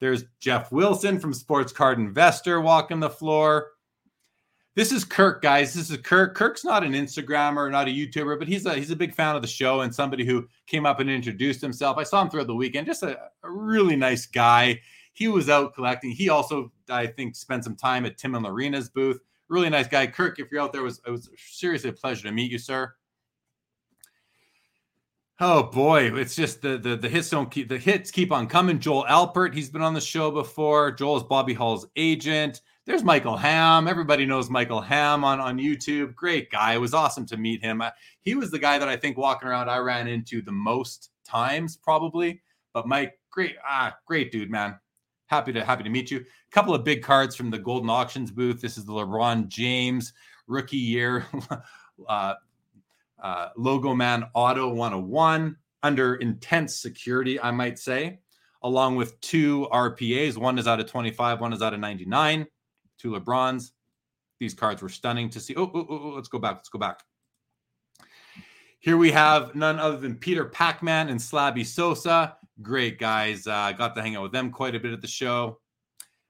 [0.00, 3.72] There's Jeff Wilson from Sports Card Investor walking the floor.
[4.78, 5.74] This is Kirk, guys.
[5.74, 6.36] This is Kirk.
[6.36, 9.42] Kirk's not an Instagrammer, not a YouTuber, but he's a he's a big fan of
[9.42, 11.98] the show and somebody who came up and introduced himself.
[11.98, 12.86] I saw him throughout the weekend.
[12.86, 14.80] Just a, a really nice guy
[15.14, 16.12] he was out collecting.
[16.12, 19.18] He also, I think, spent some time at Tim and Lorena's booth.
[19.48, 20.06] Really nice guy.
[20.06, 22.58] Kirk, if you're out there, it was it was seriously a pleasure to meet you,
[22.58, 22.94] sir.
[25.40, 28.78] Oh boy, it's just the the the hits don't keep the hits keep on coming.
[28.78, 30.92] Joel Alpert, he's been on the show before.
[30.92, 32.60] Joel is Bobby Hall's agent.
[32.88, 33.86] There's Michael Ham.
[33.86, 36.14] Everybody knows Michael Ham on, on YouTube.
[36.14, 36.72] Great guy.
[36.72, 37.82] It was awesome to meet him.
[38.22, 41.76] he was the guy that I think walking around I ran into the most times,
[41.76, 42.40] probably.
[42.72, 44.78] But Mike, great, ah, great dude, man
[45.26, 46.20] happy to happy to meet you.
[46.20, 48.62] A couple of big cards from the Goldin Auctions booth.
[48.62, 50.14] This is the LeBron James
[50.46, 51.26] rookie year
[52.08, 52.34] uh,
[53.22, 58.20] uh, logo man auto 101 under intense security, I might say,
[58.62, 60.38] along with two RPAs.
[60.38, 62.46] One is out of 25, one is out of 99.
[62.98, 63.72] Two LeBrons.
[64.40, 65.54] These cards were stunning to see.
[65.56, 66.56] Oh, oh, oh, oh let's go back.
[66.56, 67.02] Let's go back.
[68.80, 73.46] Here we have none other than Peter Pacman and Slabby Sosa great guys.
[73.46, 75.58] Uh, got to hang out with them quite a bit at the show.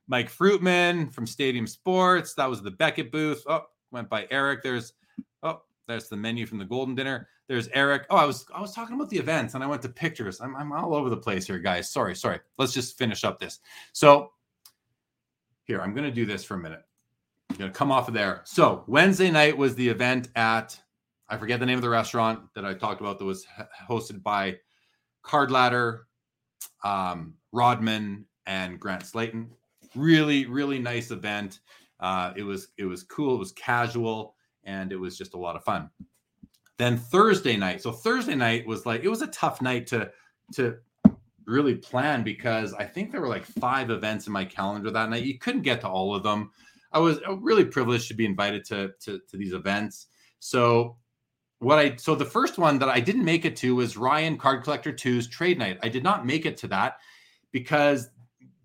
[0.07, 2.35] Mike Fruitman from Stadium Sports.
[2.35, 3.43] That was the Beckett booth.
[3.47, 4.62] Oh, went by Eric.
[4.62, 4.95] There's
[5.43, 7.28] oh, there's the menu from the Goldin Dinner.
[7.47, 8.07] There's Eric.
[8.11, 10.40] Oh, I was I was talking about the events and I went to pictures.
[10.40, 11.90] I'm I'm all over the place here, guys.
[11.90, 12.40] Sorry, sorry.
[12.57, 13.61] Let's just finish up this.
[13.93, 14.32] So
[15.69, 16.82] here, I'm gonna do this for a minute.
[17.51, 18.40] I'm gonna come off of there.
[18.45, 20.81] So Wednesday night was the event at
[21.28, 23.47] I forget the name of the restaurant that I talked about that was
[23.89, 24.57] hosted by
[25.23, 26.07] Card Ladder,
[26.82, 29.51] um, Rodman and Grant Slayton.
[29.95, 31.61] Really, really nice event.
[32.01, 33.35] Uh, it was it was cool.
[33.35, 35.90] It was casual, and it was just a lot of fun.
[36.78, 37.82] Then Thursday night.
[37.82, 40.11] So Thursday night was like it was a tough night to
[40.55, 40.78] to
[41.49, 45.25] really plan because I think there were like five events in my calendar that night.
[45.25, 46.51] You couldn't get to all of them.
[46.93, 50.07] I was uh, really privileged to be invited to, to, to these events.
[50.39, 50.97] So
[51.59, 54.62] what I so the first one that I didn't make it to was Ryan Card
[54.62, 55.79] Collector 2's trade night.
[55.83, 56.99] I did not make it to that
[57.51, 58.11] because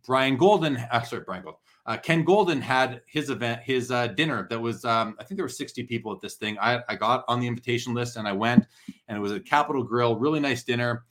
[0.05, 4.47] Brian Golden, uh, sorry, Brian Golden, uh, Ken Goldin had his event, his uh, dinner
[4.49, 6.57] that was, um, I think there were 60 people at this thing.
[6.59, 8.65] I, I got on the invitation list and I went,
[9.07, 11.03] and it was a Capital Grille, really nice dinner.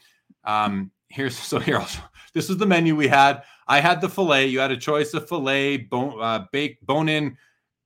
[0.45, 2.01] Um, here's so here, Also,
[2.35, 3.43] this is the menu we had.
[3.69, 4.47] I had the filet.
[4.47, 7.37] You had a choice of filet, bone, uh, baked, bone in,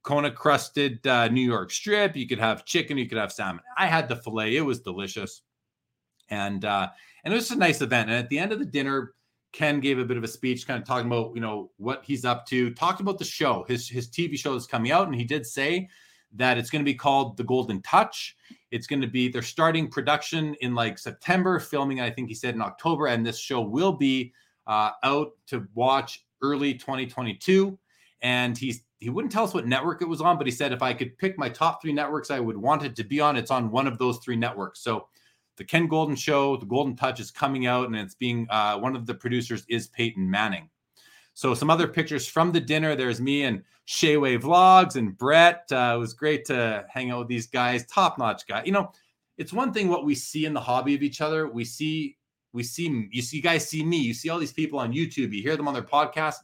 [0.02, 2.16] Kona crusted uh, New York strip.
[2.16, 2.96] You could have chicken.
[2.96, 3.62] You could have salmon.
[3.76, 4.56] I had the filet.
[4.56, 5.42] It was delicious,
[6.30, 6.88] and uh,
[7.24, 8.08] and it was a nice event.
[8.08, 9.14] And at the end of the dinner,
[9.52, 12.24] Ken gave a bit of a speech, kind of talking about you know what he's
[12.24, 15.24] up to, talked about the show, his his TV show that's coming out, and he
[15.24, 15.88] did say
[16.34, 18.36] that it's going to be called The Goldin Touch.
[18.70, 22.54] It's going to be they're starting production in like September, filming I think he said
[22.54, 24.32] in October, and this show will be
[24.66, 27.78] uh, out to watch early 2022.
[28.22, 30.82] And he's he wouldn't tell us what network it was on, but he said if
[30.82, 33.50] I could pick my top three networks I would want it to be on, it's
[33.50, 34.80] on one of those three networks.
[34.80, 35.08] So
[35.56, 38.96] the Ken Goldin Show, The Goldin Touch is coming out, and it's being uh, one
[38.96, 40.68] of the producers is Peyton Manning.
[41.36, 42.96] So some other pictures from the dinner.
[42.96, 45.66] There's me and Shayway Vlogs and Brett.
[45.70, 48.62] Uh, it was great to hang out with these guys, top notch guy.
[48.64, 48.90] You know,
[49.36, 51.46] it's one thing what we see in the hobby of each other.
[51.46, 52.16] We see,
[52.54, 53.98] we see, you see, you guys see me.
[53.98, 55.30] You see all these people on YouTube.
[55.34, 56.36] You hear them on their podcast,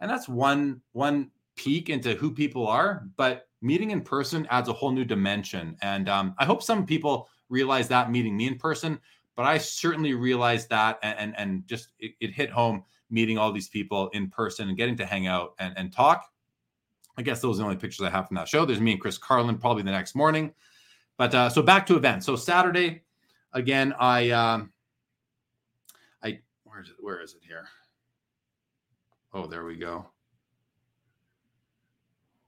[0.00, 3.04] and that's one one peek into who people are.
[3.18, 7.28] But meeting in person adds a whole new dimension, and um, I hope some people
[7.50, 9.00] realize that meeting me in person,
[9.36, 13.52] but I certainly realized that and and, and just it, it, hit home meeting all
[13.52, 16.30] these people in person and getting to hang out and, and talk.
[17.16, 18.64] I guess those are the only pictures I have from that show.
[18.64, 20.52] There's me and Chris Carlin probably the next morning.
[21.16, 22.24] But uh, so back to events.
[22.24, 23.02] So Saturday,
[23.52, 24.72] again, I um
[26.22, 26.94] I where is it?
[26.98, 27.68] Where is it here?
[29.34, 30.06] Oh, there we go.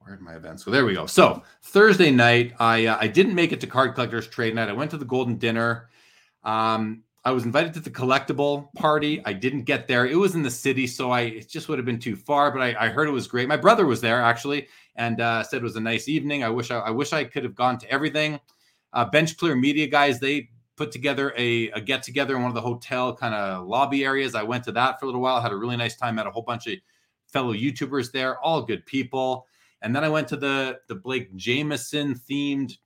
[0.01, 0.64] Where are my events?
[0.64, 1.06] So there we go.
[1.06, 4.68] So Thursday night, I uh, I didn't make it to Card Collectors Trade Night.
[4.68, 5.90] I went to the Goldin Dinner.
[6.44, 9.23] Um, I was invited to the collectible party.
[9.24, 10.07] I didn't get there.
[10.07, 12.51] It was in the city, so I it just would have been too far.
[12.51, 13.49] But I, I heard it was great.
[13.49, 14.66] My brother was there actually,
[14.97, 16.43] and uh, said it was a nice evening.
[16.43, 18.40] I wish I, I wish I could have gone to everything.
[18.93, 22.55] Uh, Bench Clear Media guys, they put together a, a get together in one of
[22.55, 24.35] the hotel kind of lobby areas.
[24.35, 25.40] I went to that for a little while.
[25.40, 26.16] Had a really nice time.
[26.16, 26.74] Met a whole bunch of
[27.28, 29.47] fellow YouTubers there, all good people.
[29.81, 32.77] And then I went to the the Blake Jamieson themed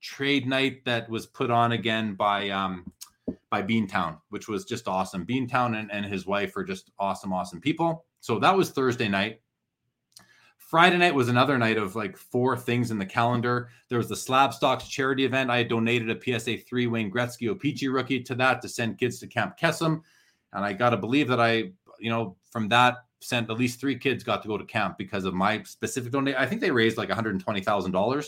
[0.00, 2.92] trade night that was put on again by um
[3.52, 5.26] by Beantown, which was just awesome.
[5.26, 8.06] Beantown and, and his wife are just awesome, awesome people.
[8.20, 9.42] So that was Thursday night.
[10.56, 13.68] Friday night was another night of like four things in the calendar.
[13.90, 15.50] There was the Slabstox charity event.
[15.50, 19.18] I had donated a PSA 3 Wayne Gretzky O-Pee-Chee rookie to that to send kids
[19.18, 20.00] to Camp Kesem.
[20.54, 23.98] And I got to believe that I, you know, from that sent at least three
[23.98, 26.40] kids got to go to camp because of my specific donation.
[26.40, 28.26] I think they raised like $120,000,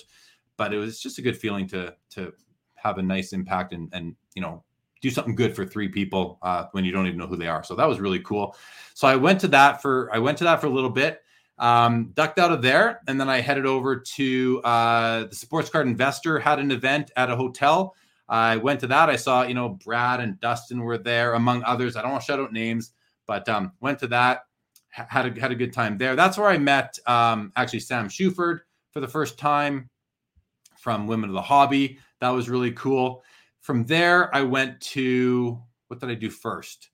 [0.59, 2.35] but it was just a good feeling to to
[2.75, 4.63] have a nice impact and and you know
[5.05, 7.63] do something good for three people uh, when you don't even know who they are.
[7.63, 8.57] So that was really cool.
[8.95, 11.23] So I went to that for I went to that for a little bit,
[11.59, 15.87] um, ducked out of there, and then I headed over to uh, the Sports Card
[15.87, 17.95] Investor had an event at a hotel.
[18.27, 19.11] I went to that.
[19.11, 21.97] I saw you know Brad and Dustin were there among others.
[21.97, 22.93] I don't want to shout out names,
[23.27, 24.45] but um, went to that
[24.89, 26.17] had a had a good time there.
[26.17, 28.61] That's where I met um, actually Sam Shuford
[28.93, 29.91] for the first time
[30.79, 31.99] from Women of the Hobby.
[32.21, 33.23] That was really cool.
[33.65, 35.59] From there, I went to
[35.89, 36.91] what did I do first?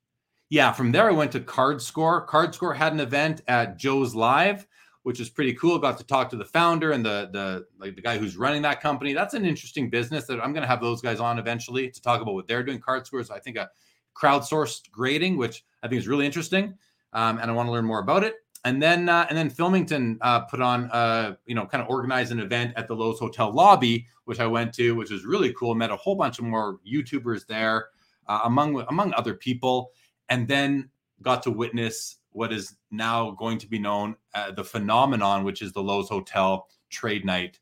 [0.50, 2.20] Yeah, from there I went to Card Score.
[2.26, 4.68] Card Score had an event at Joe's Live,
[5.02, 5.80] which was pretty cool.
[5.80, 8.80] Got to talk to the founder and the the like the guy who's running that
[8.80, 9.14] company.
[9.14, 12.20] That's an interesting business that I'm going to have those guys on eventually to talk
[12.20, 12.78] about what they're doing.
[12.78, 13.68] Card Scores, I think a
[14.16, 16.78] crowdsourced grading, which I think is really interesting
[17.12, 18.36] um, and I want to learn more about it.
[18.64, 22.30] And then uh, and then Filmington uh, put on uh, you know kind of organized
[22.30, 25.74] an event at the Loews Hotel lobby, which I went to, which was really cool.
[25.74, 27.88] Met a whole bunch of more YouTubers there,
[28.26, 29.92] uh, among among other people,
[30.28, 30.90] and then
[31.22, 35.72] got to witness what is now going to be known uh, the phenomenon, which is
[35.72, 37.58] the Loews Hotel Trade Night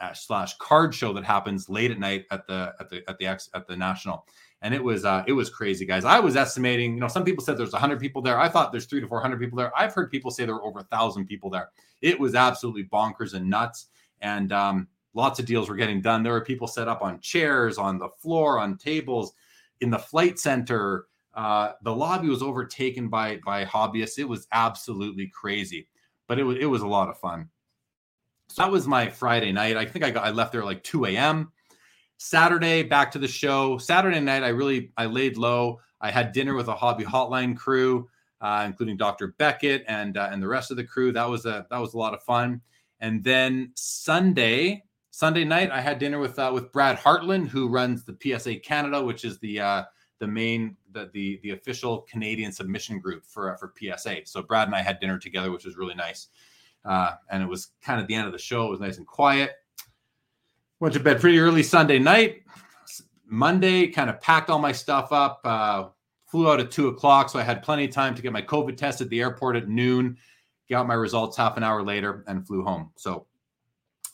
[0.00, 3.26] uh, slash card show that happens late at night at the at the at the
[3.26, 4.26] at the National
[4.64, 6.06] and it was uh, it was crazy, guys.
[6.06, 8.40] I was estimating, you know, some people said there's 100 people there.
[8.40, 9.70] I thought there's three to 400 people there.
[9.78, 11.68] I've heard people say there were over a thousand people there.
[12.00, 13.88] It was absolutely bonkers and nuts,
[14.22, 16.22] and um, lots of deals were getting done.
[16.22, 19.34] There were people set up on chairs, on the floor, on tables,
[19.82, 21.08] in the flight center.
[21.34, 24.18] Uh, the lobby was overtaken by by hobbyists.
[24.18, 25.88] It was absolutely crazy,
[26.26, 27.50] but it was it was a lot of fun.
[28.48, 29.76] So that was my Friday night.
[29.76, 31.52] I think I got I left there like 2 a.m.
[32.24, 33.76] Saturday, back to the show.
[33.76, 35.80] Saturday night, I really I laid low.
[36.00, 38.08] I had dinner with a hobby hotline crew,
[38.40, 39.34] uh, including Dr.
[39.38, 41.12] Beckett and uh, and the rest of the crew.
[41.12, 42.62] That was a that was a lot of fun.
[43.00, 48.04] And then Sunday, Sunday night, I had dinner with uh, with Brad Hartland, who runs
[48.04, 49.82] the PSA Canada, which is the uh,
[50.18, 54.20] the main the, the the official Canadian submission group for uh, for PSA.
[54.24, 56.28] So Brad and I had dinner together, which was really nice.
[56.86, 58.66] Uh, and it was kind of the end of the show.
[58.66, 59.56] It was nice and quiet.
[60.84, 62.42] Went to bed pretty early Sunday night.
[63.26, 65.40] Monday, kind of packed all my stuff up.
[65.42, 65.88] Uh,
[66.26, 68.76] flew out at two o'clock, so I had plenty of time to get my COVID
[68.76, 70.18] test at the airport at noon.
[70.68, 72.90] Got my results half an hour later and flew home.
[72.96, 73.26] So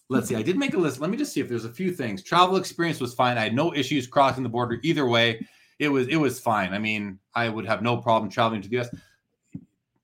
[0.08, 0.36] let's see.
[0.36, 1.00] I did make a list.
[1.00, 2.22] Let me just see if there's a few things.
[2.22, 3.36] Travel experience was fine.
[3.36, 5.44] I had no issues crossing the border either way.
[5.80, 6.72] It was it was fine.
[6.72, 8.94] I mean, I would have no problem traveling to the US.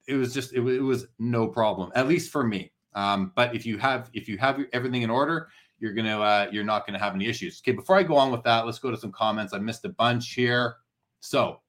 [0.08, 2.72] It was just it, it was no problem, at least for me.
[2.96, 5.48] Um, but if you have if you have everything in order,
[5.78, 7.60] you're gonna uh, you're not gonna have any issues.
[7.62, 9.52] Okay, before I go on with that, let's go to some comments.
[9.52, 10.76] I missed a bunch here.
[11.20, 11.60] So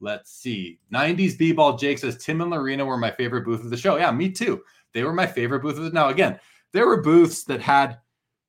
[0.00, 0.78] let's see.
[0.92, 3.96] 90s B-ball Jake says Tim and Lorena were my favorite booth of the show.
[3.96, 4.62] Yeah, me too.
[4.92, 6.38] They were my favorite booth of the now again.
[6.72, 7.98] There were booths that had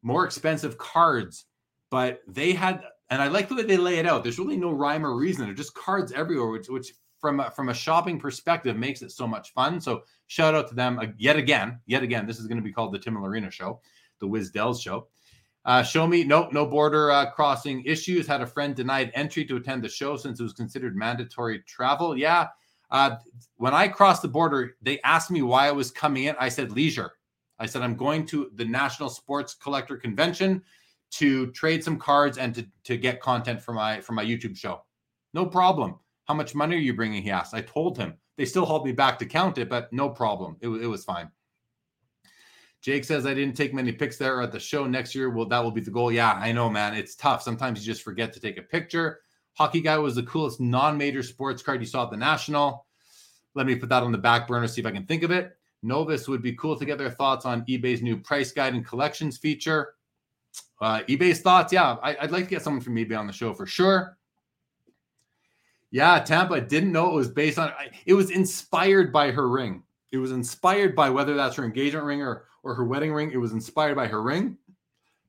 [0.02, 1.46] more expensive cards,
[1.90, 4.24] but they had and I like the way they lay it out.
[4.24, 5.46] There's really no rhyme or reason.
[5.46, 9.28] They're just cards everywhere, which which from a, from a shopping perspective makes it so
[9.28, 9.80] much fun.
[9.80, 12.26] So shout out to them uh, yet again, yet again.
[12.26, 13.80] This is going to be called the Tim and Lorena Show
[14.24, 15.08] the Wiz Wisdells show.
[15.66, 18.26] Uh, show me, nope, no border uh, crossing issues.
[18.26, 22.18] Had a friend denied entry to attend the show since it was considered mandatory travel.
[22.18, 22.48] Yeah.
[22.90, 23.18] Uh,
[23.58, 26.36] when I crossed the border, they asked me why I was coming in.
[26.40, 27.14] I said leisure.
[27.60, 30.62] I said I'm going to the National Sports Collector Convention
[31.12, 34.84] to trade some cards and to, to get content for my for my YouTube show.
[35.34, 36.00] No problem.
[36.26, 37.24] How much money are you bringing?
[37.24, 37.54] He asked.
[37.54, 38.16] I told him.
[38.38, 40.58] They still hauled me back to count it, but no problem.
[40.62, 41.30] It, it was fine.
[42.84, 45.30] Jake says I didn't take many pics there at the show next year.
[45.30, 46.12] Well, that will be the goal.
[46.12, 46.94] Yeah, I know, man.
[46.94, 47.42] It's tough.
[47.42, 49.22] Sometimes you just forget to take a picture.
[49.54, 52.86] Hockey guy was the coolest non-major sports card you saw at the national.
[53.56, 55.56] Let me put that on the back burner, see if I can think of it.
[55.82, 59.38] Novus would be cool to get their thoughts on eBay's new price guide and collections
[59.38, 59.94] feature.
[60.82, 63.54] Uh, eBay's thoughts, yeah, I, would like to get someone from eBay on the show
[63.54, 64.18] for sure.
[65.92, 67.72] Yeah, Tampa didn't know it was based on.
[68.06, 69.84] It was inspired by her ring.
[70.12, 73.32] It was inspired by whether that's her engagement ring or or her wedding ring.
[73.32, 74.58] It was inspired by her ring.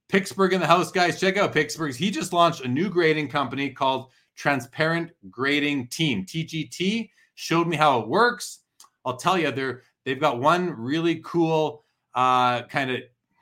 [0.09, 1.19] Pittsburgh in the house, guys.
[1.19, 1.97] Check out Pittsburgh's.
[1.97, 7.11] He just launched a new grading company called Transparent Grading Team, TGT.
[7.35, 8.61] Showed me how it works.
[9.05, 11.85] I'll tell you, they're they've got one really cool
[12.15, 13.01] uh, kind of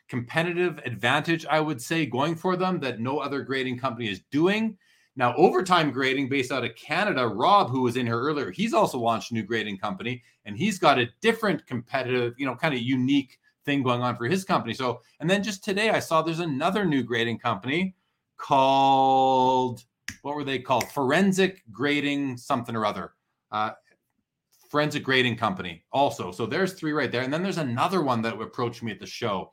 [0.08, 4.76] competitive advantage, I would say, going for them that no other grading company is doing.
[5.14, 8.98] Now, overtime grading based out of Canada, Rob, who was in here earlier, he's also
[8.98, 12.80] launched a new grading company and he's got a different competitive, you know, kind of
[12.80, 14.74] unique thing going on for his company.
[14.74, 17.94] So, and then just today I saw there's another new grading company
[18.36, 19.84] called
[20.22, 20.88] what were they called?
[20.90, 23.12] Forensic Grading something or other.
[23.50, 23.72] Uh,
[24.70, 26.32] forensic grading company also.
[26.32, 27.22] So there's three right there.
[27.22, 29.50] And then there's another one that approached me at the show.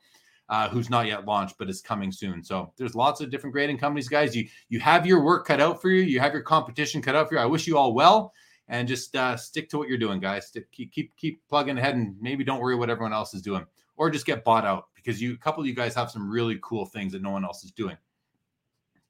[0.48, 2.42] Uh, who's not yet launched but is coming soon.
[2.42, 4.34] So there's lots of different grading companies, guys.
[4.34, 6.02] You you have your work cut out for you.
[6.02, 7.40] You have your competition cut out for you.
[7.40, 8.32] I wish you all well,
[8.66, 10.50] and just uh, stick to what you're doing, guys.
[10.72, 13.64] Keep keep keep plugging ahead, and maybe don't worry what everyone else is doing
[14.00, 16.58] or just get bought out because you a couple of you guys have some really
[16.62, 17.98] cool things that no one else is doing.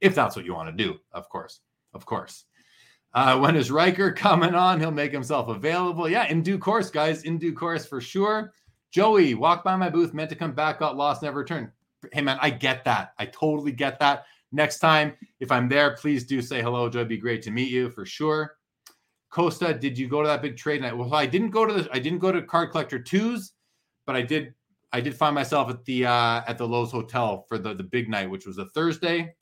[0.01, 1.61] If that's what you want to do, of course.
[1.95, 2.45] Of course.
[3.15, 4.81] Uh, when is Riker coming on?
[4.81, 6.09] He'll make himself available.
[6.09, 7.23] Yeah, in due course, guys.
[7.23, 8.53] In due course for sure.
[8.91, 11.71] Joey, walked by my booth, meant to come back, got lost, never returned.
[12.13, 13.13] Hey man, I get that.
[13.17, 14.25] I totally get that.
[14.51, 17.03] Next time, if I'm there, please do say hello, Joey.
[17.03, 18.57] It'd be great to meet you for sure.
[19.31, 20.97] Costa, did you go to that big trade night?
[20.97, 23.53] Well, I didn't go to the I didn't go to Card Collector Twos,
[24.05, 24.53] but I did
[24.93, 28.09] I did find myself at the uh, at the Loews Hotel for the the big
[28.09, 29.35] night, which was a Thursday.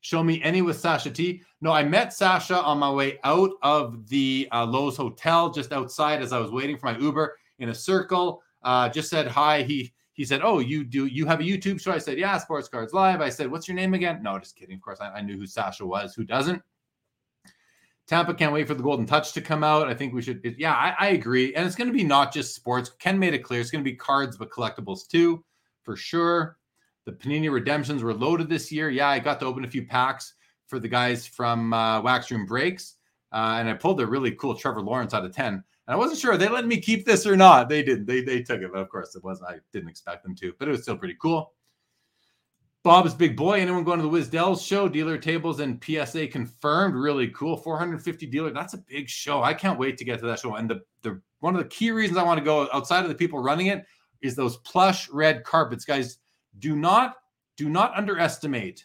[0.00, 1.42] Show me any with Sasha T.
[1.60, 6.22] No, I met Sasha on my way out of the uh, Loews Hotel, just outside
[6.22, 8.42] as I was waiting for my Uber in a circle.
[8.62, 9.62] Uh, just said hi.
[9.62, 12.68] He he said, "Oh, you do you have a YouTube show?" I said, "Yeah, Sports
[12.68, 14.76] Cards Live." I said, "What's your name again?" No, just kidding.
[14.76, 16.14] Of course, I, I knew who Sasha was.
[16.14, 16.62] Who doesn't?
[18.06, 19.88] Tampa can't wait for the Goldin Touch to come out.
[19.88, 20.40] I think we should.
[20.58, 21.54] Yeah, I, I, agree.
[21.54, 22.90] And it's going to be not just sports.
[22.98, 25.44] Ken made it clear it's going to be cards, but collectibles too,
[25.82, 26.58] for sure.
[27.04, 28.90] The Panini redemptions were loaded this year.
[28.90, 30.34] Yeah, I got to open a few packs
[30.66, 32.96] for the guys from uh, Wax Room Breaks,
[33.32, 35.54] uh, and I pulled a really cool Trevor Lawrence out of ten.
[35.54, 37.68] And I wasn't sure they let me keep this or not.
[37.68, 38.06] They did.
[38.06, 38.70] They they took it.
[38.72, 39.50] But of course, it wasn't.
[39.50, 41.52] I didn't expect them to, but it was still pretty cool.
[42.84, 43.60] Bob's Big Boy.
[43.60, 44.88] Anyone going to the Wisdells show?
[44.88, 46.96] Dealer tables and PSA confirmed.
[46.96, 47.56] Really cool.
[47.56, 48.50] 450 dealer.
[48.50, 49.40] That's a big show.
[49.40, 50.56] I can't wait to get to that show.
[50.56, 53.14] And the, the one of the key reasons I want to go outside of the
[53.14, 53.84] people running it
[54.20, 55.84] is those plush red carpets.
[55.84, 56.18] Guys,
[56.58, 57.16] do not
[57.56, 58.84] do not underestimate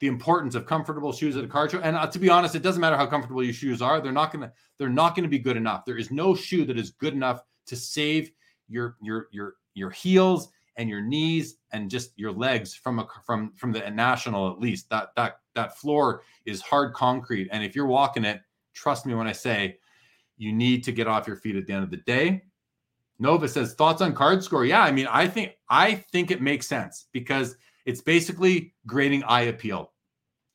[0.00, 1.80] the importance of comfortable shoes at a card show.
[1.80, 4.32] And uh, to be honest, it doesn't matter how comfortable your shoes are; they're not
[4.32, 5.84] gonna they're not gonna be good enough.
[5.84, 8.32] There is no shoe that is good enough to save
[8.68, 13.52] your your your your heels and your knees and just your legs from a from
[13.56, 14.90] from the national at least.
[14.90, 18.40] That that that floor is hard concrete, and if you're walking it,
[18.74, 19.78] trust me when I say
[20.36, 22.42] you need to get off your feet at the end of the day.
[23.18, 24.66] Nova says thoughts on card score.
[24.66, 29.42] Yeah, I mean, I think I think it makes sense because it's basically grading eye
[29.42, 29.92] appeal,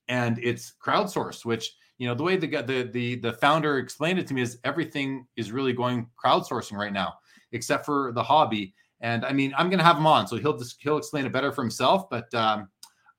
[0.08, 1.46] and it's crowdsourced.
[1.46, 4.60] Which you know the way the the the the founder explained it to me is
[4.64, 7.16] everything is really going crowdsourcing right now,
[7.52, 8.76] except for the hobby.
[9.02, 11.32] And I mean, I'm going to have him on, so he'll just he'll explain it
[11.32, 12.10] better for himself.
[12.10, 12.70] But um,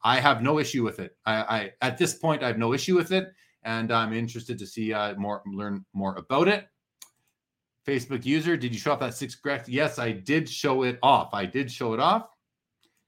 [0.02, 1.16] I have no issue with it.
[1.26, 3.32] I, I at this point I have no issue with it,
[3.64, 6.68] and I'm interested to see uh, more learn more about it.
[7.86, 9.68] Facebook user, did you show off that six correct?
[9.68, 11.34] Yes, I did show it off.
[11.34, 12.28] I did show it off.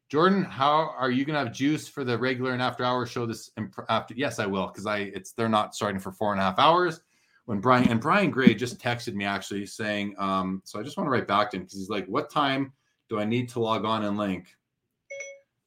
[0.09, 3.24] Jordan, how are you going to have juice for the regular and after hours show
[3.24, 3.51] this
[3.88, 4.14] after?
[4.14, 7.01] Yes, I will because I it's they're not starting for four and a half hours.
[7.46, 11.06] When Brian and Brian Gray just texted me actually saying, um, so I just want
[11.06, 12.72] to write back to him because he's like, "What time
[13.08, 14.56] do I need to log on and link?"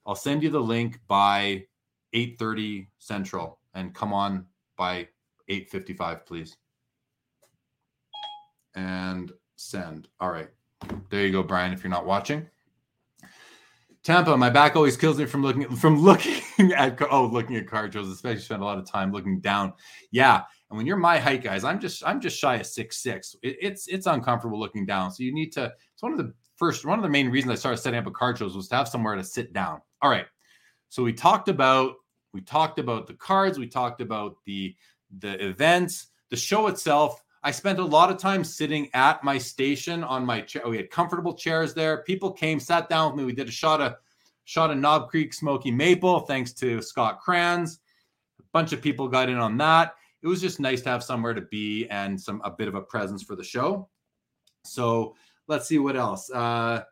[0.06, 1.68] I'll send you the link by
[2.14, 5.10] 8:30 Central and come on by
[5.50, 6.58] 8:55, please.
[8.74, 10.08] And send.
[10.20, 10.50] All right,
[11.10, 11.74] there you go, Brian.
[11.74, 12.50] If you're not watching.
[14.04, 17.94] Tampa, my back always kills me from looking from looking at oh looking at card
[17.94, 19.74] shows, especially spend a lot of time looking down.
[20.12, 23.36] Yeah, and when you're my height, guys, I'm just I'm just shy of six six.
[23.42, 25.12] It, it's it's uncomfortable looking down.
[25.12, 25.74] So you need to.
[25.94, 28.12] It's one of the first one of the main reasons I started setting up a
[28.12, 29.82] card shows was to have somewhere to sit down.
[30.02, 30.26] All right,
[30.90, 31.96] so we talked about
[32.34, 34.76] we talked about the cards, we talked about the
[35.20, 37.24] the events, the show itself.
[37.44, 40.64] I spent a lot of time sitting at my station on my chair.
[40.68, 42.04] We had comfortable chairs there.
[42.04, 43.26] People came, sat down with me.
[43.26, 43.96] We did a shot of
[44.44, 47.80] shot of Knob Creek Smoky Maple, thanks to Scott Crans.
[48.40, 49.94] A bunch of people got in on that.
[50.22, 52.82] It was just nice to have somewhere to be and some a bit of a
[52.82, 53.90] presence for the show.
[54.64, 55.16] So
[55.48, 56.30] let's see what else.
[56.30, 56.84] Uh,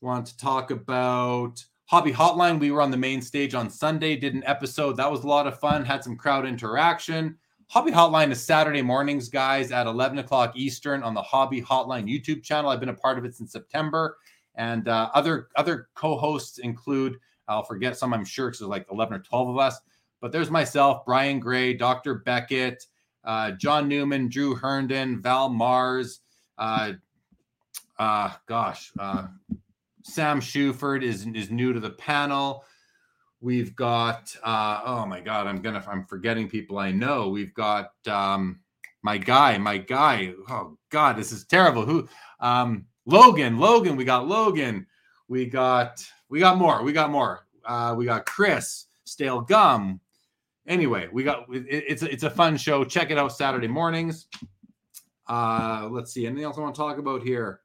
[0.00, 2.60] want to talk about Hobby Hotline.
[2.60, 4.96] We were on the main stage on Sunday, did an episode.
[4.96, 7.36] That was a lot of fun, had some crowd interaction.
[7.68, 12.42] Hobby Hotline is Saturday mornings, guys, at 11 o'clock Eastern on the Hobby Hotline YouTube
[12.42, 12.70] channel.
[12.70, 14.16] I've been a part of it since September.
[14.54, 19.14] And uh, other other co-hosts include, I'll forget some, I'm sure, because there's like 11
[19.14, 19.78] or 12 of us.
[20.20, 22.16] But there's myself, Brian Gray, Dr.
[22.16, 22.84] Beckett,
[23.24, 26.20] uh, John Newman, Drew Herndon, Val Mars,
[26.58, 26.92] uh,
[27.98, 29.26] uh, gosh, uh,
[30.02, 32.64] Sam Shuford is is new to the panel.
[33.40, 37.28] We've got uh, oh my god, I'm gonna I'm forgetting people I know.
[37.28, 38.60] We've got um,
[39.02, 40.34] my guy, my guy.
[40.48, 41.84] Oh god, this is terrible.
[41.84, 42.08] Who
[42.40, 44.86] um, Logan, Logan, we got Logan.
[45.28, 46.82] We got we got more.
[46.82, 47.46] We got more.
[47.64, 50.00] Uh, we got Chris, Stale Gum.
[50.68, 52.84] Anyway, we got it, it's a, it's a fun show.
[52.84, 54.28] Check it out Saturday mornings.
[55.26, 56.26] Uh, let's see.
[56.26, 57.60] Anything else I want to talk about here?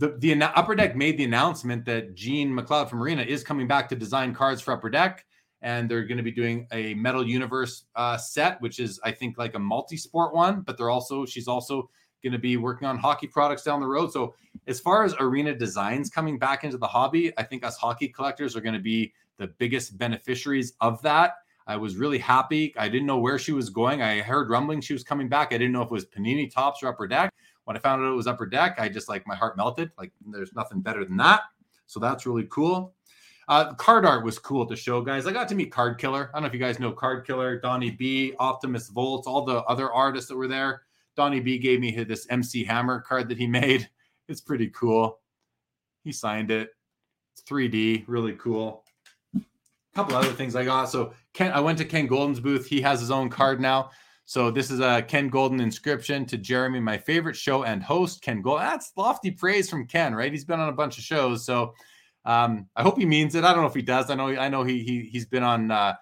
[0.00, 3.88] the the upper deck made the announcement that Jean McLeod from Arena is coming back
[3.90, 5.26] to design cards for upper deck,
[5.60, 9.36] and they're going to be doing a Metal Universe uh, set, which is I think
[9.36, 10.62] like a multi-sport one.
[10.62, 11.90] But they're also she's also
[12.22, 14.10] going to be working on hockey products down the road.
[14.10, 14.34] So
[14.66, 18.56] as far as Arena designs coming back into the hobby, I think us hockey collectors
[18.56, 21.34] are going to be the biggest beneficiaries of that.
[21.70, 22.74] I was really happy.
[22.76, 24.02] I didn't know where she was going.
[24.02, 25.52] I heard rumbling she was coming back.
[25.52, 27.32] I didn't know if it was Panini Topps or Upper Deck
[27.70, 29.92] when I found out it was Upper Deck, I just like my heart melted.
[29.96, 31.42] Like there's nothing better than that.
[31.86, 32.94] So that's really cool.
[33.46, 35.24] Uh, card art was cool to show, guys.
[35.24, 36.30] I got to meet Card Killer.
[36.32, 39.62] I don't know if you guys know Card Killer, Donnie B, Optimus Volts, all the
[39.66, 40.82] other artists that were there.
[41.14, 43.88] Donnie B gave me this MC Hammer card that he made.
[44.28, 45.20] It's pretty cool.
[46.02, 46.70] He signed it.
[47.34, 48.84] It's 3D, really cool.
[50.00, 50.86] Couple other things I got.
[50.86, 52.66] So Ken, I went to Ken Goldin's booth.
[52.66, 53.90] He has his own card now.
[54.24, 58.42] So this is a Ken Goldin inscription to Jeremy, my favorite show and host, Ken
[58.42, 58.60] Goldin.
[58.60, 60.32] That's lofty praise from Ken, right?
[60.32, 61.74] He's been on a bunch of shows, so
[62.24, 63.44] um, I hope he means it.
[63.44, 64.08] I don't know if he does.
[64.08, 65.96] I know I know he he he's been on uh,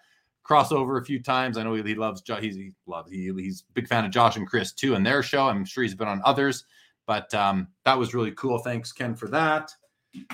[0.48, 1.58] crossover a few times.
[1.58, 4.46] I know he, he loves he's he loves he, he's big fan of Josh and
[4.46, 5.48] Chris too and their show.
[5.48, 6.66] I'm sure he's been on others,
[7.04, 8.58] but um, that was really cool.
[8.58, 9.72] Thanks Ken for that.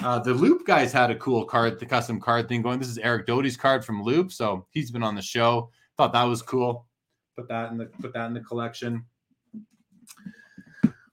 [0.03, 2.79] Uh, the Loop guys had a cool card, the custom card thing going.
[2.79, 5.71] This is Eric Doty's card from Loop, so he's been on the show.
[5.97, 6.87] Thought that was cool
[7.37, 9.05] put that in the put that in the collection.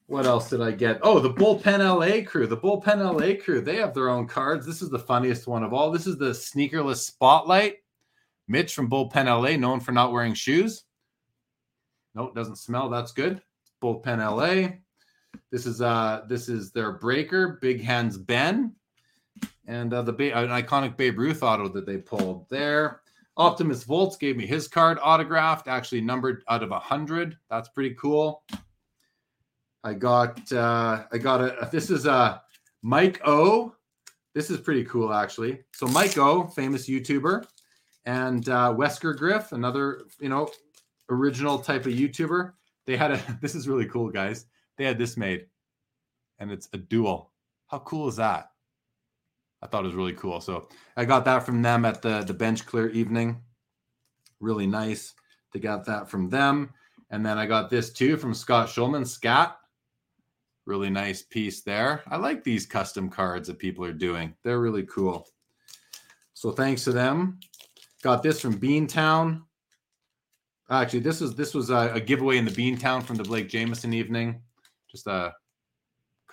[0.08, 1.00] What else did I get?
[1.04, 2.46] Oh, the Bullpen LA crew.
[2.46, 3.62] The Bullpen LA crew.
[3.62, 4.66] They have their own cards.
[4.66, 5.90] This is the funniest one of all.
[5.90, 7.78] This is the sneakerless spotlight.
[8.50, 10.84] Mitch from Bullpen LA, known for not wearing shoes.
[12.14, 12.90] Nope, doesn't smell.
[12.90, 13.42] That's good.
[13.82, 14.80] Bullpen LA.
[15.52, 18.74] This is uh this is their breaker, Big Hands Ben,
[19.68, 23.02] and uh, the an iconic Babe Ruth auto that they pulled there.
[23.38, 27.38] Optimus Volts gave me his card autographed, actually numbered out of a hundred.
[27.49, 28.44] That's pretty cool.
[29.84, 32.41] I got uh I got a this is a
[32.82, 33.76] Mike O.
[34.34, 35.60] This is pretty cool actually.
[35.74, 37.45] So Mike O, famous YouTuber,
[38.06, 40.49] and uh Wesker Griff, another you know
[41.10, 42.53] original type of YouTuber.
[42.86, 44.45] They had a this is really cool, guys.
[44.82, 45.45] They had this made,
[46.40, 47.32] and it's a dual.
[47.68, 48.49] How cool is that?
[49.62, 50.41] I thought it was really cool.
[50.41, 53.44] So I got that from them at the the bench clear evening.
[54.40, 55.14] Really nice
[55.53, 56.72] to get that from them.
[57.12, 59.56] And then I got this too from Scott Schulman, Scat.
[60.66, 62.02] Really nice piece there.
[62.08, 64.34] I like these custom cards that people are doing.
[64.44, 65.28] They're really cool.
[66.34, 67.40] So thanks to them.
[68.02, 69.44] Got this from Beantown.
[70.72, 73.94] Actually, this is this was a, a giveaway in the Beantown from the Blake Jamieson
[73.94, 74.41] evening.
[74.91, 75.34] Just a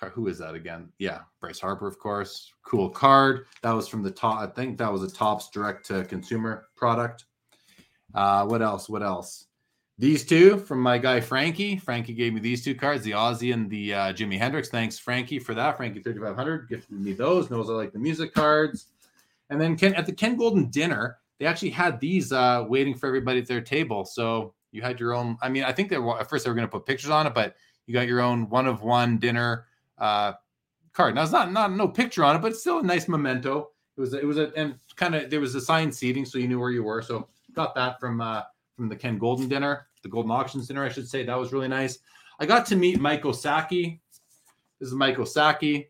[0.07, 0.89] who is that again?
[0.97, 2.53] Yeah, Bryce Harper, of course.
[2.63, 3.47] Cool card.
[3.63, 4.39] That was from the top.
[4.39, 7.25] I think that was a Topps direct to consumer product.
[8.15, 8.87] Uh, what else?
[8.87, 9.47] What else?
[9.97, 11.75] These two from my guy Frankie.
[11.75, 14.69] Frankie gave me these two cards, the Aussie and the uh, Jimi Hendrix.
[14.69, 15.75] Thanks, Frankie, for that.
[15.75, 17.49] Frankie 3500 gifted me those.
[17.49, 18.87] Knows I like the music cards.
[19.49, 23.07] And then Ken, at the Ken Goldin dinner, they actually had these uh, waiting for
[23.07, 24.05] everybody at their table.
[24.05, 25.37] So you had your own.
[25.41, 27.27] I mean, I think they were at first they were going to put pictures on
[27.27, 27.55] it, but
[27.89, 29.65] you got your own one of one dinner
[29.97, 30.33] uh,
[30.93, 31.15] card.
[31.15, 33.71] Now it's not not no picture on it, but it's still a nice memento.
[33.97, 36.59] It was it was a and kind of there was assigned seating, so you knew
[36.59, 37.01] where you were.
[37.01, 38.43] So got that from uh,
[38.75, 41.23] from the Ken Goldin dinner, the Goldin Auctions dinner, I should say.
[41.23, 41.97] That was really nice.
[42.39, 43.99] I got to meet Mike Osaki.
[44.79, 45.87] This is Mike Osaki.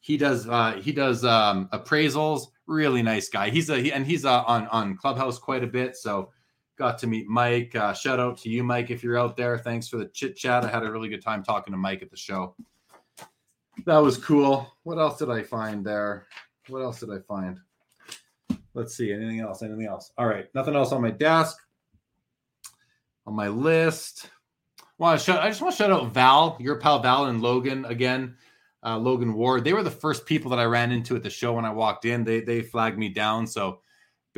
[0.00, 2.48] He does uh, he does um, appraisals.
[2.66, 3.50] Really nice guy.
[3.50, 5.96] He's a he, and he's uh, on on Clubhouse quite a bit.
[5.96, 6.32] So
[6.78, 7.74] got to meet Mike.
[7.74, 9.58] Uh, shout out to you, Mike, if you're out there.
[9.58, 10.64] Thanks for the chit chat.
[10.64, 12.54] I had a really good time talking to Mike at the show
[13.84, 14.72] that was cool.
[14.82, 16.26] What else did I find there?
[16.68, 17.58] What else did I find?
[18.74, 19.12] Let's see.
[19.12, 19.62] Anything else?
[19.62, 20.12] Anything else?
[20.18, 20.46] All right.
[20.54, 21.56] Nothing else on my desk.
[23.26, 24.30] On my list.
[24.98, 28.36] Well, I just want to shout out Val, your pal Val and Logan again.
[28.84, 29.64] Uh, Logan Ward.
[29.64, 32.04] They were the first people that I ran into at the show when I walked
[32.04, 32.24] in.
[32.24, 33.46] They they flagged me down.
[33.46, 33.80] So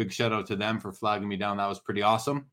[0.01, 1.59] big shout out to them for flagging me down.
[1.59, 2.47] That was pretty awesome.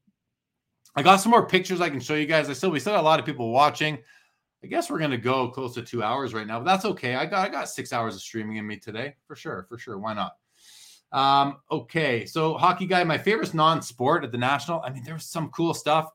[0.98, 2.50] I got some more pictures I can show you guys.
[2.50, 3.98] I still we still got a lot of people watching.
[4.62, 7.16] I guess we're gonna go close to two hours right now, but that's okay.
[7.16, 9.98] I got I got six hours of streaming in me today for sure, for sure.
[9.98, 10.34] Why not?
[11.14, 14.82] Um, okay, so hockey guy, my favorite non-sport at the national.
[14.82, 16.08] I mean, there was some cool stuff.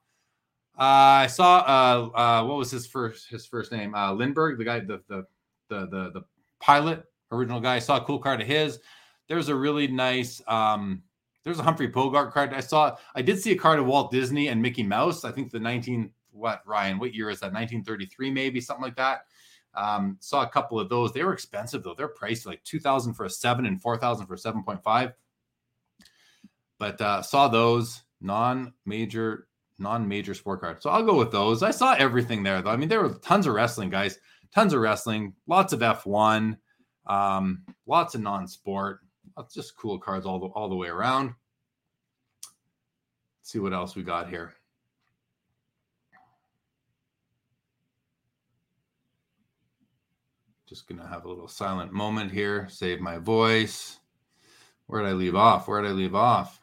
[0.79, 3.95] Uh, I saw uh, uh, what was his first his first name?
[3.95, 5.25] Uh, Lindbergh, the guy, the the
[5.69, 6.23] the the, the
[6.61, 7.77] pilot, original guy.
[7.77, 8.81] I saw a cool card of his.
[9.29, 10.43] There's a really nice.
[10.47, 11.03] Um,
[11.44, 12.52] there's a Humphrey Bogart card.
[12.55, 12.97] I saw.
[13.14, 15.24] I did see a card of Walt Disney and Mickey Mouse.
[15.24, 16.98] I think the 19 what Ryan?
[16.98, 17.52] What year is that?
[17.52, 19.27] 1933, maybe something like that.
[19.74, 21.12] Um, saw a couple of those.
[21.12, 21.94] They were expensive though.
[21.94, 25.12] They're priced like 2000 for a seven and 4000 for 7.5.
[26.78, 29.47] But uh, saw those non-major,
[29.78, 30.82] non-major sport cards.
[30.82, 31.62] So I'll go with those.
[31.62, 32.70] I saw everything there though.
[32.70, 34.19] I mean, there were tons of wrestling guys,
[34.55, 36.56] tons of wrestling, lots of F1,
[37.06, 39.01] um, lots of non-sport.
[39.53, 41.27] Just cool cards all the all the way around.
[43.41, 44.55] Let's see what else we got here.
[50.67, 53.99] Just to have a little silent moment here, save my voice.
[54.87, 55.69] Where did I leave off?
[55.69, 56.61] Where did I leave off?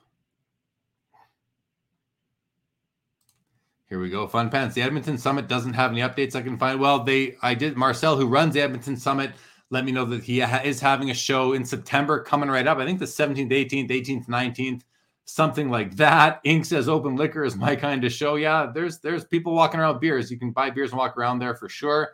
[3.87, 4.27] Here we go.
[4.27, 4.75] Fun pants.
[4.75, 6.79] The Edmonton Summit doesn't have any updates I can find.
[6.79, 7.75] Well, they, I did.
[7.75, 9.31] Marcel, who runs the Edmonton Summit,
[9.69, 12.77] let me know that he ha- is having a show in September coming right up.
[12.77, 14.81] I think the 17th, 18th, 18th, 19th,
[15.25, 16.41] something like that.
[16.45, 18.35] Ink says open liquor is my kind of show.
[18.35, 20.31] Yeah, there's there's people walking around beers.
[20.31, 22.13] You can buy beers and walk around there for sure.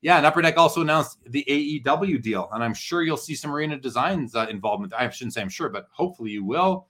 [0.00, 3.50] Yeah, and Upper Deck also announced the AEW deal, and I'm sure you'll see some
[3.54, 4.92] Arena Designs uh, involvement.
[4.92, 6.88] I shouldn't say I'm sure, but hopefully you will.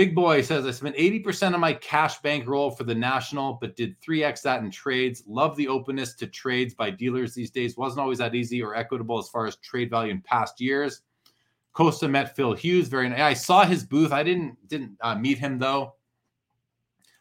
[0.00, 4.00] Big Boy says I spent 80% of my cash bankroll for the national, but did
[4.00, 5.22] 3x that in trades.
[5.26, 7.76] Love the openness to trades by dealers these days.
[7.76, 11.02] Wasn't always that easy or equitable as far as trade value in past years.
[11.74, 12.88] Costa met Phil Hughes.
[12.88, 13.20] Very nice.
[13.20, 14.10] I saw his booth.
[14.10, 15.96] I didn't didn't uh, meet him though.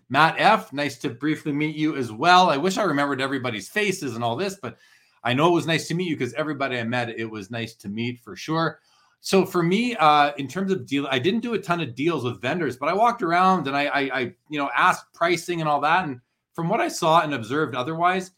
[0.08, 2.50] Matt F, nice to briefly meet you as well.
[2.50, 4.78] I wish I remembered everybody's faces and all this, but
[5.22, 7.76] I know it was nice to meet you because everybody I met, it was nice
[7.76, 8.80] to meet for sure.
[9.22, 12.24] So for me, uh, in terms of deal, I didn't do a ton of deals
[12.24, 14.20] with vendors, but I walked around and I, I, I,
[14.50, 16.06] you know, asked pricing and all that.
[16.06, 16.22] And
[16.54, 18.32] from what I saw and observed, otherwise,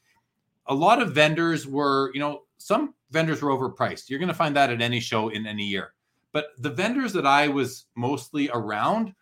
[0.67, 4.09] a lot of vendors were, you know, some vendors were overpriced.
[4.09, 5.93] You're going to find that at any show in any year.
[6.31, 9.13] But the vendors that I was mostly around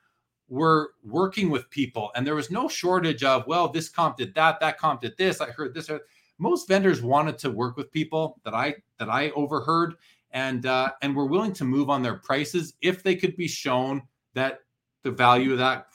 [0.49, 4.60] were working with people and there was no shortage of well this comp did that
[4.60, 5.91] that comp did this i heard this
[6.40, 9.94] most vendors wanted to work with people that i that i overheard
[10.31, 14.01] and uh, and were willing to move on their prices if they could be shown
[14.34, 14.60] that
[15.03, 15.88] the value of that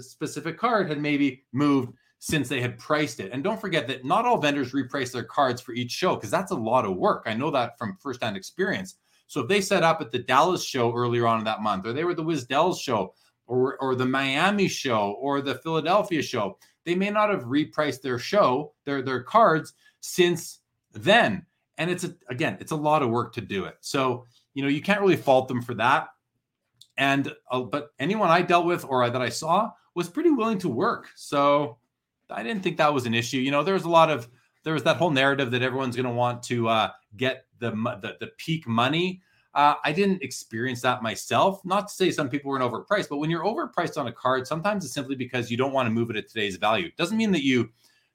[0.00, 3.32] specific card had maybe moved since they had priced it.
[3.32, 6.52] And don't forget that not all vendors reprice their cards for each show because that's
[6.52, 7.22] a lot of work.
[7.26, 8.96] I know that from firsthand experience.
[9.26, 11.92] So if they set up at the Dallas show earlier on in that month, or
[11.92, 13.14] they were the WisDells show,
[13.46, 18.18] or, or the Miami show, or the Philadelphia show, they may not have repriced their
[18.18, 20.60] show, their their cards since
[20.92, 21.46] then.
[21.80, 23.78] And it's a, again, it's a lot of work to do it.
[23.80, 26.08] So you know you can't really fault them for that.
[26.96, 30.68] And uh, but anyone I dealt with or that I saw was pretty willing to
[30.68, 31.08] work.
[31.16, 31.78] So
[32.28, 33.38] I didn't think that was an issue.
[33.38, 34.28] You know, there was a lot of
[34.62, 38.16] there was that whole narrative that everyone's going to want to uh, get the, the
[38.20, 39.22] the peak money.
[39.52, 41.64] Uh, I didn't experience that myself.
[41.64, 44.84] Not to say some people weren't overpriced, but when you're overpriced on a card, sometimes
[44.84, 46.86] it's simply because you don't want to move it at today's value.
[46.86, 47.70] It doesn't mean that you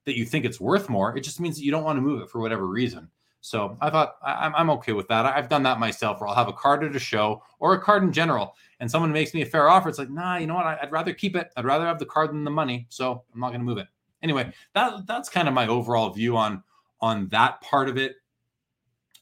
[0.05, 1.17] that you think it's worth more.
[1.17, 3.09] It just means that you don't want to move it for whatever reason.
[3.45, 5.26] So I thought I, I'm okay with that.
[5.26, 8.03] I've done that myself, where I'll have a card at a show or a card
[8.03, 9.89] in general, and someone makes me a fair offer.
[9.89, 10.65] It's like, nah, you know what?
[10.65, 11.51] I'd rather keep it.
[11.55, 12.88] I'd rather have the card than the money.
[12.89, 13.88] So I'm not going to move it
[14.26, 16.63] anyway, that that's kind of my overall view on
[16.99, 18.15] on that part of it.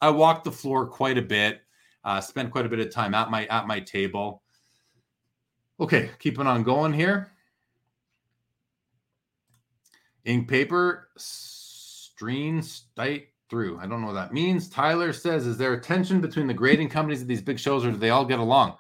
[0.02, 1.62] I walked the floor quite a bit,
[2.04, 4.42] uh, spent quite a bit of time at my at my table.
[5.80, 7.32] Okay, keeping on going here.
[10.26, 13.78] Ink paper stream state through.
[13.78, 14.68] I don't know what that means.
[14.68, 17.92] Tyler says, "Is there a tension between the grading companies of these big shows, or
[17.92, 18.78] do they all get along?"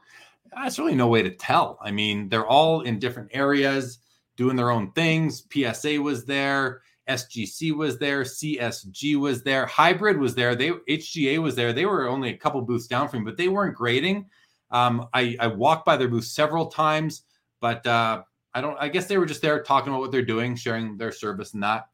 [0.52, 1.78] That's really no way to tell.
[1.80, 4.00] I mean, they're all in different areas
[4.36, 5.44] doing their own things.
[5.54, 10.56] PSA was there, SGC was there, CSG was there, Hybrid was there.
[10.56, 11.72] They HGA was there.
[11.72, 14.26] They were only a couple booths down from me, but they weren't grading.
[14.72, 17.26] Um, I, I walked by their booth several times,
[17.62, 18.24] but uh,
[18.56, 18.76] I don't.
[18.80, 21.62] I guess they were just there talking about what they're doing, sharing their service and
[21.62, 21.90] that.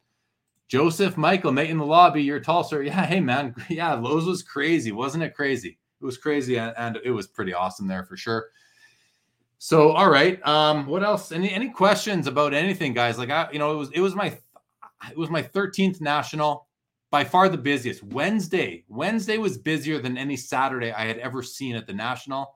[0.69, 2.83] Joseph Michael, mate in the lobby, you're tall, sir.
[2.83, 5.33] Yeah, hey man, yeah, Loews was crazy, wasn't it?
[5.33, 5.79] Crazy.
[5.99, 8.49] It was crazy, and, and it was pretty awesome there for sure.
[9.57, 10.45] So, all right.
[10.47, 11.31] Um, what else?
[11.31, 13.17] Any any questions about anything, guys?
[13.17, 14.37] Like I, you know, it was it was my
[15.09, 16.67] it was my 13th national,
[17.09, 18.03] by far the busiest.
[18.03, 22.55] Wednesday, Wednesday was busier than any Saturday I had ever seen at the national.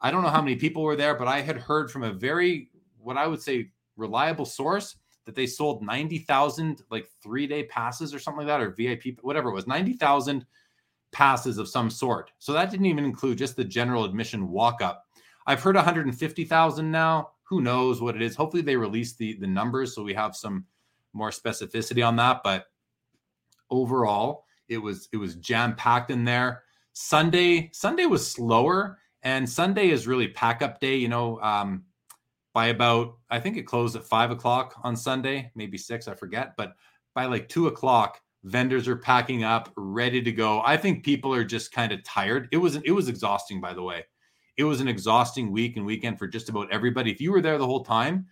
[0.00, 2.70] I don't know how many people were there, but I had heard from a very
[3.02, 4.96] what I would say reliable source
[5.26, 9.54] that they sold 90,000 like 3-day passes or something like that or VIP whatever it
[9.54, 10.44] was, 90,000
[11.12, 12.30] passes of some sort.
[12.38, 15.06] So that didn't even include just the general admission walk up
[15.46, 17.30] I've heard 150,000 now.
[17.42, 18.36] Who knows what it is?
[18.36, 20.64] Hopefully they release the the numbers so we have some
[21.12, 22.42] more specificity on that.
[22.44, 22.66] But
[23.70, 26.62] overall, it was it was jam packed in there.
[26.92, 30.94] Sunday Sunday was slower, and Sunday is really pack up day.
[30.94, 31.84] You know, um,
[32.52, 36.54] by about I think it closed at five o'clock on Sunday, maybe six, I forget.
[36.56, 36.74] But
[37.14, 40.62] by like two o'clock, vendors are packing up, ready to go.
[40.64, 42.48] I think people are just kind of tired.
[42.52, 44.04] It was it was exhausting, by the way
[44.60, 47.10] it was an exhausting week and weekend for just about everybody.
[47.10, 48.26] If you were there the whole time,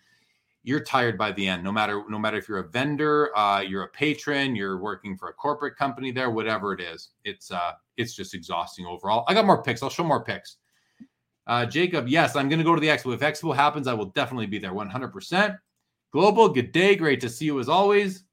[0.63, 1.65] you're tired by the end.
[1.65, 5.31] No matter no matter if you're a vendor, uh, you're a patron, you're working for
[5.31, 9.25] a corporate company there, whatever it is, it's uh, it's just exhausting overall.
[9.27, 9.83] I got more picks.
[9.83, 10.59] I'll show more picks.
[11.49, 13.15] Uh, Jacob, yes, I'm going to go to the expo.
[13.15, 15.59] If expo happens, I will definitely be there 100%.
[16.13, 16.95] Global, good day.
[16.95, 18.25] Great to see you as always.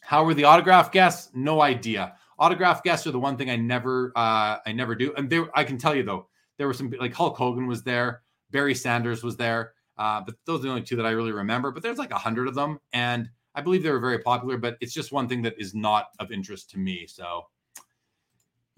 [0.00, 1.30] How were the autograph guests?
[1.34, 2.14] No idea.
[2.38, 5.12] Autograph guests are the one thing I never, uh, I never do.
[5.16, 8.22] And they, I can tell you though, there were some like Hulk Hogan was there,
[8.50, 11.70] Barry Sanders was there, uh, but those are the only two that I really remember.
[11.70, 14.56] But there's like a hundred of them, and I believe they were very popular.
[14.56, 17.06] But it's just one thing that is not of interest to me.
[17.06, 17.46] So,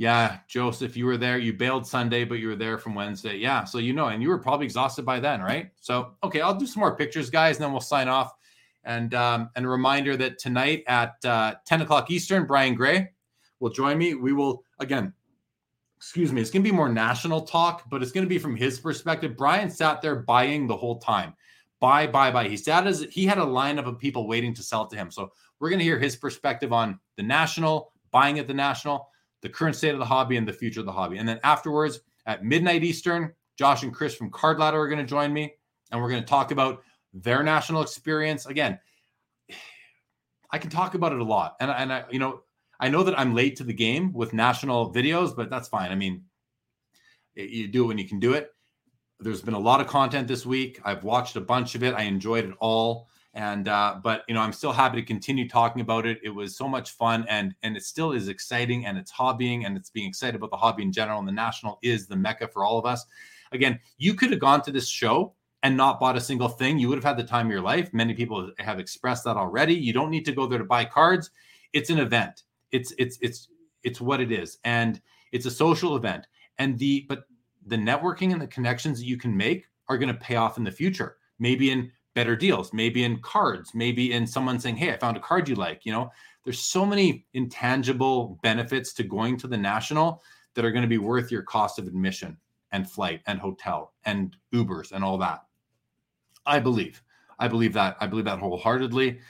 [0.03, 1.39] yeah, Joseph, you were there.
[1.39, 3.37] You bailed Sunday, but you were there from Wednesday.
[3.37, 5.71] Yeah, so you know, and you were probably exhausted by then, right?
[5.81, 8.33] So, okay, I'll do some more pictures, guys, and then we'll sign off.
[8.83, 13.11] And um, and a reminder that tonight at uh, 10 o'clock Eastern, Brian Gray
[13.61, 14.15] will join me.
[14.15, 15.13] We will again
[15.99, 18.57] excuse me, it's going to be more national talk, but it's going to be from
[18.57, 19.37] his perspective.
[19.37, 21.33] Brian sat there buying the whole time.
[21.79, 22.49] Buy, buy, buy.
[22.49, 25.13] He sat as he had a lineup of people waiting to sell to him.
[25.13, 25.31] So
[25.61, 29.07] we're going to hear his perspective on the national, buying at the national,
[29.43, 31.19] the current state of the hobby, and the future of the hobby.
[31.19, 35.05] And then afterwards, at midnight Eastern, Josh and Chris from Card Ladder are going to
[35.05, 35.55] join me,
[35.91, 36.83] and we're going to talk about
[37.13, 38.47] their national experience.
[38.47, 38.79] Again,
[40.51, 42.43] I can talk about it a lot, and and I, you know,
[42.81, 45.91] I know that I'm late to the game with national videos, but that's fine.
[45.91, 46.25] I mean,
[47.35, 48.51] you do it when you can do it.
[49.21, 50.81] There's been a lot of content this week.
[50.85, 51.95] I've watched a bunch of it.
[51.95, 53.09] I enjoyed it all.
[53.35, 56.19] And uh, but you know, I'm still happy to continue talking about it.
[56.23, 59.77] It was so much fun, and and it still is exciting, and it's hobbying, and
[59.77, 61.19] it's being excited about the hobby in general.
[61.19, 63.07] And the national is the mecca for all of us.
[63.53, 66.79] Again, you could have gone to this show and not bought a single thing.
[66.79, 67.93] You would have had the time of your life.
[67.95, 69.75] Many people have expressed that already.
[69.75, 71.31] You don't need to go there to buy cards.
[71.73, 72.43] It's an event
[72.73, 73.49] it's it's it's
[73.85, 75.01] it's what it is and
[75.31, 76.27] it's a social event
[76.59, 77.25] and the but
[77.67, 80.65] the networking and the connections that you can make are going to pay off in
[80.65, 81.19] the future.
[81.39, 85.21] Maybe in better deals, maybe in cards, maybe in someone saying, Hey, I found a
[85.21, 85.85] card you like.
[85.85, 86.11] You know,
[86.45, 90.23] there's so many intangible benefits to going to the national
[90.55, 92.37] that are going to be worth your cost of admission
[92.73, 95.41] and flight and hotel and Ubers and all that.
[96.47, 97.03] I believe.
[97.39, 97.97] I believe that.
[98.01, 99.21] I believe that wholeheartedly.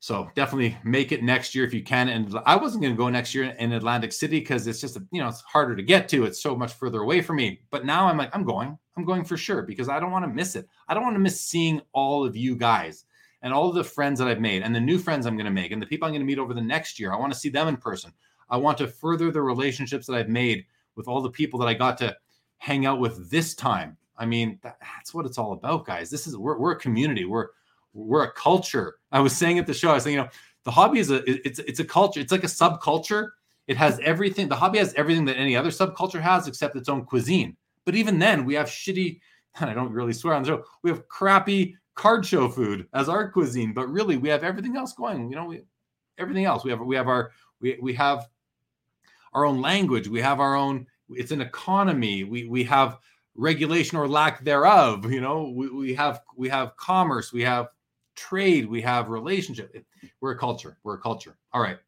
[0.00, 2.08] So definitely make it next year if you can.
[2.08, 5.02] And I wasn't going to go next year in Atlantic City because it's just, a,
[5.10, 6.24] you know, it's harder to get to.
[6.24, 7.62] It's so much further away from me.
[7.70, 8.78] But now I'm like, I'm going.
[8.96, 10.68] I'm going for sure because I don't want to miss it.
[10.88, 13.04] I don't want to miss seeing all of you guys
[13.42, 15.50] and all of the friends that I've made and the new friends I'm going to
[15.52, 17.12] make and the people I'm going to meet over the next year.
[17.12, 18.12] I want to see them in person.
[18.50, 20.64] I want to further the relationships that I've made
[20.94, 22.16] with all the people that I got to
[22.58, 23.96] hang out with this time.
[24.16, 26.10] I mean, that's what it's all about, guys.
[26.10, 27.24] This is we're, we're a community.
[27.24, 27.48] We're
[27.92, 28.96] we're a culture.
[29.12, 30.28] I was saying at the show, I was saying, you know,
[30.64, 32.20] the hobby is a it's it's a culture.
[32.20, 33.30] It's like a subculture.
[33.66, 34.48] It has everything.
[34.48, 37.56] The hobby has everything that any other subculture has, except its own cuisine.
[37.84, 39.20] But even then, we have shitty.
[39.60, 40.64] And I don't really swear on the show.
[40.82, 44.92] We have crappy card show food as our cuisine, but really we have everything else
[44.92, 45.30] going.
[45.30, 45.62] You know, we
[46.16, 46.64] everything else.
[46.64, 48.28] We have we have our we we have
[49.32, 50.06] our own language.
[50.06, 50.86] We have our own.
[51.10, 52.24] It's an economy.
[52.24, 52.98] We we have
[53.34, 55.10] regulation or lack thereof.
[55.10, 57.32] You know, we, we have we have commerce.
[57.32, 57.68] We have
[58.18, 59.74] trade, we have relationship.
[60.20, 60.78] We're a culture.
[60.82, 61.38] We're a culture.
[61.52, 61.78] All right.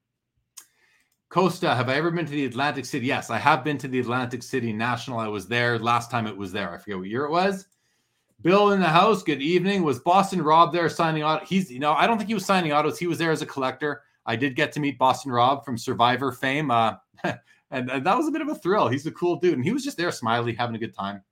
[1.28, 3.06] Costa, have I ever been to the Atlantic City?
[3.06, 5.18] Yes, I have been to the Atlantic City National.
[5.18, 6.72] I was there last time it was there.
[6.72, 7.66] I forget what year it was.
[8.42, 9.22] Bill in the house.
[9.22, 9.82] Good evening.
[9.82, 11.44] Was Boston Rob there signing auto?
[11.44, 12.98] He's, you know, I don't think he was signing autos.
[12.98, 14.02] He was there as a collector.
[14.26, 16.70] I did get to meet Boston Rob from Survivor fame.
[16.70, 16.94] Uh,
[17.24, 18.88] and, and that was a bit of a thrill.
[18.88, 19.54] He's a cool dude.
[19.54, 21.22] And he was just there, smiley, having a good time.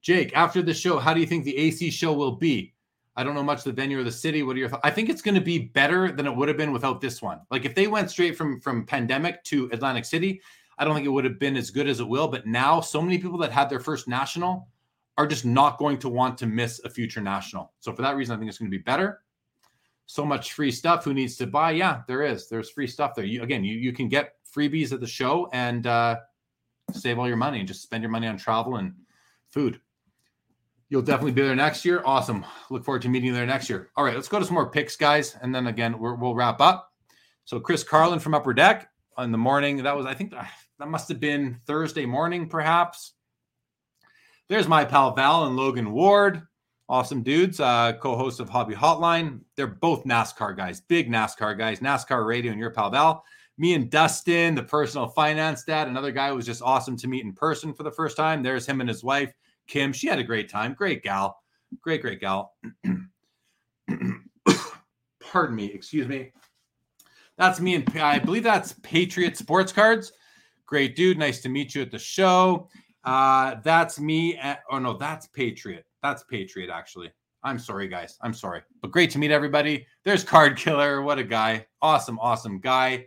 [0.00, 2.72] Jake, after the show, how do you think the AC show will be?
[3.16, 4.42] I don't know much the venue or the city.
[4.42, 4.82] What are your thoughts?
[4.84, 7.40] I think it's going to be better than it would have been without this one.
[7.50, 10.42] Like if they went straight from from pandemic to Atlantic City,
[10.78, 12.28] I don't think it would have been as good as it will.
[12.28, 14.68] But now, so many people that had their first national
[15.16, 17.72] are just not going to want to miss a future national.
[17.80, 19.22] So for that reason, I think it's going to be better.
[20.04, 21.04] So much free stuff.
[21.04, 21.70] Who needs to buy?
[21.72, 22.48] Yeah, there is.
[22.48, 23.24] There's free stuff there.
[23.24, 26.16] You again, you you can get freebies at the show and uh,
[26.92, 28.94] save all your money and just spend your money on travel and
[29.48, 29.80] food.
[30.88, 32.00] You'll definitely be there next year.
[32.04, 32.44] Awesome.
[32.70, 33.90] Look forward to meeting you there next year.
[33.96, 36.60] All right, let's go to some more picks, guys, and then again we will wrap
[36.60, 36.92] up.
[37.44, 38.88] So Chris Carlin from Upper Deck
[39.18, 39.82] in the morning.
[39.82, 43.14] That was I think that must have been Thursday morning, perhaps.
[44.48, 46.42] There's my pal Val and Logan Ward.
[46.88, 49.40] Awesome dudes, uh, co-host of Hobby Hotline.
[49.56, 53.24] They're both NASCAR guys, big NASCAR guys, NASCAR radio, and your pal Val.
[53.58, 57.32] Me and Dustin, the personal finance dad, another guy was just awesome to meet in
[57.32, 58.40] person for the first time.
[58.40, 59.32] There's him and his wife.
[59.66, 60.74] Kim, she had a great time.
[60.74, 61.42] Great gal.
[61.80, 62.54] Great, great gal.
[65.20, 65.66] Pardon me.
[65.66, 66.32] Excuse me.
[67.38, 70.12] That's me and I believe that's Patriot Sports Cards.
[70.64, 71.18] Great dude.
[71.18, 72.68] Nice to meet you at the show.
[73.04, 74.36] Uh, that's me.
[74.36, 75.84] At, oh no, that's Patriot.
[76.02, 77.10] That's Patriot actually.
[77.42, 78.18] I'm sorry, guys.
[78.22, 79.86] I'm sorry, but great to meet everybody.
[80.04, 81.02] There's Card Killer.
[81.02, 81.66] What a guy.
[81.80, 83.06] Awesome, awesome guy.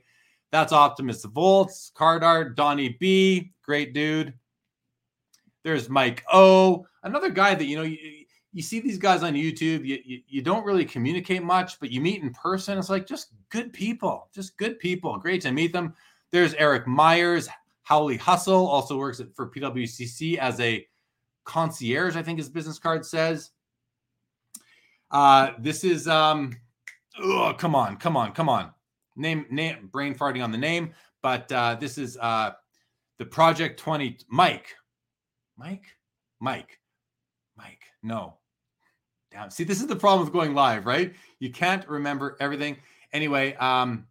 [0.52, 3.52] That's Optimus Volts, Card Art, Donnie B.
[3.64, 4.34] Great dude.
[5.64, 7.98] There's Mike O, another guy that you know you,
[8.52, 9.86] you see these guys on YouTube.
[9.86, 12.78] You, you, you don't really communicate much, but you meet in person.
[12.78, 15.18] It's like just good people, just good people.
[15.18, 15.94] Great to meet them.
[16.32, 17.50] There's Eric Myers,
[17.84, 20.86] Howley Hustle, also works at, for PWCC as a
[21.44, 22.16] concierge.
[22.16, 23.52] I think his business card says.
[25.12, 26.56] Uh, this is um,
[27.20, 28.72] oh come on, come on, come on.
[29.16, 32.52] Name name brain farting on the name, but uh, this is uh,
[33.18, 34.76] the Project Twenty Mike
[35.60, 35.98] Mike?
[36.40, 36.80] Mike.
[37.58, 37.82] Mike.
[38.02, 38.36] No.
[39.30, 39.50] Damn.
[39.52, 41.14] See, this is the problem with going live, right?
[41.40, 42.78] You can't remember everything.
[43.12, 44.08] Anyway, um,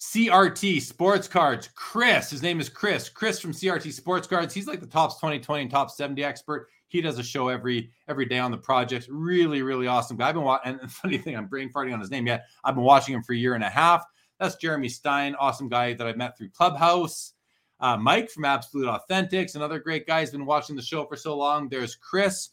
[0.00, 1.68] CRT Sports Cards.
[1.74, 3.10] Chris, his name is Chris.
[3.10, 4.54] Chris from CRT Sports Cards.
[4.54, 6.68] He's like the top 2020 and top 70 expert.
[6.88, 9.06] He does a show every every day on the project.
[9.10, 10.30] Really, really awesome guy.
[10.30, 10.72] I've been watching.
[10.72, 12.46] And the funny thing, I'm brain farting on his name yet.
[12.64, 14.02] I've been watching him for a year and a half.
[14.40, 17.33] That's Jeremy Stein, awesome guy that I met through Clubhouse.
[17.84, 21.36] Uh, Mike from Absolute Authentics, another great guy, has been watching the show for so
[21.36, 21.68] long.
[21.68, 22.48] There's Chris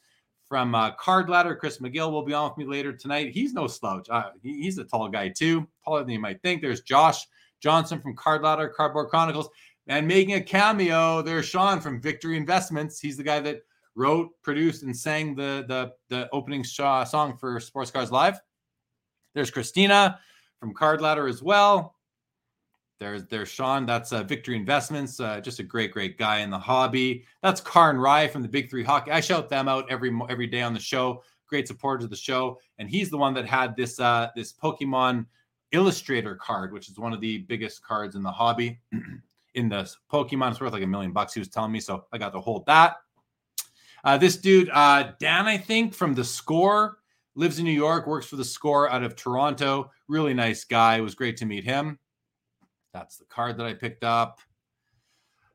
[0.50, 1.56] from uh, Card Ladder.
[1.56, 3.32] Chris McGill will be on with me later tonight.
[3.32, 4.10] He's no slouch.
[4.10, 6.62] Uh, he, he's a tall guy too, taller than you might think.
[6.62, 7.26] There's Josh
[7.62, 9.48] Johnson from Card Ladder, Cardboard Chronicles,
[9.88, 11.22] and making a cameo.
[11.22, 13.00] There's Sean from Victory Investments.
[13.00, 13.62] He's the guy that
[13.96, 18.38] wrote, produced, and sang the the the opening song for Sports Cards Live.
[19.34, 20.20] There's Christina
[20.60, 21.96] from Card Ladder as well.
[23.02, 23.88] There's there's Sean.
[23.88, 25.20] That's uh, Victory Investments.
[25.20, 27.26] Uh, just a great great guy in the hobby.
[27.42, 29.10] That's Karn Rye from the Big Three Hockey.
[29.10, 31.24] I shout them out every every day on the show.
[31.48, 35.26] Great supporter of the show, and he's the one that had this uh, this Pokemon
[35.72, 38.80] Illustrator card, which is one of the biggest cards in the hobby.
[39.56, 41.34] in the Pokemon, it's worth like a million bucks.
[41.34, 42.98] He was telling me, so I got to hold that.
[44.04, 47.00] Uh, this dude, uh, Dan, I think from the score,
[47.34, 49.90] lives in New York, works for the score out of Toronto.
[50.08, 50.98] Really nice guy.
[50.98, 51.98] It was great to meet him.
[52.94, 54.40] That's the card that I picked up.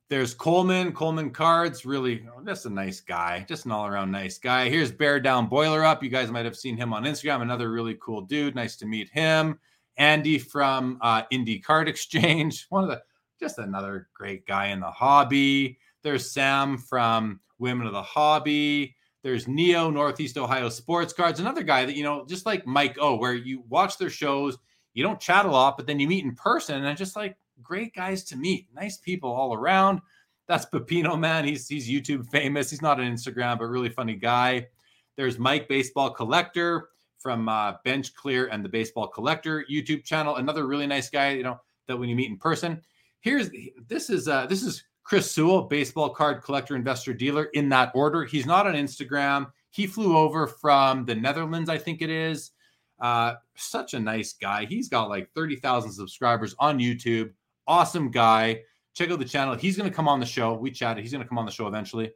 [0.08, 4.68] There's Coleman, Coleman Cards, really just a nice guy, just an all around nice guy.
[4.68, 6.02] Here's Bear Down Boiler Up.
[6.02, 7.42] You guys might have seen him on Instagram.
[7.42, 8.54] Another really cool dude.
[8.54, 9.58] Nice to meet him.
[9.96, 13.02] Andy from uh, Indie Card Exchange, one of the
[13.40, 15.78] just another great guy in the hobby.
[16.02, 18.94] There's Sam from Women of the Hobby.
[19.22, 23.16] There's Neo, Northeast Ohio Sports Cards, another guy that, you know, just like Mike O,
[23.16, 24.56] where you watch their shows,
[24.96, 27.94] you don't chat a lot, but then you meet in person and just like great
[27.94, 30.00] guys to meet, nice people all around.
[30.48, 31.44] That's Pepino, man.
[31.44, 32.70] He's he's YouTube famous.
[32.70, 34.68] He's not on Instagram, but really funny guy.
[35.16, 40.36] There's Mike Baseball Collector from uh, Bench Clear and the Baseball Collector YouTube channel.
[40.36, 42.80] Another really nice guy, you know, that when you meet in person.
[43.20, 43.50] Here's
[43.88, 48.24] this is uh this is Chris Sewell, baseball card collector, investor, dealer in that order.
[48.24, 49.48] He's not on Instagram.
[49.72, 52.52] He flew over from the Netherlands, I think it is.
[53.00, 54.64] Uh, such a nice guy.
[54.64, 57.32] He's got like 30,000 subscribers on YouTube.
[57.66, 58.60] Awesome guy.
[58.94, 59.54] Check out the channel.
[59.54, 60.54] He's going to come on the show.
[60.54, 61.02] We chatted.
[61.02, 62.12] He's going to come on the show eventually.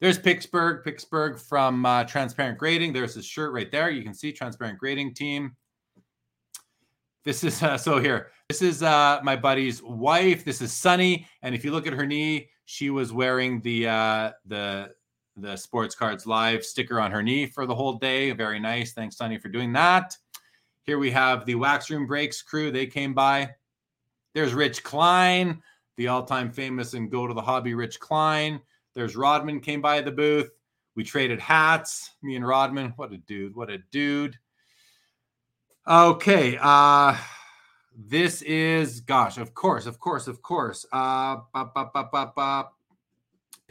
[0.00, 2.92] There's Pittsburgh, Pittsburgh from uh, Transparent Grading.
[2.92, 3.88] There's his shirt right there.
[3.88, 5.54] You can see Transparent Grading team.
[7.24, 8.32] This is uh, so here.
[8.48, 10.44] This is uh, my buddy's wife.
[10.44, 14.32] This is Sunny, and if you look at her knee, she was wearing the uh,
[14.46, 14.90] the
[15.36, 18.30] the Sports Cards Live sticker on her knee for the whole day.
[18.32, 18.92] Very nice.
[18.92, 20.16] Thanks, Sunny, for doing that.
[20.82, 22.70] Here we have the Wax Room Breaks crew.
[22.70, 23.50] They came by.
[24.34, 25.62] There's Rich Klein,
[25.96, 28.60] the all-time famous and go to the hobby Rich Klein.
[28.94, 30.50] There's Rodman came by the booth.
[30.94, 32.10] We traded hats.
[32.22, 32.92] Me and Rodman.
[32.96, 33.54] What a dude!
[33.56, 34.38] What a dude!
[35.88, 36.58] Okay.
[36.60, 37.16] Uh
[37.94, 40.84] this is gosh, of course, of course, of course.
[40.92, 42.76] Uh bop, bop, bop, bop, bop.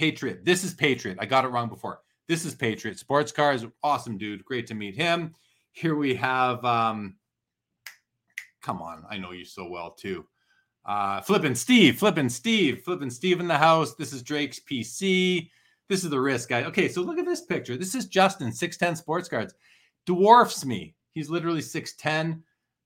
[0.02, 0.44] Patriot.
[0.44, 1.20] This is Patriot.
[1.22, 2.00] I got it wrong before.
[2.28, 2.98] This is Patriot.
[2.98, 4.44] Sports cars, awesome dude.
[4.44, 5.36] Great to meet him.
[5.74, 7.18] Here we have um
[8.64, 10.26] come on, I know you so well too.
[10.86, 13.94] Uh flipping Steve, flipping Steve, flipping Steve in the house.
[13.94, 15.52] This is Drake's PC.
[15.88, 16.64] This is the risk guy.
[16.64, 17.78] Okay, so look at this picture.
[17.78, 19.54] This is Justin, 610 sports cards.
[20.08, 20.96] Dwarfs me.
[21.12, 22.42] He's literally 6'10,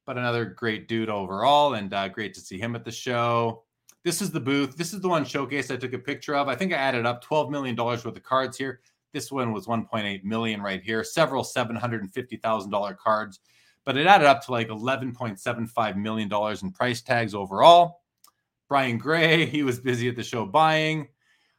[0.06, 3.64] but another great dude overall, and uh, great to see him at the show.
[4.06, 4.78] This is the booth.
[4.78, 6.48] This is the one showcase I took a picture of.
[6.48, 8.80] I think I added up $12 million worth of cards here.
[9.14, 13.40] This one was 1.8 million right here, several $750,000 cards,
[13.84, 18.04] but it added up to like $11.75 million in price tags overall.
[18.70, 21.08] Brian Gray, he was busy at the show buying.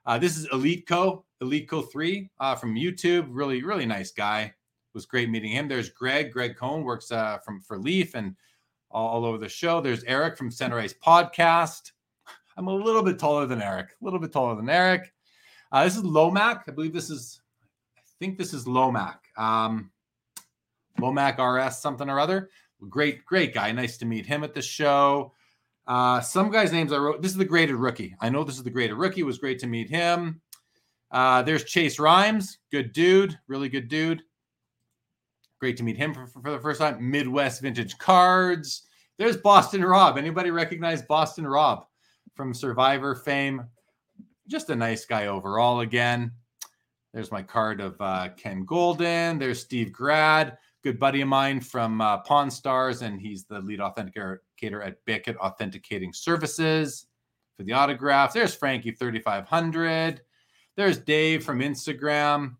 [0.04, 1.24] Uh, this is Elite Co.
[1.40, 3.26] Elite Co 3 uh, from YouTube.
[3.28, 4.54] Really, really nice guy
[4.94, 5.66] was great meeting him.
[5.66, 6.30] There's Greg.
[6.32, 8.36] Greg Cohn works uh, from for Leaf and
[8.88, 9.80] all, all, over the show.
[9.80, 11.90] There's Eric from Center Ice Podcast.
[12.56, 13.90] I'm a little bit taller than Eric.
[14.00, 15.12] A little bit taller than Eric.
[15.70, 16.64] Uh, this is Lomac.
[16.66, 17.40] I believe this is.
[17.98, 19.22] I think this is Lomac.
[19.36, 19.90] Um,
[20.98, 22.48] Lomac RS something or other.
[22.88, 23.72] Great, great guy.
[23.72, 25.32] Nice to meet him at the show.
[25.86, 27.22] Uh, some guys' names I wrote.
[27.22, 28.16] This is the graded rookie.
[28.20, 29.20] I know this is the graded rookie.
[29.20, 30.40] It was great to meet him.
[31.10, 32.58] Uh, there's Chase Rhymes.
[32.70, 33.38] Good dude.
[33.48, 34.22] Really good dude.
[35.60, 37.10] Great to meet him for, for the first time.
[37.10, 38.82] Midwest Vintage Cards.
[39.18, 40.18] There's Boston Rob.
[40.18, 41.86] Anybody recognize Boston Rob
[42.36, 43.64] from Survivor fame?
[44.46, 46.30] Just a nice guy overall again.
[47.12, 49.40] There's my card of uh, Ken Goldin.
[49.40, 53.80] There's Steve Grad, good buddy of mine from uh, Pawn Stars, and he's the lead
[53.80, 57.06] authenticator at Beckett Authenticating Services
[57.56, 58.34] for the autograph.
[58.34, 60.20] There's Frankie 3500.
[60.76, 62.56] There's Dave from Instagram.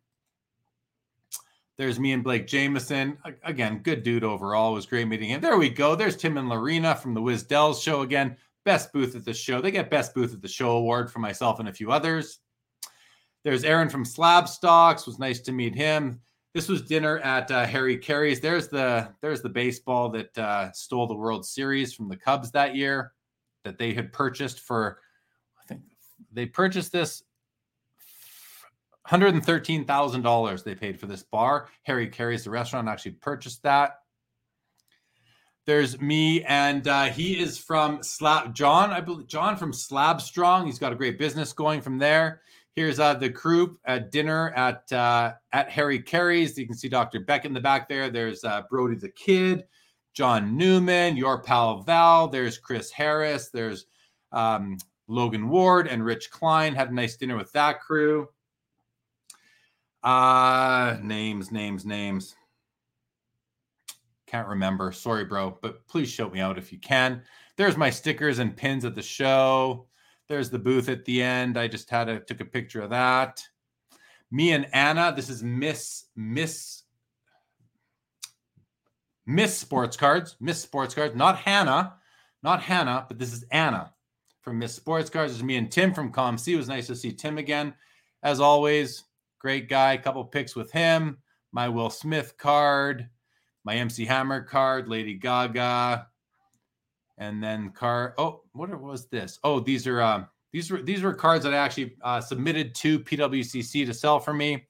[1.77, 3.19] There's me and Blake Jamieson.
[3.45, 4.73] Again, good dude overall.
[4.73, 5.43] It was great meeting him.
[5.43, 5.95] There we go.
[5.95, 8.39] There's Tim and Lorena from the Wiz Dells show again.
[8.67, 9.63] Best booth at the show.
[9.63, 12.41] They get best booth at the show award for myself and a few others.
[13.45, 15.07] There's Aaron from Slabstox.
[15.07, 16.21] Was nice to meet him.
[16.53, 18.41] This was dinner at uh, Harry Caray's.
[18.41, 22.75] There's the there's the baseball that uh, stole the World Series from the Cubs that
[22.75, 23.13] year
[23.63, 24.99] that they had purchased for.
[25.63, 25.83] I think
[26.33, 27.23] they purchased this
[29.09, 31.69] $113,000 they paid for this bar.
[31.85, 34.01] Harry Caray's the restaurant actually purchased that.
[35.67, 38.91] There's me, and uh, he is from Slab John.
[38.91, 40.67] I believe John from Slab Strong.
[40.67, 42.43] He's got a great business going from there.
[42.77, 46.57] Here's uh, the crew at dinner at uh, at Harry Caray's.
[46.57, 47.19] You can see Dr.
[47.19, 48.11] Beck in the back there.
[48.11, 49.65] There's uh, Brody the Kid,
[50.15, 52.29] John Newman, your pal Val.
[52.29, 53.49] There's Chris Harris.
[53.49, 53.87] There's
[54.31, 54.79] um,
[55.09, 56.77] Logan Ward and Rich Klein.
[56.77, 58.29] Had a nice dinner with that crew.
[60.05, 62.37] Uh names, names, names.
[64.27, 64.91] Can't remember.
[64.93, 67.23] Sorry, bro, but please show me out if you can.
[67.57, 69.87] There's my stickers and pins at the show.
[70.29, 71.57] There's the booth at the end.
[71.57, 73.47] I just had a took a picture of that.
[74.31, 75.13] Me and Anna.
[75.15, 76.83] This is Miss Miss
[79.27, 80.37] Miss Sports Cards.
[80.41, 81.15] Miss Sports Cards.
[81.15, 81.95] Not Hannah.
[82.43, 83.93] Not Hannah, but this is Anna
[84.43, 85.33] from Miss Sports Cards.
[85.33, 86.55] This is me and Tim from COMC.
[86.55, 87.75] It was nice to see Tim again.
[88.23, 89.05] As always,
[89.39, 89.97] great guy.
[89.97, 91.19] Couple picks with him.
[91.53, 93.09] My Will Smith card.
[93.67, 94.89] My MC Hammer card.
[94.89, 96.07] Lady Gaga.
[97.19, 98.13] And then card.
[98.17, 99.41] Oh, what was this?
[99.43, 100.01] Oh, these are.
[100.01, 104.21] Uh, these were these were cards that I actually uh, submitted to PWCC to sell
[104.21, 104.67] for me.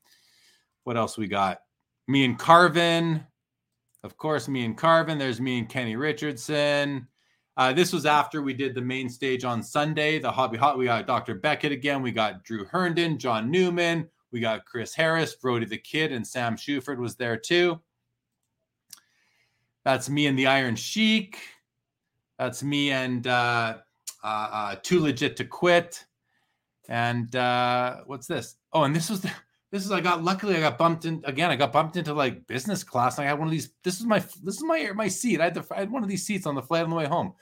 [0.85, 1.61] What else we got?
[2.09, 3.25] Me and Carvin,
[4.03, 4.49] of course.
[4.49, 5.19] Me and Carvin.
[5.19, 7.07] There's me and Kenny Richardson.
[7.59, 10.19] Uh, this was after we did the main stage on Sunday.
[10.19, 10.79] The Hobby Hot.
[10.79, 11.35] We got Dr.
[11.35, 12.03] Beckett again.
[12.03, 14.09] We got Drew Herndon, John Newman.
[14.33, 17.81] We got Chris Harris, Brody the Kid, and Sam Shuford was there too.
[19.87, 21.39] That's me and the Iron Sheik.
[22.41, 23.77] That's me and uh,
[24.25, 26.05] uh, uh, Too Legit to Quit.
[26.89, 28.57] And uh, what's this?
[28.73, 29.31] Oh, and this was the,
[29.71, 31.53] this is I got luckily I got bumped in again.
[31.53, 33.19] I got bumped into like business class.
[33.19, 33.75] And I had one of these.
[33.85, 35.41] This is my this is my my seat.
[35.41, 37.07] I had the I had one of these seats on the flight on the way
[37.07, 37.35] home.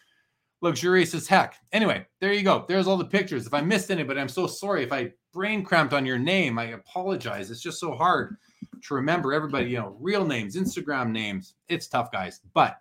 [0.60, 1.54] Luxurious as heck.
[1.72, 2.66] Anyway, there you go.
[2.68, 3.46] There's all the pictures.
[3.46, 4.82] If I missed anybody, I'm so sorry.
[4.82, 7.50] If I brain cramped on your name, I apologize.
[7.50, 8.36] It's just so hard
[8.84, 9.70] to remember everybody.
[9.70, 11.54] You know, real names, Instagram names.
[11.68, 12.40] It's tough, guys.
[12.52, 12.80] But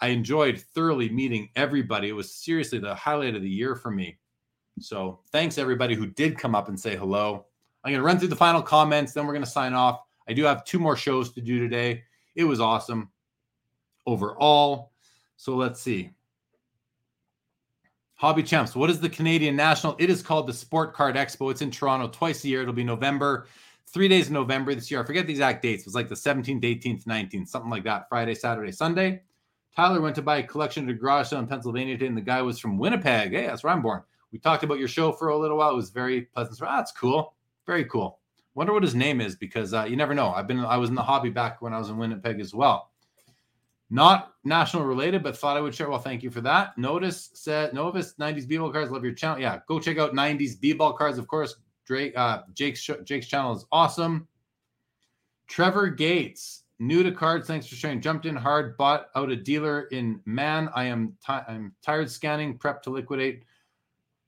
[0.00, 2.08] I enjoyed thoroughly meeting everybody.
[2.08, 4.18] It was seriously the highlight of the year for me.
[4.80, 7.46] So thanks everybody who did come up and say hello.
[7.82, 10.00] I'm going to run through the final comments, then we're going to sign off.
[10.28, 12.02] I do have two more shows to do today.
[12.34, 13.10] It was awesome
[14.06, 14.92] overall.
[15.36, 16.10] So let's see.
[18.14, 19.94] Hobby Champs, what is the Canadian National?
[19.98, 21.50] It is called the Sport Card Expo.
[21.50, 22.62] It's in Toronto twice a year.
[22.62, 23.46] It'll be November,
[23.96, 25.00] three days in November this year.
[25.00, 25.80] I forget the exact dates.
[25.80, 28.10] It was like the 17th, 18th, 19th, something like that.
[28.10, 29.22] Friday, Saturday, Sunday.
[29.74, 32.20] Tyler went to buy a collection at a garage sale in Pennsylvania today, and the
[32.20, 33.32] guy was from Winnipeg.
[33.32, 34.02] Hey, that's where I'm born.
[34.32, 35.70] We talked about your show for a little while.
[35.70, 36.60] It was very pleasant.
[36.60, 37.32] Ah, that's cool.
[37.66, 38.18] Very cool.
[38.54, 40.30] Wonder what his name is because uh, you never know.
[40.30, 42.90] I've been I was in the hobby back when I was in Winnipeg as well.
[43.88, 45.88] Not national related, but thought I would share.
[45.88, 46.76] Well, thank you for that.
[46.76, 48.90] Notice said Novus 90s B-ball cards.
[48.90, 49.40] Love your channel.
[49.40, 51.16] Yeah, go check out 90s B-ball cards.
[51.16, 51.56] Of course,
[51.86, 54.28] Drake uh, Jake's Jake's channel is awesome.
[55.48, 58.02] Trevor Gates New to cards, thanks for sharing.
[58.02, 60.68] Jumped in hard, bought out a dealer in man.
[60.74, 63.44] I am t- I'm tired scanning, prep to liquidate.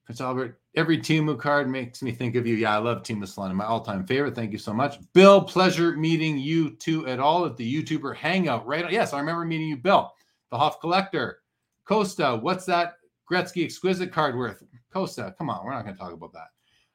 [0.07, 2.55] Prince Albert, every Teemu card makes me think of you.
[2.55, 4.35] Yeah, I love Teemu Selanne, my all-time favorite.
[4.35, 4.99] Thank you so much.
[5.13, 8.67] Bill, pleasure meeting you two at all at the YouTuber Hangout.
[8.67, 8.91] Right?
[8.91, 10.11] Yes, I remember meeting you, Bill.
[10.51, 11.41] The Hoff Collector.
[11.85, 12.95] Costa, what's that
[13.31, 14.63] Gretzky exquisite card worth?
[14.91, 16.49] Costa, come on, we're not going to talk about that.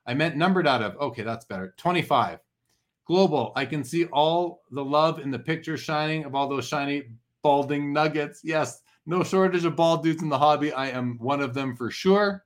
[0.05, 0.97] I meant numbered out of.
[0.97, 1.73] Okay, that's better.
[1.77, 2.39] 25.
[3.05, 7.03] Global, I can see all the love in the picture shining of all those shiny
[7.41, 8.41] balding nuggets.
[8.43, 10.71] Yes, no shortage of bald dudes in the hobby.
[10.71, 12.45] I am one of them for sure.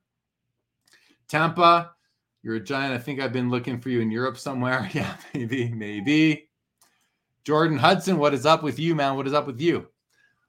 [1.27, 1.91] Tampa,
[2.41, 2.93] you're a giant.
[2.93, 4.89] I think I've been looking for you in Europe somewhere.
[4.93, 6.49] Yeah, maybe, maybe.
[7.43, 9.15] Jordan Hudson, what is up with you, man?
[9.15, 9.87] What is up with you?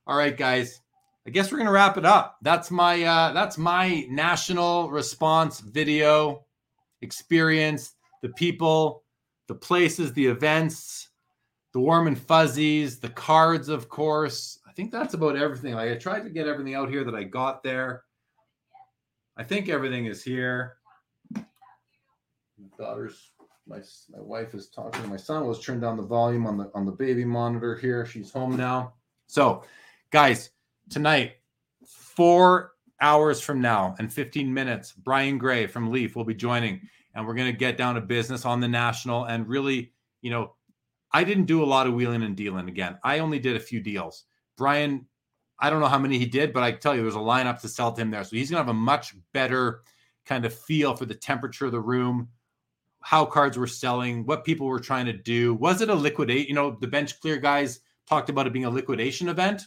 [0.07, 0.81] All right, guys.
[1.27, 2.39] I guess we're gonna wrap it up.
[2.41, 6.47] That's my uh that's my national response video
[7.01, 7.95] experience.
[8.23, 9.05] The people
[9.49, 11.09] the places, the events,
[11.73, 14.61] the warm and fuzzies, the cards, of course.
[14.69, 15.75] I think that's about everything.
[15.75, 18.05] Like I tried to get everything out here that I got there.
[19.37, 20.77] I think everything is here.
[21.35, 21.45] My
[22.79, 23.33] daughter's
[23.67, 23.79] my
[24.11, 25.09] my wife is talking.
[25.09, 28.05] My son was turned down the volume on the on the baby monitor here.
[28.07, 28.95] She's home now.
[29.27, 29.65] So,
[30.11, 30.51] guys,
[30.91, 31.37] tonight,
[31.87, 36.81] four hours from now and 15 minutes, Brian Gray from Leaf will be joining
[37.15, 40.55] and we're going to get down to business on the national and really, you know,
[41.13, 42.99] I didn't do a lot of wheeling and dealing again.
[43.03, 44.25] I only did a few deals.
[44.57, 45.07] Brian,
[45.59, 47.69] I don't know how many he did, but I tell you, there's a lineup to
[47.69, 48.23] sell to him there.
[48.25, 49.83] So he's going to have a much better
[50.27, 52.29] kind of feel for the temperature of the room,
[53.01, 55.55] how cards were selling, what people were trying to do.
[55.55, 56.49] Was it a liquidate?
[56.49, 59.63] You know, the bench clear guys talked about it being a liquidation event.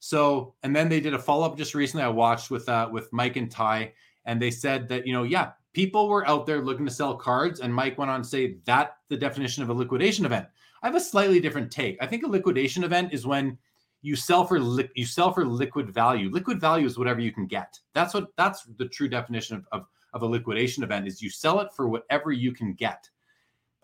[0.00, 2.02] So, and then they did a follow up just recently.
[2.02, 3.92] I watched with uh, with Mike and Ty,
[4.24, 7.60] and they said that you know, yeah, people were out there looking to sell cards,
[7.60, 10.46] and Mike went on to say that the definition of a liquidation event.
[10.82, 11.98] I have a slightly different take.
[12.00, 13.58] I think a liquidation event is when
[14.00, 16.30] you sell for li- you sell for liquid value.
[16.30, 17.78] Liquid value is whatever you can get.
[17.92, 21.60] That's what that's the true definition of, of, of a liquidation event is you sell
[21.60, 23.06] it for whatever you can get.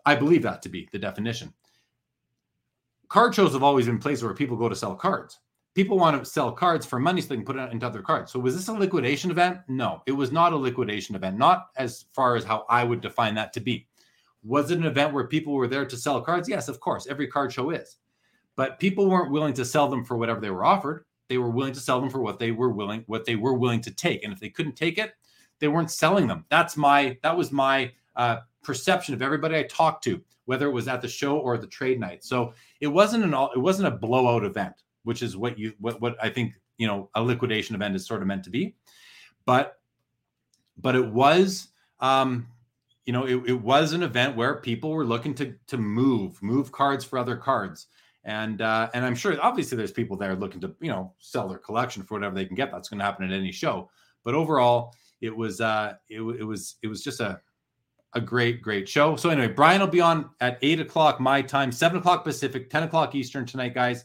[0.03, 1.53] I believe that to be the definition.
[3.07, 5.39] Card shows have always been places where people go to sell cards
[5.77, 8.31] people want to sell cards for money so they can put it into other cards.
[8.31, 9.59] So was this a liquidation event?
[9.67, 13.35] No, it was not a liquidation event, not as far as how I would define
[13.35, 13.85] that to be.
[14.43, 16.49] Was it an event where people were there to sell cards?
[16.49, 17.05] Yes, of course.
[17.05, 17.97] Every card show is.
[18.55, 21.05] But people weren't willing to sell them for whatever they were offered.
[21.29, 23.81] They were willing to sell them for what they were willing what they were willing
[23.81, 24.23] to take.
[24.23, 25.13] And if they couldn't take it,
[25.59, 26.45] they weren't selling them.
[26.49, 30.87] That's my that was my uh, perception of everybody I talked to, whether it was
[30.87, 32.23] at the show or the trade night.
[32.23, 34.73] So it wasn't an all, it wasn't a blowout event,
[35.07, 38.21] which is what you what what I think you know a liquidation event is sort
[38.21, 38.75] of meant to be,
[39.45, 39.79] but
[40.77, 41.69] but it was
[41.99, 42.47] um
[43.05, 46.71] you know it, it was an event where people were looking to to move move
[46.71, 47.87] cards for other cards
[48.27, 51.57] and uh, and I'm sure obviously there's people there looking to you know sell their
[51.57, 52.71] collection for whatever they can get.
[52.71, 53.89] That's going to happen at any show.
[54.25, 57.39] But overall, it was uh, it, it was it was just a
[58.13, 59.15] a great great show.
[59.15, 62.83] So anyway, Brian will be on at eight o'clock my time, seven o'clock Pacific, ten
[62.83, 64.03] o'clock Eastern tonight, guys.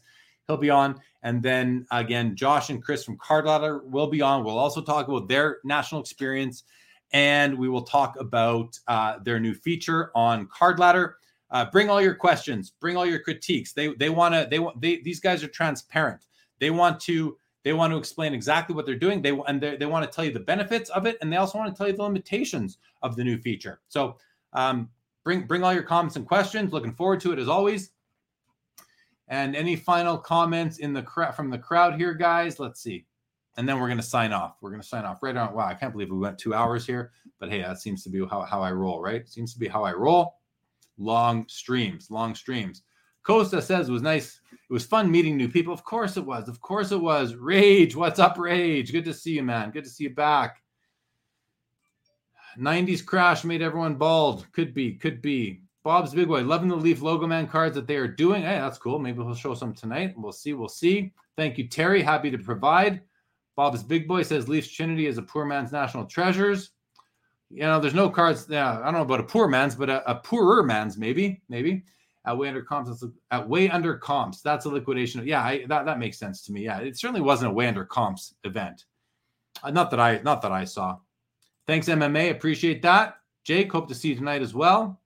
[0.53, 4.45] He'll be on, and then again, Josh and Chris from Card Ladder will be on.
[4.45, 6.65] We'll also talk about their national experience,
[7.12, 11.16] and we will talk about uh, their new feature on Card Ladder
[11.53, 13.73] uh, bring all your questions, bring all your critiques.
[13.73, 16.27] They they want to they want they these guys are transparent.
[16.59, 19.20] They want to they want to explain exactly what they're doing.
[19.20, 21.59] They and they, they want to tell you the benefits of it, and they also
[21.59, 23.81] want to tell you the limitations of the new feature.
[23.89, 24.16] So
[24.55, 24.89] um,
[25.24, 26.73] bring bring all your comments and questions.
[26.73, 27.91] Looking forward to it as always.
[29.33, 32.61] And any final comments in the crowd from the crowd here, guys?
[32.61, 33.07] Let's see.
[33.57, 34.59] And then we're to sign off.
[34.61, 35.55] We're to sign off right on.
[35.55, 37.13] Wow, I can't believe we went two hours here.
[37.41, 39.27] But hey, that seems to be how, how I roll, right?
[39.27, 40.35] Seems to be how I roll
[40.99, 42.83] long streams, long streams.
[43.23, 44.39] Costa says it was nice.
[44.53, 45.73] It was fun meeting new people.
[45.73, 46.47] Of course it was.
[46.47, 47.35] Of course it was.
[47.35, 48.93] Rage, what's up, Rage?
[48.93, 49.71] Good to see you, man.
[49.71, 50.63] Good to see you back.
[52.59, 54.45] 90s crash made everyone bald.
[54.53, 55.63] Could be, could be.
[55.85, 58.43] Bob's Big Boy, loving the Leaf Logo Man cards that they are doing.
[58.43, 58.99] Hey, that's cool.
[58.99, 60.15] Maybe he'll show some tonight.
[60.17, 60.53] We'll see.
[60.53, 61.13] We'll see.
[61.37, 62.03] Thank you, Terry.
[62.03, 63.01] Happy to provide.
[63.57, 66.71] Bob's Big Boy says Leafs Trinity is a poor man's national treasures
[67.53, 68.47] you know, there's no cards.
[68.49, 71.85] Yeah, I don't know about a poor man's, but a, a poorer man's maybe, maybe
[72.25, 73.05] at way under comps.
[73.31, 75.25] At way under comps, that's a liquidation.
[75.27, 76.65] Yeah, I, that that makes sense to me.
[76.65, 78.87] Yeah, it certainly wasn't a way under comps event.
[79.63, 80.97] Uh, not that I, not that I saw.
[81.67, 82.31] Thanks, MMA.
[82.31, 83.17] Appreciate that.
[83.45, 85.01] Jake, hope to see you tonight as well.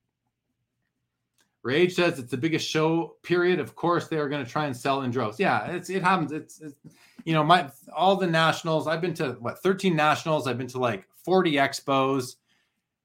[1.67, 3.59] Rage says it's the biggest show period.
[3.59, 5.41] Of course, they are going to try and sell in droves.
[5.41, 6.31] Yeah, it's it happens.
[6.31, 6.79] It's, it's
[7.25, 8.87] you know my all the nationals.
[8.87, 10.47] I've been to what 13 nationals.
[10.47, 12.37] I've been to like 40 expos,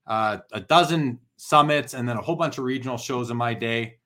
[0.06, 3.98] uh, a dozen summits, and then a whole bunch of regional shows in my day.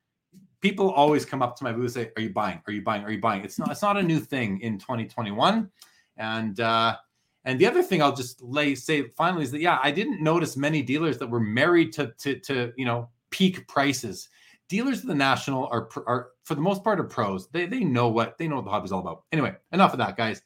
[0.62, 2.62] People always come up to my booth and say, "Are you buying?
[2.66, 3.04] Are you buying?
[3.04, 3.70] Are you buying?" It's not.
[3.72, 5.70] It's not a new thing in 2021.
[6.16, 6.96] And uh,
[7.44, 10.56] and the other thing I'll just lay say finally is that yeah, I didn't notice
[10.56, 14.30] many dealers that were married to to to you know peak prices.
[14.68, 17.48] Dealers of the national are are for the most part are pros.
[17.50, 19.24] They they know what they know what the hobby's all about.
[19.32, 20.42] Anyway, enough of that, guys.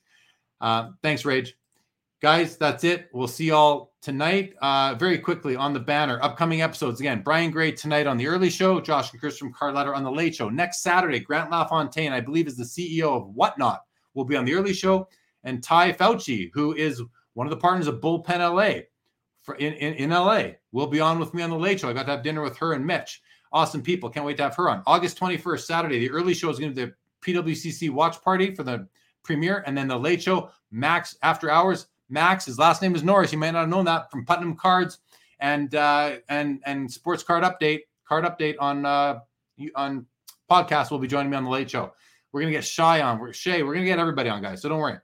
[0.60, 1.56] Uh, thanks, Rage.
[2.22, 3.10] Guys that's it.
[3.14, 6.20] We'll see y'all tonight uh very quickly on the banner.
[6.22, 9.76] Upcoming episodes again brian gray tonight on the early show josh and chris from card
[9.76, 10.50] ladder on the late show.
[10.50, 13.84] Next saturday grant lafontaine i believe is the ceo of whatnot
[14.14, 15.08] will be on the early show.
[15.44, 17.02] And ty fauci who is
[17.34, 18.82] one of the partners of bullpen la
[19.44, 21.90] for in, in, in la will be on with me on the late show.
[21.90, 23.22] I got to have dinner with her and mitch
[23.52, 26.60] awesome people can't wait to have her on august 21st saturday the early show is
[26.60, 28.88] going to be the pwcc watch party for the
[29.24, 32.46] premiere and then the late show max after hours Max.
[32.46, 33.32] His last name is Norris.
[33.32, 35.00] You may not have known that from Putnam Cards
[35.40, 37.82] and uh, and and Sports Card Update.
[38.08, 39.20] Card Update on uh,
[39.76, 40.06] on
[40.50, 41.94] podcast will be joining me on the Late Show.
[42.32, 43.20] We're gonna get Shy on.
[43.20, 43.64] We're Shay.
[43.64, 44.62] We're gonna get everybody on, guys.
[44.62, 44.98] So don't worry.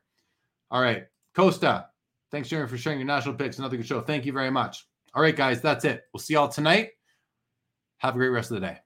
[0.71, 1.05] All right,
[1.35, 1.87] Costa.
[2.31, 3.59] Thanks, Jeremy, for sharing your national picks.
[3.59, 4.01] Another good show.
[4.01, 4.87] Thank you very much.
[5.13, 6.03] All right, guys, that's it.
[6.11, 6.94] We'll see y'all tonight.
[8.05, 8.84] Have a great rest of the day.